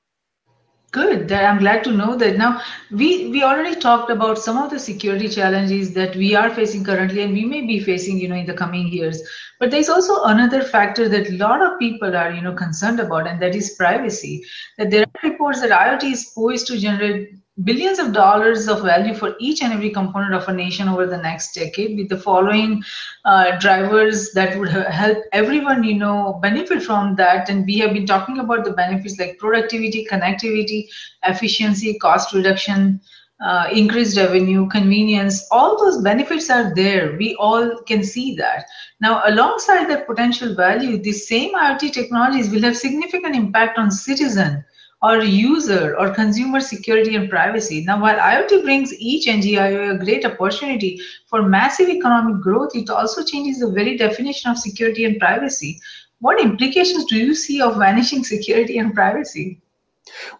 Good. 0.90 1.30
I'm 1.30 1.58
glad 1.58 1.84
to 1.84 1.92
know 1.92 2.16
that. 2.16 2.38
Now, 2.38 2.62
we 2.90 3.28
we 3.28 3.42
already 3.42 3.76
talked 3.78 4.10
about 4.10 4.38
some 4.38 4.56
of 4.56 4.70
the 4.70 4.78
security 4.78 5.28
challenges 5.28 5.92
that 5.92 6.16
we 6.16 6.34
are 6.34 6.48
facing 6.48 6.82
currently, 6.82 7.20
and 7.22 7.34
we 7.34 7.44
may 7.44 7.60
be 7.60 7.78
facing, 7.78 8.18
you 8.18 8.26
know, 8.26 8.36
in 8.36 8.46
the 8.46 8.54
coming 8.54 8.88
years. 8.88 9.20
But 9.60 9.70
there's 9.70 9.90
also 9.90 10.22
another 10.22 10.62
factor 10.62 11.06
that 11.10 11.28
a 11.28 11.36
lot 11.36 11.60
of 11.60 11.78
people 11.78 12.16
are, 12.16 12.32
you 12.32 12.40
know, 12.40 12.54
concerned 12.54 13.00
about, 13.00 13.26
and 13.26 13.42
that 13.42 13.54
is 13.54 13.74
privacy. 13.74 14.42
That 14.78 14.90
there 14.90 15.02
are 15.02 15.28
reports 15.28 15.60
that 15.60 15.70
IoT 15.70 16.10
is 16.10 16.32
poised 16.34 16.66
to 16.68 16.78
generate 16.78 17.34
billions 17.64 17.98
of 17.98 18.12
dollars 18.12 18.68
of 18.68 18.82
value 18.82 19.14
for 19.14 19.34
each 19.40 19.62
and 19.62 19.72
every 19.72 19.90
component 19.90 20.34
of 20.34 20.46
a 20.48 20.52
nation 20.52 20.88
over 20.88 21.06
the 21.06 21.16
next 21.16 21.54
decade 21.54 21.96
with 21.96 22.08
the 22.08 22.16
following 22.18 22.82
uh, 23.24 23.58
drivers 23.58 24.32
that 24.32 24.56
would 24.58 24.68
help 24.68 25.18
everyone 25.32 25.82
you 25.82 25.94
know 25.94 26.38
benefit 26.42 26.82
from 26.82 27.16
that. 27.16 27.48
And 27.48 27.66
we 27.66 27.78
have 27.78 27.92
been 27.92 28.06
talking 28.06 28.38
about 28.38 28.64
the 28.64 28.72
benefits 28.72 29.18
like 29.18 29.38
productivity 29.38 30.06
connectivity 30.10 30.88
efficiency 31.24 31.98
cost 31.98 32.32
reduction 32.32 33.00
uh, 33.44 33.68
increased 33.72 34.16
revenue 34.16 34.68
convenience. 34.68 35.46
All 35.50 35.78
those 35.78 36.02
benefits 36.02 36.50
are 36.50 36.74
there. 36.74 37.16
We 37.16 37.36
all 37.36 37.82
can 37.86 38.02
see 38.02 38.34
that. 38.36 38.64
Now 39.00 39.22
alongside 39.26 39.88
that 39.90 40.06
potential 40.06 40.54
value 40.54 40.98
the 40.98 41.12
same 41.12 41.54
iot 41.54 41.92
technologies 41.92 42.50
will 42.50 42.62
have 42.62 42.76
significant 42.76 43.34
impact 43.34 43.78
on 43.78 43.90
citizen 43.90 44.64
or 45.00 45.22
user 45.22 45.96
or 45.96 46.10
consumer 46.10 46.60
security 46.60 47.14
and 47.14 47.30
privacy. 47.30 47.84
Now, 47.84 48.00
while 48.00 48.18
IoT 48.18 48.62
brings 48.62 48.92
each 48.94 49.26
NGIO 49.26 49.94
a 49.94 50.04
great 50.04 50.24
opportunity 50.24 51.00
for 51.26 51.42
massive 51.42 51.88
economic 51.88 52.42
growth, 52.42 52.74
it 52.74 52.90
also 52.90 53.22
changes 53.22 53.60
the 53.60 53.70
very 53.70 53.96
definition 53.96 54.50
of 54.50 54.58
security 54.58 55.04
and 55.04 55.18
privacy. 55.18 55.80
What 56.20 56.40
implications 56.40 57.04
do 57.04 57.16
you 57.16 57.34
see 57.34 57.60
of 57.60 57.76
vanishing 57.76 58.24
security 58.24 58.78
and 58.78 58.92
privacy? 58.92 59.60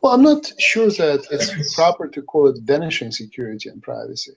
Well, 0.02 0.14
I'm 0.14 0.22
not 0.22 0.50
sure 0.58 0.88
that 0.88 1.26
it's 1.30 1.74
proper 1.74 2.08
to 2.08 2.22
call 2.22 2.48
it 2.48 2.58
vanishing 2.62 3.12
security 3.12 3.68
and 3.68 3.80
privacy. 3.80 4.32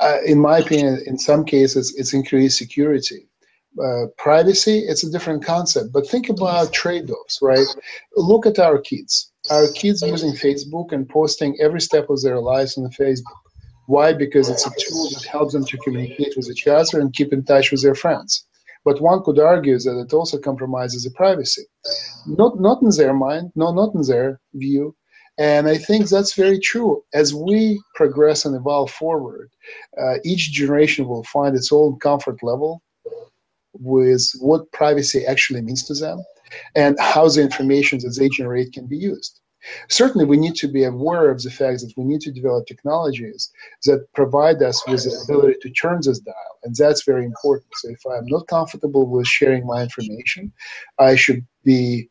Uh, 0.00 0.18
in 0.24 0.40
my 0.40 0.58
opinion, 0.58 1.02
in 1.06 1.18
some 1.18 1.44
cases, 1.44 1.94
it's 1.98 2.14
increased 2.14 2.56
security. 2.56 3.26
Uh, 3.82 4.06
privacy, 4.16 4.78
it's 4.80 5.04
a 5.04 5.10
different 5.10 5.44
concept. 5.44 5.92
But 5.92 6.06
think 6.06 6.28
about 6.30 6.72
trade 6.72 7.10
offs, 7.10 7.40
right? 7.42 7.66
Look 8.16 8.46
at 8.46 8.58
our 8.58 8.78
kids 8.78 9.31
our 9.50 9.66
kids 9.72 10.02
using 10.02 10.32
Facebook 10.32 10.92
and 10.92 11.08
posting 11.08 11.56
every 11.60 11.80
step 11.80 12.08
of 12.10 12.22
their 12.22 12.40
lives 12.40 12.78
on 12.78 12.90
Facebook. 12.90 13.40
Why? 13.86 14.12
Because 14.12 14.48
it's 14.48 14.66
a 14.66 14.70
tool 14.70 15.10
that 15.10 15.24
helps 15.24 15.54
them 15.54 15.64
to 15.64 15.76
communicate 15.78 16.34
with 16.36 16.48
each 16.48 16.66
other 16.66 17.00
and 17.00 17.12
keep 17.12 17.32
in 17.32 17.44
touch 17.44 17.72
with 17.72 17.82
their 17.82 17.96
friends. 17.96 18.46
But 18.84 19.00
one 19.00 19.22
could 19.22 19.38
argue 19.38 19.78
that 19.78 20.06
it 20.06 20.12
also 20.12 20.38
compromises 20.38 21.04
the 21.04 21.10
privacy. 21.10 21.62
Not, 22.26 22.60
not 22.60 22.82
in 22.82 22.90
their 22.90 23.14
mind, 23.14 23.52
no, 23.54 23.72
not 23.72 23.94
in 23.94 24.02
their 24.02 24.40
view. 24.54 24.94
And 25.38 25.68
I 25.68 25.78
think 25.78 26.08
that's 26.08 26.34
very 26.34 26.58
true. 26.58 27.02
As 27.14 27.34
we 27.34 27.80
progress 27.94 28.44
and 28.44 28.54
evolve 28.54 28.90
forward, 28.90 29.50
uh, 30.00 30.16
each 30.24 30.52
generation 30.52 31.08
will 31.08 31.24
find 31.24 31.56
its 31.56 31.72
own 31.72 31.98
comfort 31.98 32.42
level 32.42 32.82
with 33.72 34.30
what 34.40 34.70
privacy 34.72 35.24
actually 35.26 35.62
means 35.62 35.84
to 35.84 35.94
them 35.94 36.22
and 36.74 36.96
how 37.00 37.28
the 37.28 37.42
information 37.42 37.98
that 38.00 38.16
they 38.18 38.28
generate 38.28 38.72
can 38.72 38.86
be 38.86 38.96
used. 38.96 39.40
Certainly, 39.88 40.26
we 40.26 40.36
need 40.36 40.56
to 40.56 40.68
be 40.68 40.84
aware 40.84 41.30
of 41.30 41.40
the 41.42 41.50
fact 41.50 41.80
that 41.80 41.92
we 41.96 42.04
need 42.04 42.20
to 42.22 42.32
develop 42.32 42.66
technologies 42.66 43.50
that 43.84 44.06
provide 44.12 44.60
us 44.62 44.82
with 44.88 45.04
the 45.04 45.16
ability 45.24 45.58
to 45.62 45.70
turn 45.70 46.00
this 46.02 46.18
dial, 46.18 46.58
and 46.64 46.74
that's 46.74 47.04
very 47.04 47.24
important. 47.24 47.70
So, 47.76 47.90
if 47.90 48.00
I'm 48.04 48.26
not 48.26 48.48
comfortable 48.48 49.06
with 49.06 49.26
sharing 49.26 49.64
my 49.64 49.82
information, 49.82 50.52
I 50.98 51.14
should 51.14 51.46
be 51.64 52.08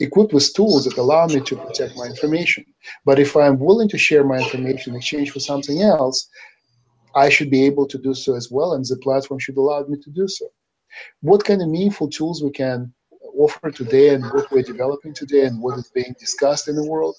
equipped 0.00 0.32
with 0.32 0.52
tools 0.54 0.84
that 0.84 0.96
allow 0.96 1.26
me 1.26 1.40
to 1.40 1.56
protect 1.56 1.96
my 1.96 2.06
information. 2.06 2.64
But 3.04 3.18
if 3.18 3.36
I'm 3.36 3.58
willing 3.58 3.88
to 3.90 3.98
share 3.98 4.24
my 4.24 4.38
information 4.38 4.92
in 4.92 4.96
exchange 4.96 5.30
for 5.30 5.40
something 5.40 5.82
else, 5.82 6.28
I 7.14 7.28
should 7.28 7.50
be 7.50 7.64
able 7.64 7.86
to 7.86 7.98
do 7.98 8.14
so 8.14 8.34
as 8.34 8.50
well, 8.50 8.72
and 8.72 8.84
the 8.84 8.96
platform 8.96 9.38
should 9.38 9.56
allow 9.56 9.84
me 9.86 9.98
to 9.98 10.10
do 10.10 10.26
so. 10.26 10.46
What 11.20 11.44
kind 11.44 11.62
of 11.62 11.68
meaningful 11.68 12.08
tools 12.08 12.42
we 12.42 12.50
can 12.50 12.92
offer 13.38 13.70
today 13.70 14.10
and 14.14 14.24
what 14.32 14.50
we're 14.50 14.62
developing 14.62 15.14
today 15.14 15.44
and 15.44 15.60
what 15.60 15.78
is 15.78 15.90
being 15.94 16.14
discussed 16.18 16.68
in 16.68 16.76
the 16.76 16.86
world 16.86 17.16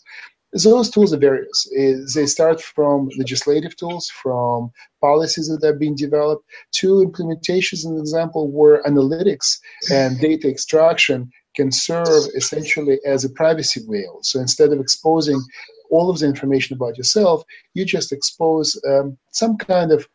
those 0.63 0.89
tools 0.89 1.13
are 1.13 1.17
various. 1.17 1.67
They 2.13 2.25
start 2.25 2.61
from 2.61 3.09
legislative 3.17 3.75
tools, 3.75 4.09
from 4.09 4.71
policies 5.01 5.49
that 5.49 5.67
are 5.67 5.73
being 5.73 5.95
developed, 5.95 6.45
to 6.75 7.05
implementations, 7.05 7.85
an 7.85 7.97
example 7.97 8.49
where 8.49 8.81
analytics 8.83 9.59
and 9.91 10.19
data 10.19 10.49
extraction 10.49 11.29
can 11.55 11.71
serve 11.71 12.29
essentially 12.35 12.99
as 13.05 13.25
a 13.25 13.29
privacy 13.29 13.81
veil. 13.89 14.19
So 14.21 14.39
instead 14.39 14.71
of 14.71 14.79
exposing 14.79 15.41
all 15.89 16.09
of 16.09 16.19
the 16.19 16.25
information 16.25 16.75
about 16.75 16.97
yourself, 16.97 17.43
you 17.73 17.85
just 17.85 18.11
expose 18.11 18.79
um, 18.87 19.17
some 19.31 19.57
kind 19.57 19.91
of 19.91 20.07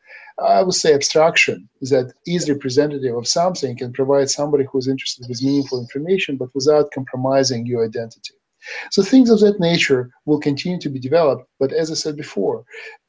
I 0.43 0.63
would 0.63 0.75
say 0.75 0.95
abstraction 0.95 1.69
that 1.83 2.13
is 2.27 2.49
representative 2.49 3.17
of 3.17 3.29
something 3.29 3.77
can 3.77 3.93
provide 3.93 4.31
somebody 4.31 4.65
who's 4.65 4.89
interested 4.89 5.27
with 5.29 5.43
meaningful 5.43 5.81
information, 5.81 6.37
but 6.37 6.55
without 6.55 6.91
compromising 6.93 7.67
your 7.67 7.85
identity. 7.85 8.35
So 8.91 9.03
things 9.03 9.31
of 9.31 9.41
that 9.41 9.61
nature 9.61 10.11
will 10.27 10.41
continue 10.41 10.79
to 10.81 10.89
be 10.89 10.99
developed, 10.99 11.47
but 11.59 11.73
as 11.73 11.91
I 11.91 11.95
said 11.95 12.17
before, 12.17 12.65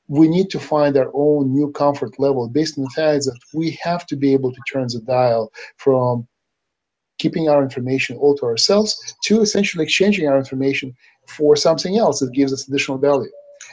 we 0.08 0.28
need 0.28 0.50
to 0.50 0.60
find 0.60 0.98
our 0.98 1.10
own 1.14 1.54
new 1.54 1.72
comfort 1.72 2.20
level 2.20 2.48
based 2.50 2.78
on 2.78 2.84
the 2.84 2.90
fact 2.90 3.26
that 3.26 3.40
we 3.54 3.80
have 3.82 4.06
to 4.08 4.16
be 4.16 4.34
able 4.34 4.52
to 4.52 4.62
turn 4.72 4.88
the 4.88 5.00
dial 5.00 5.52
from 5.78 6.28
keeping 7.18 7.48
our 7.48 7.62
information 7.62 8.18
all 8.18 8.36
to 8.36 8.46
ourselves 8.46 9.16
to 9.24 9.42
essentially 9.42 9.84
exchanging 9.84 10.28
our 10.28 10.38
information 10.38 10.94
for 11.28 11.56
something 11.56 11.98
else 11.98 12.20
that 12.20 12.34
gives 12.34 12.52
us 12.52 12.68
additional 12.68 12.98
value. 12.98 13.30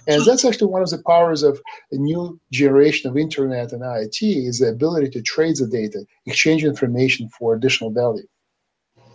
And 0.09 0.25
that's 0.25 0.45
actually 0.45 0.69
one 0.69 0.81
of 0.81 0.89
the 0.89 1.03
powers 1.07 1.43
of 1.43 1.61
a 1.93 1.97
new 1.97 2.41
generation 2.51 3.11
of 3.11 3.19
internet 3.19 3.73
and 3.73 3.83
IoT 3.83 4.49
is 4.49 4.59
the 4.59 4.71
ability 4.71 5.11
to 5.11 5.23
trade 5.23 5.57
the 5.57 5.67
data, 5.67 6.05
exchange 6.25 6.65
information 6.65 7.29
for 7.29 7.55
additional 7.55 7.91
value. 7.91 8.27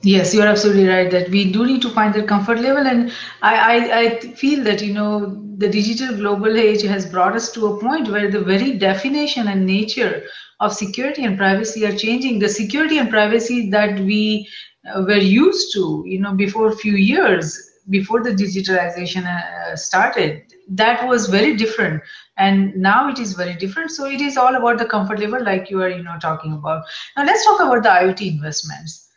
Yes, 0.03 0.35
you're 0.35 0.47
absolutely 0.47 0.87
right 0.87 1.09
that 1.09 1.29
we 1.29 1.51
do 1.51 1.65
need 1.65 1.81
to 1.81 1.89
find 1.89 2.13
that 2.13 2.27
comfort 2.27 2.59
level. 2.59 2.85
And 2.85 3.11
I, 3.41 3.55
I, 3.55 3.99
I, 3.99 4.19
feel 4.19 4.63
that, 4.65 4.81
you 4.81 4.93
know, 4.93 5.41
the 5.57 5.69
digital 5.69 6.15
global 6.15 6.57
age 6.57 6.83
has 6.83 7.05
brought 7.05 7.35
us 7.35 7.51
to 7.53 7.67
a 7.67 7.79
point 7.79 8.09
where 8.09 8.29
the 8.29 8.41
very 8.41 8.77
definition 8.77 9.47
and 9.47 9.65
nature 9.65 10.23
of 10.59 10.73
security 10.73 11.23
and 11.23 11.37
privacy 11.37 11.85
are 11.85 11.95
changing. 11.95 12.37
The 12.37 12.49
security 12.49 12.97
and 12.97 13.09
privacy 13.09 13.69
that 13.69 13.97
we 13.99 14.47
uh, 14.93 15.03
were 15.07 15.15
used 15.15 15.73
to, 15.73 16.03
you 16.05 16.19
know, 16.19 16.35
before 16.35 16.67
a 16.67 16.75
few 16.75 16.95
years, 16.95 17.71
before 17.89 18.21
the 18.21 18.31
digitalization 18.31 19.25
uh, 19.25 19.75
started, 19.75 20.53
that 20.70 21.07
was 21.07 21.28
very 21.28 21.55
different. 21.55 22.01
And 22.38 22.76
now 22.76 23.09
it 23.09 23.20
is 23.20 23.34
very 23.34 23.53
different. 23.55 23.91
So 23.91 24.05
it 24.05 24.22
is 24.22 24.38
all 24.38 24.55
about 24.55 24.78
the 24.78 24.86
comfort 24.86 25.20
level 25.20 25.43
like 25.43 25.70
you 25.70 25.82
are 25.82 25.89
you 25.89 26.03
know 26.03 26.18
talking 26.20 26.53
about. 26.53 26.84
Now 27.16 27.26
let's 27.26 27.45
talk 27.45 27.61
about 27.61 27.84
the 27.84 27.89
iot 27.89 28.26
investments 28.28 29.12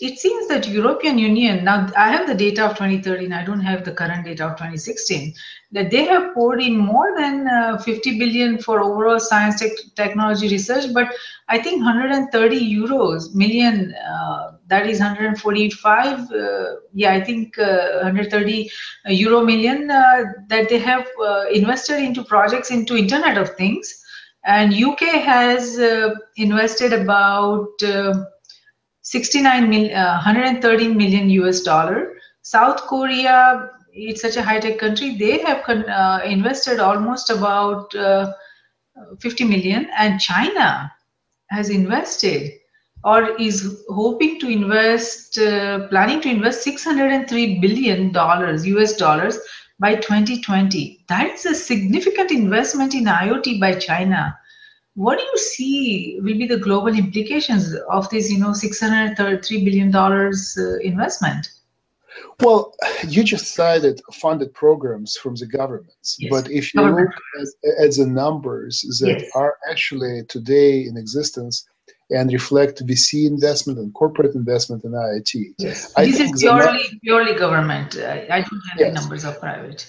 it 0.00 0.18
seems 0.18 0.46
that 0.48 0.68
European 0.68 1.18
Union, 1.18 1.64
now 1.64 1.90
I 1.96 2.10
have 2.10 2.26
the 2.26 2.34
data 2.34 2.64
of 2.64 2.72
2013, 2.72 3.32
I 3.32 3.44
don't 3.44 3.60
have 3.60 3.84
the 3.84 3.92
current 3.92 4.24
data 4.24 4.46
of 4.46 4.52
2016, 4.52 5.34
that 5.72 5.90
they 5.90 6.04
have 6.04 6.34
poured 6.34 6.60
in 6.60 6.76
more 6.76 7.14
than 7.16 7.46
uh, 7.46 7.78
50 7.78 8.18
billion 8.18 8.58
for 8.58 8.80
overall 8.80 9.18
science 9.18 9.60
tech, 9.60 9.72
technology 9.96 10.48
research, 10.48 10.92
but 10.94 11.12
I 11.48 11.58
think 11.58 11.82
130 11.82 12.74
euros 12.74 13.34
million, 13.34 13.94
uh, 13.94 14.52
that 14.68 14.86
is 14.86 15.00
145, 15.00 16.30
uh, 16.30 16.64
yeah, 16.92 17.12
I 17.12 17.20
think 17.22 17.58
uh, 17.58 18.00
130 18.02 18.70
euro 19.06 19.44
million 19.44 19.90
uh, 19.90 20.24
that 20.48 20.68
they 20.68 20.78
have 20.78 21.06
invested 21.52 21.98
into 21.98 22.22
projects 22.22 22.70
into 22.70 22.96
Internet 22.96 23.36
of 23.38 23.50
Things. 23.56 24.04
And 24.44 24.72
UK 24.72 25.00
has 25.00 25.78
invested 26.36 26.92
about 26.92 27.68
69 29.10 29.70
million, 29.70 29.96
uh, 29.96 30.20
113 30.22 30.94
million 30.94 31.30
US 31.30 31.60
dollar. 31.60 32.16
South 32.42 32.82
Korea, 32.82 33.70
it's 33.92 34.20
such 34.20 34.36
a 34.36 34.42
high 34.42 34.60
tech 34.60 34.78
country, 34.78 35.16
they 35.16 35.38
have 35.38 35.64
uh, 35.66 36.20
invested 36.26 36.78
almost 36.78 37.30
about 37.30 37.94
uh, 37.94 38.32
50 39.20 39.44
million, 39.44 39.88
and 39.96 40.20
China 40.20 40.92
has 41.48 41.70
invested 41.70 42.52
or 43.04 43.34
is 43.40 43.82
hoping 43.88 44.38
to 44.40 44.48
invest, 44.48 45.38
uh, 45.38 45.86
planning 45.88 46.20
to 46.20 46.28
invest 46.28 46.62
603 46.62 47.60
billion 47.60 48.12
dollars 48.12 48.66
US 48.66 48.92
dollars 48.92 49.38
by 49.78 49.94
2020. 49.94 51.04
That 51.08 51.30
is 51.30 51.46
a 51.46 51.54
significant 51.54 52.30
investment 52.30 52.94
in 52.94 53.04
IoT 53.04 53.58
by 53.58 53.74
China 53.74 54.36
what 54.98 55.16
do 55.16 55.24
you 55.24 55.38
see 55.38 56.18
will 56.22 56.36
be 56.36 56.48
the 56.48 56.58
global 56.58 56.92
implications 56.92 57.72
of 57.88 58.10
this, 58.10 58.28
you 58.32 58.38
know, 58.40 58.50
$633 58.50 59.64
billion 59.64 59.94
uh, 59.94 60.78
investment? 60.80 61.50
Well, 62.40 62.74
you 63.06 63.22
just 63.22 63.54
cited 63.54 64.00
funded 64.12 64.52
programs 64.54 65.16
from 65.16 65.36
the 65.36 65.46
governments, 65.46 66.16
yes. 66.18 66.30
but 66.32 66.50
if 66.50 66.74
you 66.74 66.82
look 66.82 67.14
at, 67.40 67.84
at, 67.84 67.94
the 67.94 68.06
numbers 68.06 68.80
that 69.00 69.20
yes. 69.20 69.30
are 69.36 69.56
actually 69.70 70.24
today 70.24 70.84
in 70.84 70.96
existence 70.96 71.64
and 72.10 72.32
reflect 72.32 72.84
VC 72.84 73.24
investment 73.28 73.78
and 73.78 73.94
corporate 73.94 74.34
investment 74.34 74.82
in 74.82 74.92
IoT, 74.92 75.54
yes. 75.58 75.92
This 75.94 76.18
is 76.18 76.40
purely, 76.40 76.98
purely 77.04 77.34
government. 77.34 77.96
I, 77.96 78.26
I 78.30 78.40
don't 78.40 78.62
have 78.70 78.78
yes. 78.80 78.88
the 78.88 79.00
numbers 79.00 79.24
of 79.24 79.38
private. 79.38 79.88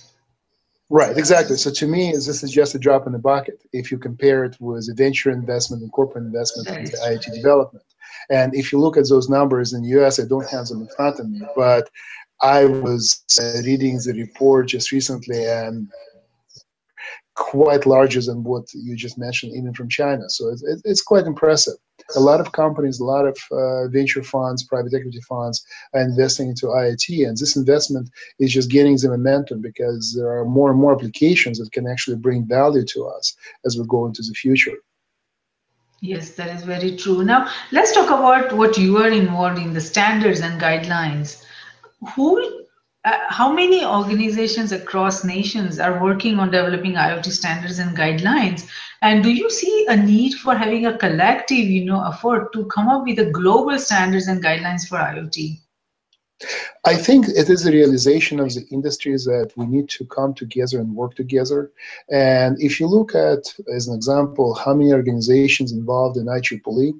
Right, 0.92 1.16
exactly. 1.16 1.56
So 1.58 1.70
to 1.72 1.88
me, 1.88 2.12
this 2.12 2.42
is 2.44 2.52
just 2.52 2.74
a 2.74 2.80
drop 2.80 3.06
in 3.06 3.14
the 3.14 3.20
bucket 3.20 3.62
if 3.74 3.92
you 3.92 4.00
compare 4.00 4.44
it 4.44 4.58
with 4.60 4.96
venture 4.98 5.30
investment 5.30 5.84
and 5.84 5.92
corporate 5.92 6.26
investment 6.26 6.68
in 6.70 6.86
IoT 6.86 7.36
development. 7.36 7.86
And 8.32 8.56
if 8.56 8.72
you 8.72 8.80
look 8.80 8.98
at 8.98 9.08
those 9.08 9.30
numbers 9.30 9.74
in 9.74 9.84
the 9.84 9.90
US, 10.00 10.20
I 10.20 10.26
don't 10.26 10.50
have 10.50 10.68
them 10.68 10.82
in 10.82 10.88
front 10.96 11.20
of 11.20 11.30
me, 11.30 11.42
but 11.56 11.90
I 12.42 12.66
was 12.66 13.24
uh, 13.40 13.62
reading 13.66 13.98
the 13.98 14.14
report 14.14 14.70
just 14.70 14.92
recently 14.92 15.46
and 15.46 15.88
quite 17.40 17.86
larger 17.86 18.22
than 18.22 18.44
what 18.44 18.66
you 18.74 18.96
just 18.96 19.18
mentioned, 19.18 19.54
even 19.56 19.74
from 19.74 19.90
China. 19.90 20.30
So 20.30 20.50
it's, 20.50 20.64
it's 20.84 21.02
quite 21.02 21.26
impressive. 21.26 21.76
A 22.16 22.20
lot 22.20 22.40
of 22.42 22.52
companies, 22.52 23.00
a 23.00 23.06
lot 23.06 23.26
of 23.26 23.38
uh, 23.52 23.88
venture 23.88 24.24
funds, 24.24 24.64
private 24.64 24.94
equity 24.94 25.22
funds 25.22 25.66
are 25.94 26.02
investing 26.02 26.50
into 26.50 26.68
IoT, 26.68 27.28
and 27.28 27.38
this 27.38 27.56
investment 27.56 28.10
is 28.40 28.54
just 28.54 28.70
gaining 28.70 28.98
the 28.98 29.10
momentum 29.10 29.62
because 29.62 30.14
there 30.16 30.30
are 30.30 30.46
more 30.46 30.70
and 30.72 30.80
more 30.80 30.94
applications 30.94 31.60
that 31.60 31.72
can 31.72 31.88
actually 31.88 32.18
bring 32.18 32.46
value 32.46 32.86
to 32.86 33.08
us 33.08 33.36
as 33.66 33.78
we 33.78 33.86
go 33.88 34.06
into 34.06 34.22
the 34.22 34.34
future. 34.34 34.78
Yes, 36.02 36.32
that 36.32 36.50
is 36.56 36.64
very 36.64 36.96
true. 36.96 37.24
Now, 37.24 37.50
let's 37.72 37.94
talk 37.94 38.08
about 38.08 38.54
what 38.54 38.78
you 38.78 38.98
are 38.98 39.10
involved 39.10 39.60
in 39.60 39.74
the 39.74 39.82
standards 39.82 40.42
and 40.42 40.60
guidelines. 40.62 41.44
Who 42.16 42.59
uh, 43.06 43.18
how 43.30 43.52
many 43.52 43.86
organizations 43.86 44.72
across 44.72 45.24
nations 45.24 45.80
are 45.80 46.04
working 46.04 46.38
on 46.39 46.52
developing 46.52 46.93
IoT 46.93 47.32
standards 47.32 47.80
and 47.80 47.95
guidelines? 47.95 48.68
And 49.02 49.24
do 49.24 49.32
you 49.32 49.50
see 49.50 49.86
a 49.88 49.95
need 49.95 50.34
for 50.34 50.56
having 50.56 50.86
a 50.86 50.97
collective, 50.97 51.66
you 51.66 51.86
know, 51.86 52.06
effort 52.06 52.52
to 52.54 52.66
come 52.66 52.89
up 52.89 53.06
with 53.06 53.16
the 53.16 53.32
global 53.32 53.80
standards 53.80 54.28
and 54.28 54.43
guidelines 54.43 54.88
for 54.88 54.97
IoT? 54.97 55.60
I 56.86 56.95
think 56.95 57.28
it 57.28 57.50
is 57.50 57.66
a 57.66 57.72
realization 57.72 58.39
of 58.39 58.54
the 58.54 58.66
industries 58.72 59.26
that 59.26 59.52
we 59.58 59.66
need 59.66 59.89
to 59.89 60.06
come 60.06 60.34
together 60.34 60.80
and 60.80 60.95
work 60.95 61.16
together. 61.16 61.72
And 62.10 62.62
if 62.62 62.80
you 62.80 62.88
look 62.88 63.14
at, 63.14 63.54
as 63.74 63.88
an 63.88 63.95
example, 63.95 64.54
how 64.54 64.74
many 64.74 64.93
organizations 64.93 65.74
involved 65.74 66.18
in 66.18 66.26
IEEE, 66.26 67.00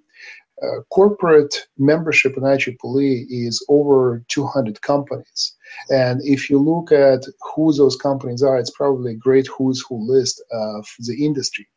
uh, 0.62 0.82
corporate 0.89 1.68
membership 1.78 2.36
in 2.36 2.43
IEEE 2.43 3.26
is 3.30 3.66
over 3.70 4.24
200 4.28 4.82
companies. 4.82 5.55
And 5.89 6.22
if 6.24 6.49
you 6.49 6.60
look 6.60 6.91
at 6.91 7.26
who 7.55 7.74
those 7.74 7.95
companies 7.95 8.43
are, 8.43 8.57
it's 8.57 8.72
probably 8.72 9.14
a 9.14 9.16
great 9.16 9.47
who's 9.47 9.82
who 9.88 9.97
list 9.97 10.43
of 10.51 10.86
the 10.99 11.26
industry. 11.26 11.68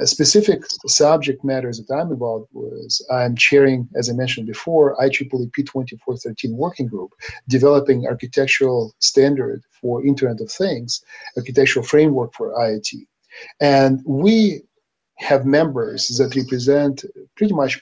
A 0.00 0.06
specific 0.06 0.62
subject 0.86 1.44
matters 1.44 1.78
that 1.78 1.94
I'm 1.94 2.12
involved 2.12 2.48
with, 2.52 2.96
I'm 3.10 3.36
chairing, 3.36 3.88
as 3.96 4.08
I 4.08 4.12
mentioned 4.12 4.46
before, 4.46 4.96
IEEE 4.96 5.50
P2413 5.50 6.52
working 6.52 6.86
group, 6.86 7.10
developing 7.48 8.06
architectural 8.06 8.94
standard 9.00 9.62
for 9.80 10.04
Internet 10.06 10.40
of 10.40 10.50
Things, 10.50 11.02
architectural 11.36 11.84
framework 11.84 12.32
for 12.34 12.54
IoT. 12.54 13.06
And 13.60 14.00
we 14.06 14.62
have 15.18 15.44
members 15.44 16.08
that 16.18 16.34
represent 16.36 17.04
pretty 17.36 17.54
much 17.54 17.80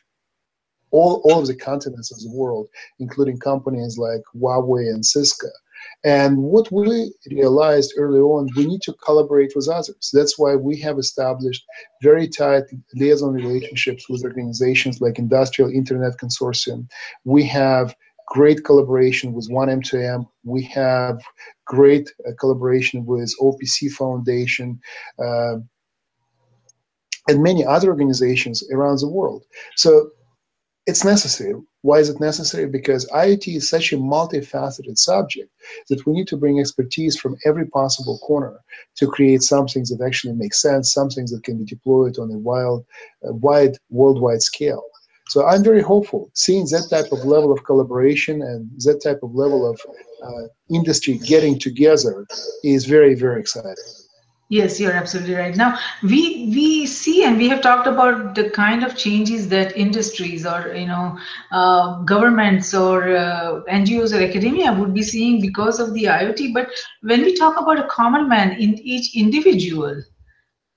all, 0.90 1.20
all 1.24 1.40
of 1.40 1.46
the 1.46 1.56
continents 1.56 2.10
of 2.10 2.20
the 2.20 2.30
world, 2.30 2.68
including 2.98 3.38
companies 3.38 3.98
like 3.98 4.22
Huawei 4.34 4.88
and 4.88 5.04
Cisco. 5.04 5.48
And 6.04 6.38
what 6.38 6.70
we 6.72 7.12
realized 7.30 7.94
early 7.96 8.20
on, 8.20 8.48
we 8.56 8.66
need 8.66 8.82
to 8.82 8.94
collaborate 9.04 9.52
with 9.54 9.68
others. 9.68 10.10
That's 10.12 10.38
why 10.38 10.56
we 10.56 10.78
have 10.80 10.98
established 10.98 11.64
very 12.02 12.28
tight 12.28 12.64
liaison 12.94 13.32
relationships 13.32 14.08
with 14.08 14.24
organizations 14.24 15.00
like 15.00 15.18
Industrial 15.18 15.70
Internet 15.70 16.18
Consortium. 16.18 16.88
We 17.24 17.44
have 17.44 17.94
great 18.26 18.64
collaboration 18.64 19.32
with 19.32 19.50
oneM2M. 19.50 20.26
We 20.44 20.62
have 20.64 21.20
great 21.64 22.10
uh, 22.26 22.32
collaboration 22.38 23.06
with 23.06 23.32
OPC 23.40 23.90
Foundation. 23.92 24.80
Uh, 25.18 25.56
and 27.28 27.42
many 27.42 27.64
other 27.64 27.88
organizations 27.88 28.62
around 28.70 29.00
the 29.00 29.08
world. 29.08 29.44
So 29.76 30.10
it's 30.86 31.04
necessary. 31.04 31.54
Why 31.82 31.98
is 31.98 32.08
it 32.08 32.20
necessary? 32.20 32.66
Because 32.66 33.06
IoT 33.06 33.56
is 33.56 33.68
such 33.68 33.92
a 33.92 33.96
multifaceted 33.96 34.98
subject 34.98 35.50
that 35.88 36.04
we 36.06 36.12
need 36.12 36.28
to 36.28 36.36
bring 36.36 36.60
expertise 36.60 37.18
from 37.18 37.36
every 37.44 37.66
possible 37.66 38.18
corner 38.18 38.60
to 38.96 39.06
create 39.06 39.42
something 39.42 39.84
that 39.88 40.04
actually 40.04 40.34
makes 40.34 40.62
sense, 40.62 40.94
something 40.94 41.26
that 41.30 41.42
can 41.42 41.58
be 41.58 41.64
deployed 41.64 42.18
on 42.18 42.30
a 42.30 42.38
wild, 42.38 42.84
wide 43.22 43.76
worldwide 43.90 44.42
scale. 44.42 44.82
So 45.28 45.44
I'm 45.44 45.64
very 45.64 45.82
hopeful. 45.82 46.30
Seeing 46.34 46.66
that 46.66 46.86
type 46.88 47.10
of 47.10 47.24
level 47.24 47.52
of 47.52 47.64
collaboration 47.64 48.42
and 48.42 48.70
that 48.78 49.00
type 49.02 49.20
of 49.24 49.34
level 49.34 49.68
of 49.68 49.80
uh, 50.22 50.46
industry 50.72 51.18
getting 51.18 51.58
together 51.58 52.26
is 52.62 52.84
very, 52.84 53.14
very 53.14 53.40
exciting. 53.40 53.74
Yes, 54.48 54.78
you're 54.80 54.92
absolutely 54.92 55.34
right. 55.34 55.56
Now 55.56 55.76
we 56.02 56.50
we 56.54 56.86
see 56.86 57.24
and 57.24 57.36
we 57.36 57.48
have 57.48 57.60
talked 57.62 57.86
about 57.88 58.34
the 58.36 58.50
kind 58.50 58.84
of 58.84 58.96
changes 58.96 59.48
that 59.48 59.76
industries 59.76 60.46
or 60.46 60.72
you 60.74 60.86
know 60.86 61.18
uh, 61.52 62.02
governments 62.02 62.72
or 62.74 63.16
uh, 63.16 63.62
NGOs 63.68 64.12
or 64.12 64.20
academia 64.22 64.72
would 64.72 64.94
be 64.94 65.02
seeing 65.02 65.40
because 65.40 65.80
of 65.80 65.94
the 65.94 66.04
IoT. 66.04 66.52
But 66.54 66.68
when 67.02 67.22
we 67.22 67.34
talk 67.34 67.60
about 67.60 67.78
a 67.80 67.88
common 67.88 68.28
man 68.28 68.52
in 68.52 68.74
each 68.78 69.16
individual, 69.16 70.00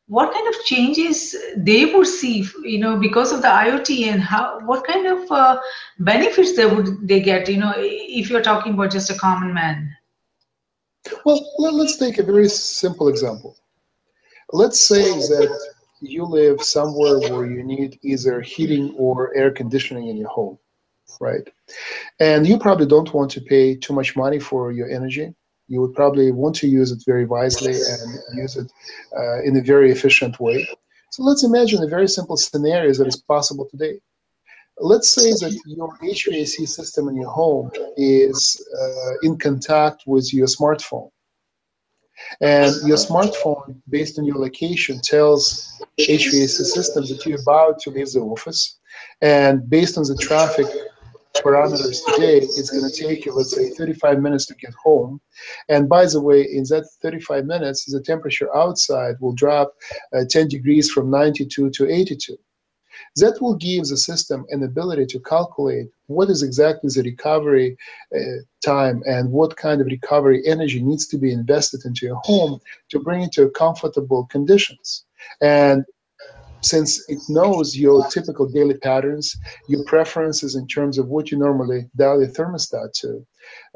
what 0.07 0.33
kind 0.33 0.47
of 0.47 0.63
changes 0.65 1.35
they 1.57 1.85
would 1.85 2.07
see, 2.07 2.45
you 2.63 2.79
know, 2.79 2.97
because 2.97 3.31
of 3.31 3.41
the 3.41 3.49
IoT 3.49 4.05
and 4.11 4.21
how 4.21 4.59
what 4.65 4.85
kind 4.85 5.07
of 5.07 5.31
uh, 5.31 5.57
benefits 5.99 6.55
they 6.55 6.65
would 6.65 7.07
they 7.07 7.19
get, 7.21 7.47
you 7.49 7.57
know, 7.57 7.73
if 7.77 8.29
you're 8.29 8.41
talking 8.51 8.73
about 8.73 8.91
just 8.91 9.09
a 9.11 9.19
common 9.27 9.53
man. 9.53 9.89
Well, 11.25 11.41
let's 11.59 11.97
take 11.97 12.17
a 12.17 12.23
very 12.23 12.49
simple 12.49 13.07
example. 13.07 13.55
Let's 14.51 14.79
say 14.79 15.03
that 15.03 15.59
you 16.01 16.23
live 16.25 16.61
somewhere 16.61 17.19
where 17.19 17.45
you 17.45 17.63
need 17.63 17.99
either 18.01 18.41
heating 18.41 18.95
or 18.97 19.35
air 19.35 19.51
conditioning 19.51 20.07
in 20.07 20.17
your 20.17 20.29
home, 20.29 20.57
right? 21.19 21.47
And 22.19 22.47
you 22.47 22.57
probably 22.57 22.85
don't 22.85 23.13
want 23.13 23.31
to 23.31 23.41
pay 23.41 23.75
too 23.75 23.93
much 23.93 24.15
money 24.15 24.39
for 24.39 24.71
your 24.71 24.89
energy. 24.89 25.33
You 25.67 25.81
would 25.81 25.93
probably 25.93 26.31
want 26.31 26.55
to 26.57 26.67
use 26.67 26.91
it 26.91 27.03
very 27.05 27.25
wisely 27.25 27.73
and 27.73 28.19
use 28.35 28.57
it 28.57 28.71
uh, 29.15 29.41
in 29.43 29.55
a 29.57 29.61
very 29.61 29.91
efficient 29.91 30.39
way. 30.39 30.67
So 31.11 31.23
let's 31.23 31.43
imagine 31.43 31.83
a 31.83 31.87
very 31.87 32.07
simple 32.07 32.37
scenario 32.37 32.93
that 32.93 33.07
is 33.07 33.17
possible 33.17 33.67
today. 33.69 33.99
Let's 34.79 35.09
say 35.09 35.31
that 35.31 35.59
your 35.65 35.89
HVAC 35.97 36.67
system 36.67 37.09
in 37.09 37.15
your 37.15 37.29
home 37.29 37.71
is 37.97 38.65
uh, 38.81 39.11
in 39.23 39.37
contact 39.37 40.03
with 40.05 40.33
your 40.33 40.47
smartphone 40.47 41.09
and 42.41 42.75
your 42.85 42.97
smartphone, 42.97 43.75
based 43.89 44.19
on 44.19 44.25
your 44.25 44.37
location, 44.37 44.99
tells 45.01 45.81
HVAC 45.99 46.49
system 46.49 47.05
that 47.05 47.25
you're 47.25 47.41
about 47.41 47.79
to 47.79 47.89
leave 47.89 48.11
the 48.11 48.19
office. 48.19 48.79
And 49.21 49.69
based 49.69 49.97
on 49.97 50.03
the 50.03 50.15
traffic 50.15 50.67
parameters 51.35 51.99
today, 52.13 52.37
it's 52.39 52.69
going 52.69 52.89
to 52.89 52.95
take 52.95 53.25
you, 53.25 53.33
let's 53.33 53.55
say, 53.55 53.69
35 53.69 54.21
minutes 54.21 54.45
to 54.47 54.55
get 54.55 54.73
home. 54.73 55.21
And 55.69 55.87
by 55.87 56.05
the 56.05 56.21
way, 56.21 56.41
in 56.41 56.63
that 56.69 56.87
35 57.01 57.45
minutes, 57.45 57.85
the 57.85 58.01
temperature 58.01 58.55
outside 58.55 59.15
will 59.19 59.33
drop 59.33 59.73
uh, 60.13 60.23
10 60.29 60.47
degrees 60.47 60.91
from 60.91 61.09
92 61.09 61.69
to 61.69 61.89
82. 61.89 62.37
That 63.17 63.41
will 63.41 63.55
give 63.55 63.87
the 63.87 63.97
system 63.97 64.45
an 64.49 64.63
ability 64.63 65.05
to 65.07 65.19
calculate 65.19 65.87
what 66.07 66.29
is 66.29 66.43
exactly 66.43 66.89
the 66.93 67.03
recovery 67.03 67.77
uh, 68.15 68.41
time 68.63 69.01
and 69.05 69.31
what 69.31 69.57
kind 69.57 69.81
of 69.81 69.87
recovery 69.87 70.41
energy 70.45 70.81
needs 70.81 71.07
to 71.07 71.17
be 71.17 71.31
invested 71.31 71.81
into 71.85 72.05
your 72.05 72.19
home 72.23 72.59
to 72.89 72.99
bring 72.99 73.21
it 73.21 73.31
to 73.33 73.49
comfortable 73.51 74.25
conditions. 74.25 75.05
And 75.41 75.85
since 76.61 77.07
it 77.09 77.19
knows 77.29 77.77
your 77.77 78.05
typical 78.07 78.47
daily 78.47 78.77
patterns, 78.77 79.35
your 79.67 79.83
preferences 79.85 80.55
in 80.55 80.67
terms 80.67 80.97
of 80.97 81.07
what 81.07 81.31
you 81.31 81.37
normally 81.37 81.89
dial 81.95 82.21
your 82.21 82.29
thermostat 82.29 82.91
to, 82.93 83.25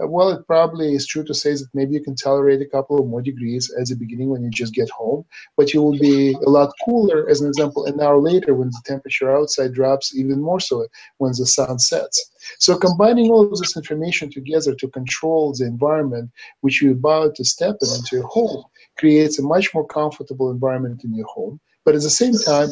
uh, 0.01 0.07
well, 0.07 0.29
it 0.29 0.45
probably 0.45 0.93
is 0.93 1.07
true 1.07 1.23
to 1.23 1.33
say 1.33 1.53
that 1.53 1.67
maybe 1.73 1.93
you 1.93 2.03
can 2.03 2.15
tolerate 2.15 2.61
a 2.61 2.65
couple 2.65 2.99
of 2.99 3.07
more 3.07 3.21
degrees 3.21 3.73
at 3.79 3.87
the 3.87 3.95
beginning 3.95 4.29
when 4.29 4.43
you 4.43 4.49
just 4.49 4.73
get 4.73 4.89
home, 4.89 5.23
but 5.57 5.73
you 5.73 5.81
will 5.81 5.97
be 5.97 6.33
a 6.45 6.49
lot 6.49 6.73
cooler, 6.83 7.27
as 7.29 7.41
an 7.41 7.47
example, 7.47 7.85
an 7.85 7.99
hour 8.01 8.19
later 8.19 8.53
when 8.53 8.69
the 8.69 8.81
temperature 8.85 9.35
outside 9.35 9.73
drops 9.73 10.15
even 10.15 10.41
more 10.41 10.59
so 10.59 10.85
when 11.17 11.31
the 11.31 11.45
sun 11.45 11.79
sets. 11.79 12.31
So 12.59 12.77
combining 12.77 13.31
all 13.31 13.51
of 13.51 13.57
this 13.57 13.77
information 13.77 14.29
together 14.29 14.75
to 14.75 14.87
control 14.89 15.53
the 15.53 15.65
environment 15.65 16.31
which 16.61 16.81
you're 16.81 16.93
about 16.93 17.35
to 17.35 17.45
step 17.45 17.77
in 17.81 17.89
into 17.89 18.17
your 18.17 18.27
home 18.27 18.63
creates 18.97 19.39
a 19.39 19.43
much 19.43 19.73
more 19.73 19.87
comfortable 19.87 20.51
environment 20.51 21.03
in 21.03 21.13
your 21.13 21.27
home 21.27 21.59
but 21.85 21.95
at 21.95 22.01
the 22.01 22.09
same 22.09 22.33
time, 22.33 22.69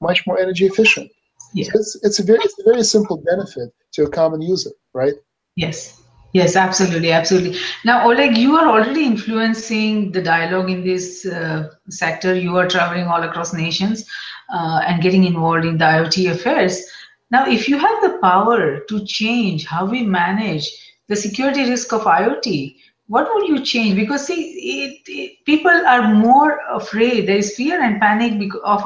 much 0.00 0.26
more 0.26 0.38
energy 0.38 0.66
efficient. 0.66 1.10
Yeah. 1.54 1.64
So 1.64 1.78
it's, 1.78 1.96
it's, 2.02 2.18
a 2.18 2.22
very, 2.24 2.40
it's 2.42 2.58
a 2.58 2.64
very 2.64 2.82
simple 2.82 3.16
benefit 3.18 3.72
to 3.92 4.04
a 4.04 4.10
common 4.10 4.42
user, 4.42 4.70
right? 4.94 5.14
Yes. 5.56 6.02
Yes, 6.32 6.56
absolutely, 6.56 7.12
absolutely. 7.12 7.58
Now, 7.84 8.08
Oleg, 8.08 8.38
you 8.38 8.56
are 8.56 8.66
already 8.66 9.04
influencing 9.04 10.12
the 10.12 10.22
dialogue 10.22 10.70
in 10.70 10.82
this 10.82 11.26
uh, 11.26 11.68
sector. 11.90 12.34
You 12.34 12.56
are 12.56 12.66
traveling 12.66 13.06
all 13.06 13.22
across 13.22 13.52
nations 13.52 14.08
uh, 14.52 14.80
and 14.86 15.02
getting 15.02 15.24
involved 15.24 15.66
in 15.66 15.76
the 15.76 15.84
IoT 15.84 16.30
affairs. 16.30 16.82
Now, 17.30 17.46
if 17.46 17.68
you 17.68 17.78
have 17.78 18.02
the 18.02 18.18
power 18.22 18.80
to 18.80 19.04
change 19.04 19.66
how 19.66 19.84
we 19.84 20.04
manage 20.04 20.70
the 21.08 21.16
security 21.16 21.68
risk 21.68 21.92
of 21.92 22.02
IoT, 22.02 22.76
what 23.12 23.28
would 23.34 23.46
you 23.46 23.62
change? 23.62 23.94
Because 23.94 24.26
see, 24.26 24.40
it, 24.84 25.02
it, 25.06 25.44
people 25.44 25.70
are 25.70 26.14
more 26.14 26.60
afraid. 26.70 27.28
There 27.28 27.36
is 27.36 27.54
fear 27.54 27.82
and 27.82 28.00
panic 28.00 28.50
of 28.64 28.80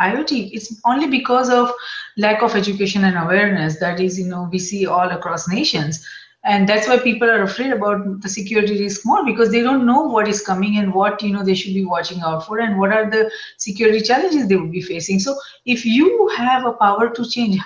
IoT. 0.00 0.52
It's 0.54 0.80
only 0.86 1.06
because 1.06 1.50
of 1.50 1.70
lack 2.16 2.42
of 2.42 2.54
education 2.54 3.04
and 3.04 3.18
awareness 3.18 3.78
that 3.80 4.00
is, 4.00 4.18
you 4.18 4.26
know, 4.26 4.48
we 4.50 4.58
see 4.58 4.86
all 4.86 5.10
across 5.10 5.48
nations. 5.48 6.02
And 6.44 6.66
that's 6.66 6.88
why 6.88 6.98
people 6.98 7.28
are 7.28 7.42
afraid 7.42 7.72
about 7.72 8.22
the 8.22 8.28
security 8.30 8.80
risk 8.80 9.04
more 9.04 9.22
because 9.26 9.50
they 9.50 9.60
don't 9.60 9.84
know 9.84 10.02
what 10.04 10.28
is 10.28 10.40
coming 10.40 10.78
and 10.78 10.94
what 10.94 11.22
you 11.22 11.34
know 11.34 11.44
they 11.44 11.54
should 11.54 11.74
be 11.74 11.84
watching 11.84 12.22
out 12.22 12.46
for 12.46 12.60
and 12.60 12.78
what 12.78 12.92
are 12.92 13.10
the 13.10 13.30
security 13.58 14.00
challenges 14.00 14.48
they 14.48 14.56
would 14.56 14.72
be 14.72 14.80
facing. 14.80 15.18
So 15.18 15.36
if 15.66 15.84
you 15.84 16.28
have 16.38 16.64
a 16.64 16.72
power 16.72 17.10
to 17.10 17.28
change 17.28 17.58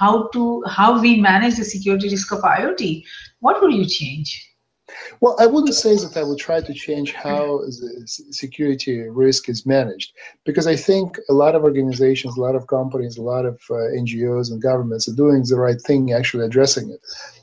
how 0.00 0.26
to 0.28 0.64
how 0.66 1.00
we 1.00 1.20
manage 1.20 1.56
the 1.58 1.64
security 1.64 2.08
risk 2.08 2.32
of 2.32 2.40
IoT, 2.40 3.04
what 3.38 3.62
will 3.62 3.70
you 3.70 3.86
change? 3.86 4.53
Well, 5.20 5.36
I 5.38 5.46
wouldn't 5.46 5.74
say 5.74 5.96
that 5.96 6.16
I 6.16 6.22
would 6.22 6.38
try 6.38 6.60
to 6.60 6.74
change 6.74 7.12
how 7.12 7.60
security 8.04 9.00
risk 9.08 9.48
is 9.48 9.66
managed, 9.66 10.12
because 10.44 10.66
I 10.66 10.76
think 10.76 11.18
a 11.28 11.32
lot 11.32 11.54
of 11.54 11.64
organizations, 11.64 12.36
a 12.36 12.40
lot 12.40 12.54
of 12.54 12.66
companies, 12.66 13.16
a 13.16 13.22
lot 13.22 13.44
of 13.44 13.60
uh, 13.70 13.74
NGOs 14.02 14.50
and 14.50 14.60
governments 14.62 15.08
are 15.08 15.14
doing 15.14 15.42
the 15.44 15.56
right 15.56 15.80
thing, 15.80 16.12
actually 16.12 16.44
addressing 16.44 16.90
it. 16.90 17.00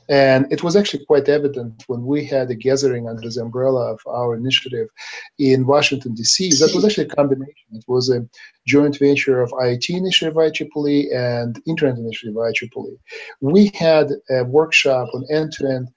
And 0.08 0.46
it 0.50 0.62
was 0.62 0.76
actually 0.76 1.04
quite 1.06 1.28
evident 1.28 1.84
when 1.86 2.04
we 2.04 2.24
had 2.24 2.50
a 2.50 2.54
gathering 2.54 3.08
under 3.08 3.28
the 3.28 3.40
umbrella 3.40 3.92
of 3.92 4.00
our 4.06 4.34
initiative 4.34 4.88
in 5.38 5.66
Washington, 5.66 6.14
D.C. 6.14 6.50
That 6.50 6.72
was 6.74 6.84
actually 6.84 7.06
a 7.06 7.16
combination. 7.16 7.68
It 7.72 7.84
was 7.86 8.10
a 8.10 8.26
joint 8.66 8.98
venture 8.98 9.40
of 9.40 9.50
IoT 9.52 9.96
Initiative 9.96 10.34
IEEE 10.34 11.14
and 11.14 11.60
Internet 11.66 11.98
Initiative 11.98 12.34
IEEE. 12.34 12.98
We 13.40 13.70
had 13.74 14.10
a 14.28 14.44
workshop 14.44 15.08
on 15.14 15.24
end-to-end 15.30 15.88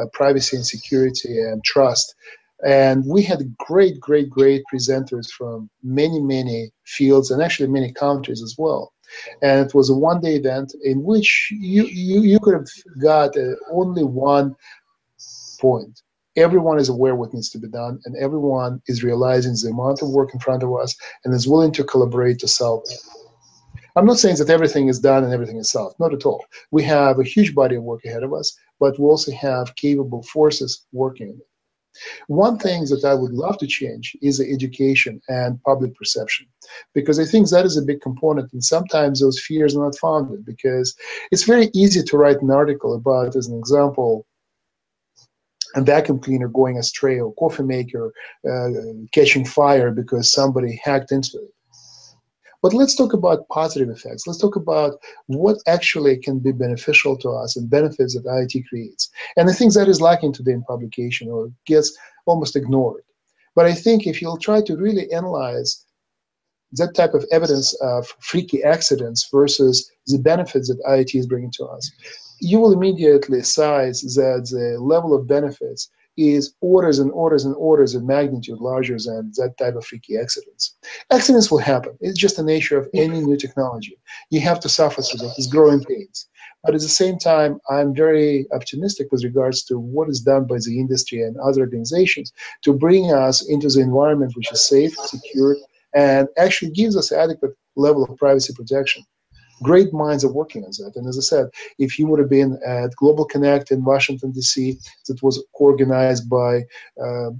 uh, 0.00 0.06
privacy 0.12 0.56
and 0.56 0.66
security 0.66 1.38
and 1.38 1.62
trust. 1.64 2.14
And 2.64 3.04
we 3.06 3.22
had 3.22 3.56
great, 3.58 3.98
great, 4.00 4.28
great 4.28 4.62
presenters 4.72 5.30
from 5.30 5.70
many, 5.82 6.20
many 6.20 6.70
fields 6.84 7.30
and 7.30 7.42
actually 7.42 7.68
many 7.68 7.92
countries 7.92 8.42
as 8.42 8.54
well. 8.58 8.92
And 9.42 9.66
it 9.66 9.74
was 9.74 9.90
a 9.90 9.94
one 9.94 10.20
day 10.20 10.36
event 10.36 10.74
in 10.84 11.02
which 11.02 11.48
you, 11.50 11.84
you, 11.84 12.20
you 12.22 12.38
could 12.40 12.54
have 12.54 12.68
got 13.02 13.36
uh, 13.36 13.54
only 13.72 14.04
one 14.04 14.54
point 15.60 16.02
everyone 16.36 16.78
is 16.78 16.88
aware 16.88 17.14
what 17.14 17.34
needs 17.34 17.50
to 17.50 17.58
be 17.58 17.68
done 17.68 18.00
and 18.04 18.16
everyone 18.16 18.80
is 18.86 19.02
realizing 19.02 19.52
the 19.52 19.70
amount 19.70 20.02
of 20.02 20.10
work 20.10 20.32
in 20.32 20.40
front 20.40 20.62
of 20.62 20.74
us 20.74 20.96
and 21.24 21.34
is 21.34 21.48
willing 21.48 21.72
to 21.72 21.84
collaborate 21.84 22.38
to 22.38 22.48
solve 22.48 22.82
it. 22.88 23.00
I'm 23.96 24.06
not 24.06 24.18
saying 24.18 24.36
that 24.36 24.50
everything 24.50 24.88
is 24.88 25.00
done 25.00 25.24
and 25.24 25.32
everything 25.32 25.56
is 25.56 25.70
solved, 25.70 25.98
not 25.98 26.14
at 26.14 26.24
all. 26.24 26.44
We 26.70 26.82
have 26.84 27.18
a 27.18 27.24
huge 27.24 27.54
body 27.54 27.76
of 27.76 27.82
work 27.82 28.04
ahead 28.04 28.22
of 28.22 28.32
us, 28.32 28.56
but 28.80 28.98
we 28.98 29.04
also 29.04 29.32
have 29.32 29.76
capable 29.76 30.22
forces 30.24 30.86
working 30.92 31.28
it. 31.28 31.46
One 32.28 32.56
thing 32.58 32.84
that 32.84 33.04
I 33.04 33.14
would 33.14 33.32
love 33.32 33.58
to 33.58 33.66
change 33.66 34.16
is 34.22 34.40
education 34.40 35.20
and 35.28 35.62
public 35.64 35.94
perception, 35.96 36.46
because 36.94 37.18
I 37.18 37.24
think 37.24 37.48
that 37.48 37.66
is 37.66 37.76
a 37.76 37.82
big 37.82 38.00
component, 38.00 38.52
and 38.52 38.64
sometimes 38.64 39.20
those 39.20 39.40
fears 39.40 39.76
are 39.76 39.84
not 39.84 39.98
founded. 39.98 40.44
Because 40.44 40.94
it's 41.32 41.44
very 41.44 41.68
easy 41.74 42.02
to 42.02 42.16
write 42.16 42.40
an 42.42 42.50
article 42.50 42.94
about, 42.94 43.36
as 43.36 43.48
an 43.48 43.58
example, 43.58 44.24
a 45.74 45.82
vacuum 45.82 46.18
cleaner 46.18 46.48
going 46.48 46.78
astray 46.78 47.20
or 47.20 47.34
coffee 47.34 47.62
maker 47.62 48.12
uh, 48.50 48.68
catching 49.12 49.44
fire 49.44 49.90
because 49.90 50.32
somebody 50.32 50.80
hacked 50.82 51.12
into 51.12 51.38
it. 51.38 51.52
But 52.62 52.74
let's 52.74 52.94
talk 52.94 53.12
about 53.14 53.48
positive 53.48 53.88
effects. 53.88 54.26
Let's 54.26 54.40
talk 54.40 54.56
about 54.56 54.94
what 55.26 55.58
actually 55.66 56.18
can 56.18 56.38
be 56.38 56.52
beneficial 56.52 57.16
to 57.18 57.30
us 57.30 57.56
and 57.56 57.70
benefits 57.70 58.14
that 58.14 58.26
IoT 58.26 58.66
creates. 58.68 59.08
And 59.36 59.48
I 59.48 59.52
think 59.52 59.72
that 59.74 59.88
is 59.88 60.00
lacking 60.00 60.34
today 60.34 60.52
in 60.52 60.62
publication 60.64 61.28
or 61.28 61.50
gets 61.66 61.96
almost 62.26 62.56
ignored. 62.56 63.02
But 63.54 63.66
I 63.66 63.74
think 63.74 64.06
if 64.06 64.20
you'll 64.20 64.38
try 64.38 64.60
to 64.62 64.76
really 64.76 65.10
analyze 65.12 65.84
that 66.72 66.94
type 66.94 67.14
of 67.14 67.24
evidence 67.32 67.74
of 67.80 68.06
freaky 68.20 68.62
accidents 68.62 69.28
versus 69.32 69.90
the 70.06 70.18
benefits 70.18 70.68
that 70.68 70.82
IoT 70.88 71.18
is 71.18 71.26
bringing 71.26 71.50
to 71.52 71.64
us, 71.64 71.90
you 72.40 72.60
will 72.60 72.72
immediately 72.72 73.42
size 73.42 74.00
that 74.02 74.48
the 74.50 74.78
level 74.80 75.14
of 75.14 75.26
benefits 75.26 75.90
is 76.16 76.54
orders 76.60 76.98
and 76.98 77.10
orders 77.12 77.44
and 77.44 77.54
orders 77.56 77.94
of 77.94 78.04
magnitude 78.04 78.58
larger 78.60 78.96
than 78.98 79.32
that 79.36 79.54
type 79.58 79.74
of 79.74 79.84
freaky 79.84 80.16
accidents. 80.18 80.76
Accidents 81.10 81.50
will 81.50 81.58
happen. 81.58 81.96
It's 82.00 82.18
just 82.18 82.36
the 82.36 82.42
nature 82.42 82.78
of 82.78 82.88
any 82.94 83.20
new 83.20 83.36
technology. 83.36 83.98
You 84.30 84.40
have 84.40 84.60
to 84.60 84.68
suffer 84.68 85.02
through 85.02 85.28
it. 85.28 85.34
It's 85.38 85.46
growing 85.46 85.84
pains. 85.84 86.28
But 86.64 86.74
at 86.74 86.82
the 86.82 86.88
same 86.88 87.18
time, 87.18 87.58
I'm 87.70 87.94
very 87.94 88.46
optimistic 88.52 89.08
with 89.10 89.24
regards 89.24 89.64
to 89.64 89.78
what 89.78 90.10
is 90.10 90.20
done 90.20 90.46
by 90.46 90.58
the 90.58 90.78
industry 90.78 91.22
and 91.22 91.36
other 91.38 91.60
organizations 91.60 92.32
to 92.64 92.74
bring 92.74 93.12
us 93.12 93.48
into 93.48 93.68
the 93.68 93.80
environment 93.80 94.32
which 94.36 94.52
is 94.52 94.66
safe, 94.66 94.94
secure, 94.96 95.56
and 95.94 96.28
actually 96.36 96.70
gives 96.72 96.96
us 96.96 97.12
adequate 97.12 97.52
level 97.76 98.04
of 98.04 98.16
privacy 98.18 98.52
protection 98.52 99.04
great 99.62 99.92
minds 99.92 100.24
are 100.24 100.32
working 100.32 100.64
on 100.64 100.70
that. 100.78 100.92
And 100.96 101.06
as 101.06 101.18
I 101.18 101.22
said, 101.22 101.46
if 101.78 101.98
you 101.98 102.06
would 102.06 102.20
have 102.20 102.30
been 102.30 102.58
at 102.66 102.94
Global 102.96 103.24
Connect 103.24 103.70
in 103.70 103.84
Washington, 103.84 104.32
D.C., 104.32 104.78
that 105.06 105.22
was 105.22 105.42
organized 105.54 106.28
by 106.28 106.62
uh, 107.02 107.30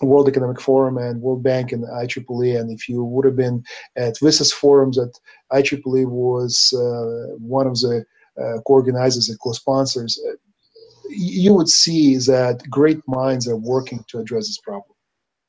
World 0.00 0.28
Economic 0.28 0.60
Forum 0.60 0.98
and 0.98 1.22
World 1.22 1.42
Bank 1.42 1.72
and 1.72 1.84
IEEE, 1.84 2.58
and 2.58 2.70
if 2.70 2.88
you 2.88 3.04
would 3.04 3.24
have 3.24 3.36
been 3.36 3.64
at 3.96 4.16
WSIS 4.16 4.52
forums 4.52 4.96
that 4.96 5.12
IEEE 5.52 6.06
was 6.08 6.72
uh, 6.76 7.34
one 7.38 7.66
of 7.66 7.78
the 7.80 8.04
uh, 8.40 8.58
co-organizers 8.66 9.28
and 9.28 9.38
co-sponsors, 9.40 10.20
uh, 10.28 10.34
you 11.08 11.52
would 11.52 11.68
see 11.68 12.16
that 12.16 12.62
great 12.70 13.00
minds 13.06 13.46
are 13.46 13.56
working 13.56 14.04
to 14.08 14.18
address 14.18 14.46
this 14.46 14.58
problem. 14.58 14.91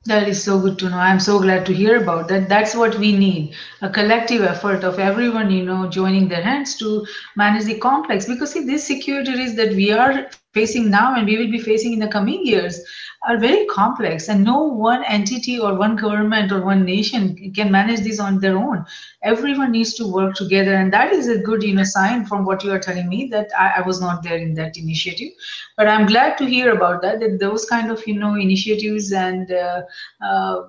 That 0.06 0.28
is 0.28 0.44
so 0.44 0.60
good 0.60 0.78
to 0.80 0.90
know. 0.90 0.98
I'm 0.98 1.20
so 1.20 1.40
glad 1.40 1.66
to 1.66 1.74
hear 1.74 2.02
about 2.02 2.28
that. 2.28 2.50
That's 2.50 2.76
what 2.76 2.98
we 3.00 3.16
need 3.18 3.56
a 3.82 3.90
collective 3.90 4.42
effort 4.42 4.84
of 4.84 5.00
everyone, 5.00 5.50
you 5.50 5.64
know, 5.64 5.88
joining 5.88 6.28
their 6.28 6.44
hands 6.44 6.76
to 6.78 7.06
manage 7.38 7.64
the 7.66 7.80
complex. 7.80 8.26
Because, 8.26 8.52
see, 8.52 8.66
these 8.66 8.86
security 8.86 9.32
risks 9.32 9.56
that 9.56 9.74
we 9.74 9.92
are 9.92 10.30
facing 10.54 10.90
now 10.90 11.16
and 11.16 11.26
we 11.26 11.38
will 11.38 11.52
be 11.52 11.60
facing 11.60 11.94
in 11.94 12.00
the 12.00 12.08
coming 12.08 12.46
years 12.46 12.82
are 13.26 13.38
very 13.38 13.66
complex 13.68 14.28
and 14.28 14.44
no 14.44 14.64
one 14.64 15.04
entity 15.06 15.58
or 15.60 15.76
one 15.76 15.96
government 15.96 16.52
or 16.52 16.62
one 16.62 16.84
nation 16.84 17.54
can 17.54 17.72
manage 17.72 18.02
this 18.02 18.20
on 18.20 18.40
their 18.40 18.58
own. 18.58 18.86
Everyone 19.22 19.72
needs 19.72 19.94
to 19.96 20.12
work 20.12 20.36
together 20.36 20.74
and 20.74 20.92
that 20.92 21.14
is 21.14 21.30
a 21.30 21.38
good 21.38 21.64
you 21.64 21.74
know 21.74 21.84
sign 21.84 22.26
from 22.26 22.46
what 22.46 22.64
you 22.64 22.72
are 22.72 22.80
telling 22.80 23.08
me 23.08 23.28
that 23.28 23.50
i, 23.58 23.76
I 23.78 23.82
was 23.82 24.02
not 24.02 24.24
there 24.24 24.38
in 24.38 24.54
that 24.56 24.78
initiative. 24.78 25.30
But 25.78 25.88
i'm 25.88 26.06
glad 26.06 26.38
to 26.40 26.46
hear 26.46 26.74
about 26.74 27.02
that 27.04 27.20
that 27.22 27.40
those 27.40 27.66
kind 27.66 27.90
of 27.92 28.06
you 28.06 28.20
know 28.20 28.36
initiatives 28.36 29.14
and 29.14 29.52
uh, 29.52 29.82
uh, 30.22 30.64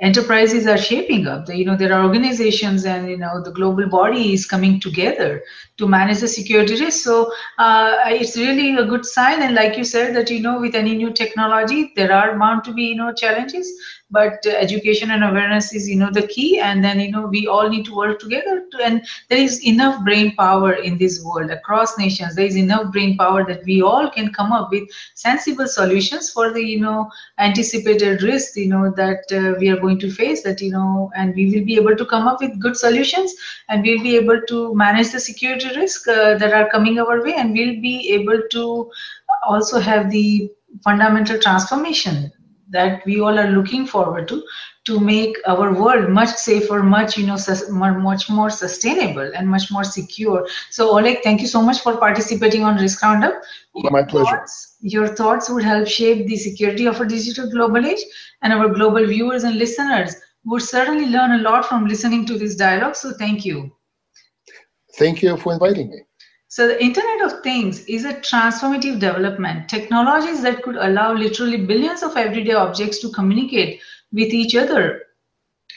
enterprises 0.00 0.66
are 0.66 0.78
shaping 0.78 1.26
up. 1.26 1.48
You 1.48 1.64
know 1.64 1.76
there 1.76 1.92
are 1.92 2.04
organizations 2.04 2.84
and 2.84 3.08
you 3.08 3.16
know 3.16 3.42
the 3.42 3.52
global 3.52 3.88
body 3.88 4.32
is 4.32 4.46
coming 4.46 4.80
together 4.80 5.42
to 5.76 5.88
manage 5.88 6.20
the 6.20 6.28
security 6.28 6.80
risk. 6.80 7.04
So 7.04 7.32
uh, 7.58 7.96
it's 8.06 8.36
really 8.36 8.76
a 8.76 8.84
good 8.84 9.04
sign. 9.04 9.42
And 9.42 9.54
like 9.54 9.76
you 9.76 9.84
said 9.84 10.14
that 10.16 10.30
you 10.30 10.40
know 10.40 10.60
with 10.60 10.74
any 10.74 10.96
new 10.96 11.12
technology 11.12 11.92
there 11.96 12.12
are 12.12 12.38
bound 12.38 12.64
to 12.64 12.72
be 12.72 12.84
you 12.84 12.96
know 12.96 13.12
challenges 13.12 13.72
but 14.10 14.44
uh, 14.46 14.50
education 14.50 15.10
and 15.10 15.24
awareness 15.24 15.72
is 15.74 15.88
you 15.88 15.96
know 15.96 16.10
the 16.10 16.26
key. 16.26 16.58
And 16.58 16.84
then 16.84 17.00
you 17.00 17.10
know 17.10 17.26
we 17.26 17.46
all 17.46 17.68
need 17.68 17.84
to 17.86 17.94
work 17.94 18.18
together 18.18 18.64
to, 18.70 18.84
and 18.84 19.06
there 19.28 19.38
is 19.38 19.64
enough 19.64 20.04
brain 20.04 20.34
power 20.36 20.72
in 20.72 20.98
this 20.98 21.22
world 21.24 21.50
across 21.50 21.98
nations. 21.98 22.34
There 22.34 22.46
is 22.46 22.56
enough 22.56 22.92
brain 22.92 23.16
power 23.16 23.44
that 23.46 23.64
we 23.64 23.82
all 23.82 24.10
can 24.10 24.32
come 24.32 24.52
up 24.52 24.70
with 24.70 24.88
sensible 25.14 25.66
solutions 25.66 26.30
for 26.30 26.52
the 26.52 26.62
you 26.62 26.80
know 26.80 27.10
anticipated 27.38 28.22
risk 28.22 28.56
you 28.56 28.68
know 28.68 28.90
that 28.96 29.24
uh, 29.32 29.58
we 29.58 29.68
are 29.68 29.80
going 29.80 29.98
to 29.98 30.10
face 30.10 30.42
that 30.42 30.60
you 30.60 30.70
know 30.70 31.10
and 31.16 31.34
we 31.34 31.46
will 31.46 31.64
be 31.64 31.76
able 31.76 31.96
to 31.96 32.04
come 32.04 32.26
up 32.28 32.40
with 32.40 32.60
good 32.60 32.76
solutions 32.76 33.34
and 33.68 33.82
we'll 33.82 34.02
be 34.02 34.16
able 34.16 34.40
to 34.48 34.74
manage 34.74 35.10
the 35.12 35.20
security 35.20 35.68
risk 35.76 36.08
uh, 36.08 36.36
that 36.38 36.52
are 36.52 36.68
coming 36.70 36.98
our 36.98 37.22
way. 37.22 37.34
And 37.34 37.52
we'll 37.52 37.80
be 37.80 38.10
able 38.12 38.40
to 38.50 38.90
also 39.46 39.78
have 39.78 40.10
the 40.10 40.50
fundamental 40.84 41.38
transformation 41.38 42.32
that 42.70 43.04
we 43.04 43.20
all 43.20 43.38
are 43.38 43.50
looking 43.50 43.86
forward 43.86 44.28
to 44.28 44.42
to 44.86 44.98
make 44.98 45.36
our 45.46 45.72
world 45.74 46.08
much 46.08 46.30
safer 46.30 46.82
much 46.82 47.16
you 47.16 47.26
know 47.26 47.36
much 47.98 48.30
more 48.30 48.50
sustainable 48.50 49.30
and 49.34 49.48
much 49.48 49.70
more 49.70 49.84
secure. 49.84 50.46
So 50.70 50.90
oleg 50.96 51.18
thank 51.22 51.40
you 51.40 51.46
so 51.46 51.62
much 51.62 51.80
for 51.80 51.96
participating 51.96 52.64
on 52.64 52.76
risk 52.76 53.02
roundup. 53.02 53.34
Your 53.74 53.92
my 53.92 54.02
pleasure. 54.02 54.36
thoughts, 54.36 54.76
your 54.80 55.08
thoughts 55.08 55.50
would 55.50 55.64
help 55.64 55.86
shape 55.86 56.26
the 56.26 56.36
security 56.36 56.86
of 56.86 57.00
a 57.00 57.06
digital 57.06 57.50
global 57.50 57.84
age 57.86 58.04
and 58.42 58.52
our 58.52 58.68
global 58.68 59.06
viewers 59.06 59.44
and 59.44 59.56
listeners 59.56 60.14
would 60.44 60.62
certainly 60.62 61.06
learn 61.06 61.32
a 61.32 61.42
lot 61.42 61.66
from 61.66 61.86
listening 61.86 62.26
to 62.26 62.38
this 62.38 62.56
dialogue. 62.56 62.96
So 62.96 63.12
thank 63.18 63.44
you. 63.44 63.70
Thank 64.98 65.22
you 65.22 65.36
for 65.36 65.52
inviting 65.52 65.90
me 65.90 66.02
so 66.50 66.66
the 66.66 66.82
Internet 66.82 67.20
of 67.22 67.44
Things 67.44 67.84
is 67.84 68.04
a 68.04 68.14
transformative 68.14 68.98
development, 68.98 69.68
technologies 69.68 70.42
that 70.42 70.64
could 70.64 70.74
allow 70.74 71.14
literally 71.14 71.64
billions 71.64 72.02
of 72.02 72.16
everyday 72.16 72.54
objects 72.54 72.98
to 73.02 73.10
communicate 73.10 73.80
with 74.12 74.34
each 74.34 74.56
other 74.56 75.02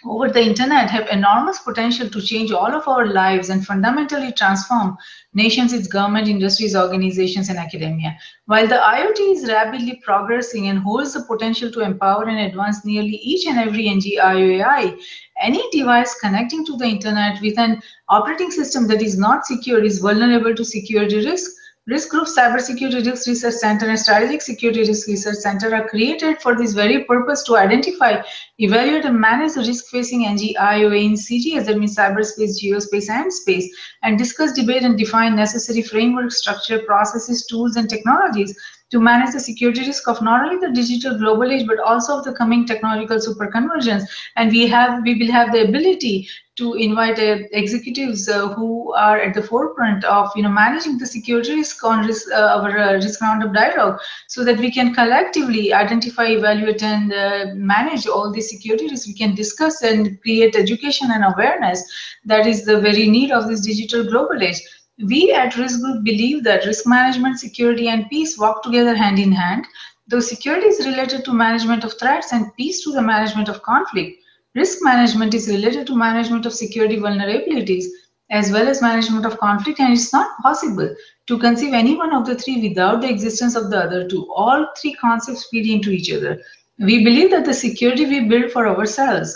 over 0.05 0.29
the 0.29 0.41
internet 0.41 0.89
have 0.89 1.07
enormous 1.09 1.59
potential 1.59 2.09
to 2.09 2.21
change 2.21 2.51
all 2.51 2.73
of 2.73 2.87
our 2.87 3.07
lives 3.07 3.49
and 3.49 3.65
fundamentally 3.65 4.31
transform 4.31 4.97
nations, 5.33 5.73
its 5.73 5.87
government, 5.87 6.27
industries, 6.27 6.75
organizations, 6.75 7.49
and 7.49 7.57
academia. 7.57 8.17
While 8.45 8.67
the 8.67 8.75
IoT 8.75 9.33
is 9.33 9.47
rapidly 9.47 10.01
progressing 10.03 10.67
and 10.67 10.79
holds 10.79 11.13
the 11.13 11.23
potential 11.23 11.71
to 11.71 11.81
empower 11.81 12.25
and 12.25 12.39
advance 12.39 12.85
nearly 12.85 13.15
each 13.15 13.47
and 13.47 13.57
every 13.57 13.85
NGIOA, 13.85 14.99
any 15.41 15.63
device 15.71 16.19
connecting 16.19 16.65
to 16.65 16.77
the 16.77 16.85
internet 16.85 17.41
with 17.41 17.57
an 17.57 17.81
operating 18.09 18.51
system 18.51 18.87
that 18.87 19.01
is 19.01 19.17
not 19.17 19.45
secure 19.45 19.83
is 19.83 19.99
vulnerable 19.99 20.53
to 20.53 20.65
security 20.65 21.25
risks 21.25 21.62
Risk 21.85 22.11
Group 22.11 22.27
Cybersecurity 22.27 23.05
Risk 23.05 23.27
Research 23.27 23.55
Center 23.55 23.89
and 23.89 23.99
Strategic 23.99 24.41
Security 24.41 24.85
Risk 24.85 25.05
Research 25.05 25.35
Center 25.35 25.75
are 25.75 25.89
created 25.89 26.41
for 26.41 26.55
this 26.55 26.71
very 26.71 27.03
purpose 27.03 27.43
to 27.43 27.57
identify, 27.57 28.21
evaluate, 28.57 29.03
and 29.03 29.19
manage 29.19 29.55
the 29.55 29.61
risk 29.61 29.87
facing 29.87 30.25
NG 30.25 30.51
in 30.51 31.15
CGS, 31.15 31.65
that 31.65 31.77
means 31.77 31.97
cyberspace, 31.97 32.63
geospace, 32.63 33.09
and 33.09 33.33
space, 33.33 33.69
and 34.01 34.17
discuss, 34.17 34.53
debate, 34.53 34.83
and 34.83 34.97
define 34.97 35.35
necessary 35.35 35.81
framework, 35.81 36.31
structure, 36.31 36.79
processes, 36.83 37.45
tools, 37.47 37.75
and 37.75 37.89
technologies 37.89 38.57
to 38.93 39.01
manage 39.01 39.33
the 39.33 39.39
security 39.39 39.81
risk 39.81 40.07
of 40.07 40.21
not 40.21 40.45
only 40.45 40.57
the 40.63 40.71
digital 40.71 41.17
global 41.17 41.51
age 41.51 41.67
but 41.67 41.79
also 41.79 42.17
of 42.19 42.23
the 42.23 42.33
coming 42.33 42.65
technological 42.65 43.17
superconvergence. 43.17 44.03
And 44.35 44.51
we 44.51 44.67
have 44.67 45.03
we 45.03 45.15
will 45.15 45.31
have 45.31 45.51
the 45.51 45.63
ability 45.67 46.27
to 46.55 46.75
invite 46.75 47.17
uh, 47.19 47.37
executives 47.51 48.29
uh, 48.29 48.49
who 48.49 48.93
are 48.93 49.19
at 49.19 49.33
the 49.33 49.41
forefront 49.41 50.03
of 50.03 50.29
you 50.35 50.43
know 50.43 50.49
managing 50.49 50.99
the 50.99 51.07
security 51.07 51.55
risk 51.55 51.83
on 51.83 52.05
risk, 52.05 52.27
uh, 52.31 52.59
our 52.59 52.77
uh, 52.77 52.93
risk 52.93 53.19
roundup 53.21 53.53
dialogue 53.53 53.99
so 54.27 54.43
that 54.43 54.59
we 54.59 54.71
can 54.71 54.93
collectively 54.93 55.73
identify 55.73 56.27
evaluate 56.27 56.83
and 56.83 57.11
uh, 57.11 57.45
manage 57.55 58.05
all 58.05 58.31
the 58.31 58.41
security 58.41 58.87
risks. 58.87 59.07
We 59.07 59.15
can 59.15 59.33
discuss 59.33 59.81
and 59.81 60.21
create 60.21 60.55
education 60.55 61.09
and 61.11 61.25
awareness 61.33 61.83
that 62.25 62.45
is 62.45 62.63
the 62.63 62.79
very 62.79 63.09
need 63.09 63.31
of 63.31 63.47
this 63.47 63.65
digital 63.65 64.03
global 64.03 64.43
age 64.43 64.61
we 64.97 65.31
at 65.31 65.55
risk 65.57 65.81
group 65.81 66.03
believe 66.03 66.43
that 66.43 66.65
risk 66.65 66.85
management 66.87 67.39
security 67.39 67.87
and 67.87 68.09
peace 68.09 68.37
walk 68.37 68.63
together 68.63 68.95
hand 68.95 69.19
in 69.19 69.31
hand 69.31 69.65
though 70.07 70.19
security 70.19 70.67
is 70.67 70.85
related 70.85 71.23
to 71.25 71.33
management 71.33 71.83
of 71.83 71.97
threats 71.99 72.33
and 72.33 72.55
peace 72.55 72.83
to 72.83 72.91
the 72.91 73.01
management 73.01 73.49
of 73.49 73.61
conflict 73.63 74.19
Risk 74.55 74.83
management 74.83 75.33
is 75.33 75.47
related 75.47 75.87
to 75.87 75.95
management 75.95 76.45
of 76.45 76.53
security 76.53 76.97
vulnerabilities. 76.97 77.85
as 78.29 78.51
well 78.51 78.67
as 78.67 78.81
management 78.81 79.25
of 79.25 79.37
conflict 79.37 79.79
and 79.79 79.93
it's 79.93 80.13
not 80.13 80.37
possible 80.41 80.95
to 81.27 81.37
conceive 81.39 81.73
any 81.73 81.95
one 81.95 82.13
of 82.13 82.25
the 82.25 82.35
three 82.35 82.67
without 82.67 83.01
the 83.01 83.09
existence 83.09 83.55
of 83.55 83.69
the 83.69 83.77
other 83.77 84.07
two. 84.07 84.31
All 84.33 84.67
three 84.79 84.93
concepts 84.93 85.47
feed 85.49 85.67
into 85.69 85.91
each 85.91 86.11
other. 86.11 86.41
We 86.79 87.03
believe 87.03 87.31
that 87.31 87.45
the 87.45 87.53
security 87.53 88.05
we 88.05 88.27
build 88.27 88.51
for 88.51 88.67
ourselves 88.67 89.35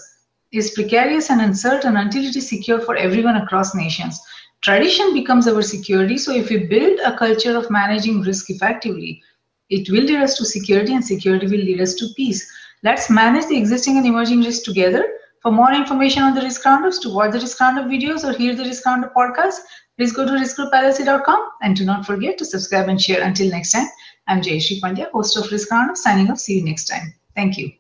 is 0.52 0.72
precarious 0.72 1.30
and 1.30 1.42
uncertain 1.42 1.98
until 1.98 2.24
it 2.24 2.36
is 2.36 2.48
secure 2.48 2.80
for 2.80 2.96
everyone 2.96 3.38
across 3.38 3.76
nations. 3.76 4.20
Tradition 4.62 5.14
becomes 5.14 5.48
our 5.48 5.62
security, 5.62 6.18
so 6.18 6.34
if 6.34 6.50
we 6.50 6.66
build 6.66 7.00
a 7.00 7.18
culture 7.18 7.56
of 7.56 7.70
managing 7.70 8.22
risk 8.22 8.50
effectively, 8.50 9.22
it 9.70 9.90
will 9.90 10.04
lead 10.04 10.22
us 10.22 10.36
to 10.36 10.46
security 10.46 10.94
and 10.94 11.04
security 11.04 11.46
will 11.46 11.64
lead 11.64 11.82
us 11.82 11.94
to 11.96 12.08
peace. 12.16 12.50
Let's 12.84 13.10
manage 13.10 13.48
the 13.48 13.58
existing 13.58 13.98
and 13.98 14.06
emerging 14.06 14.42
risks 14.42 14.64
together. 14.64 15.06
For 15.42 15.52
more 15.52 15.72
information 15.72 16.24
on 16.24 16.36
the 16.36 16.42
risk 16.42 16.66
roundups, 16.66 17.00
to 17.00 17.10
watch 17.14 17.32
the 17.32 17.40
risk 17.40 17.60
roundup 17.60 17.86
videos 17.88 18.24
or 18.24 18.38
hear 18.38 18.56
the 18.56 18.64
risk 18.64 18.86
roundup 18.86 19.14
podcast, 19.14 19.60
please 19.98 20.12
go 20.12 20.26
to 20.26 20.32
riskgroupllc.com 20.32 21.50
and 21.62 21.76
do 21.76 21.86
not 21.86 22.06
forget 22.06 22.38
to 22.38 22.46
subscribe 22.46 22.90
and 22.90 23.02
share. 23.02 23.24
Until 23.24 23.50
next 23.50 23.72
time, 23.72 23.88
I'm 24.28 24.42
Jayashree 24.42 24.82
Pandya, 24.82 25.12
host 25.12 25.38
of 25.38 25.52
Risk 25.52 25.72
Roundup, 25.72 25.98
signing 25.98 26.30
off. 26.32 26.40
See 26.40 26.60
you 26.60 26.66
next 26.66 26.86
time. 26.86 27.14
Thank 27.36 27.58
you. 27.58 27.72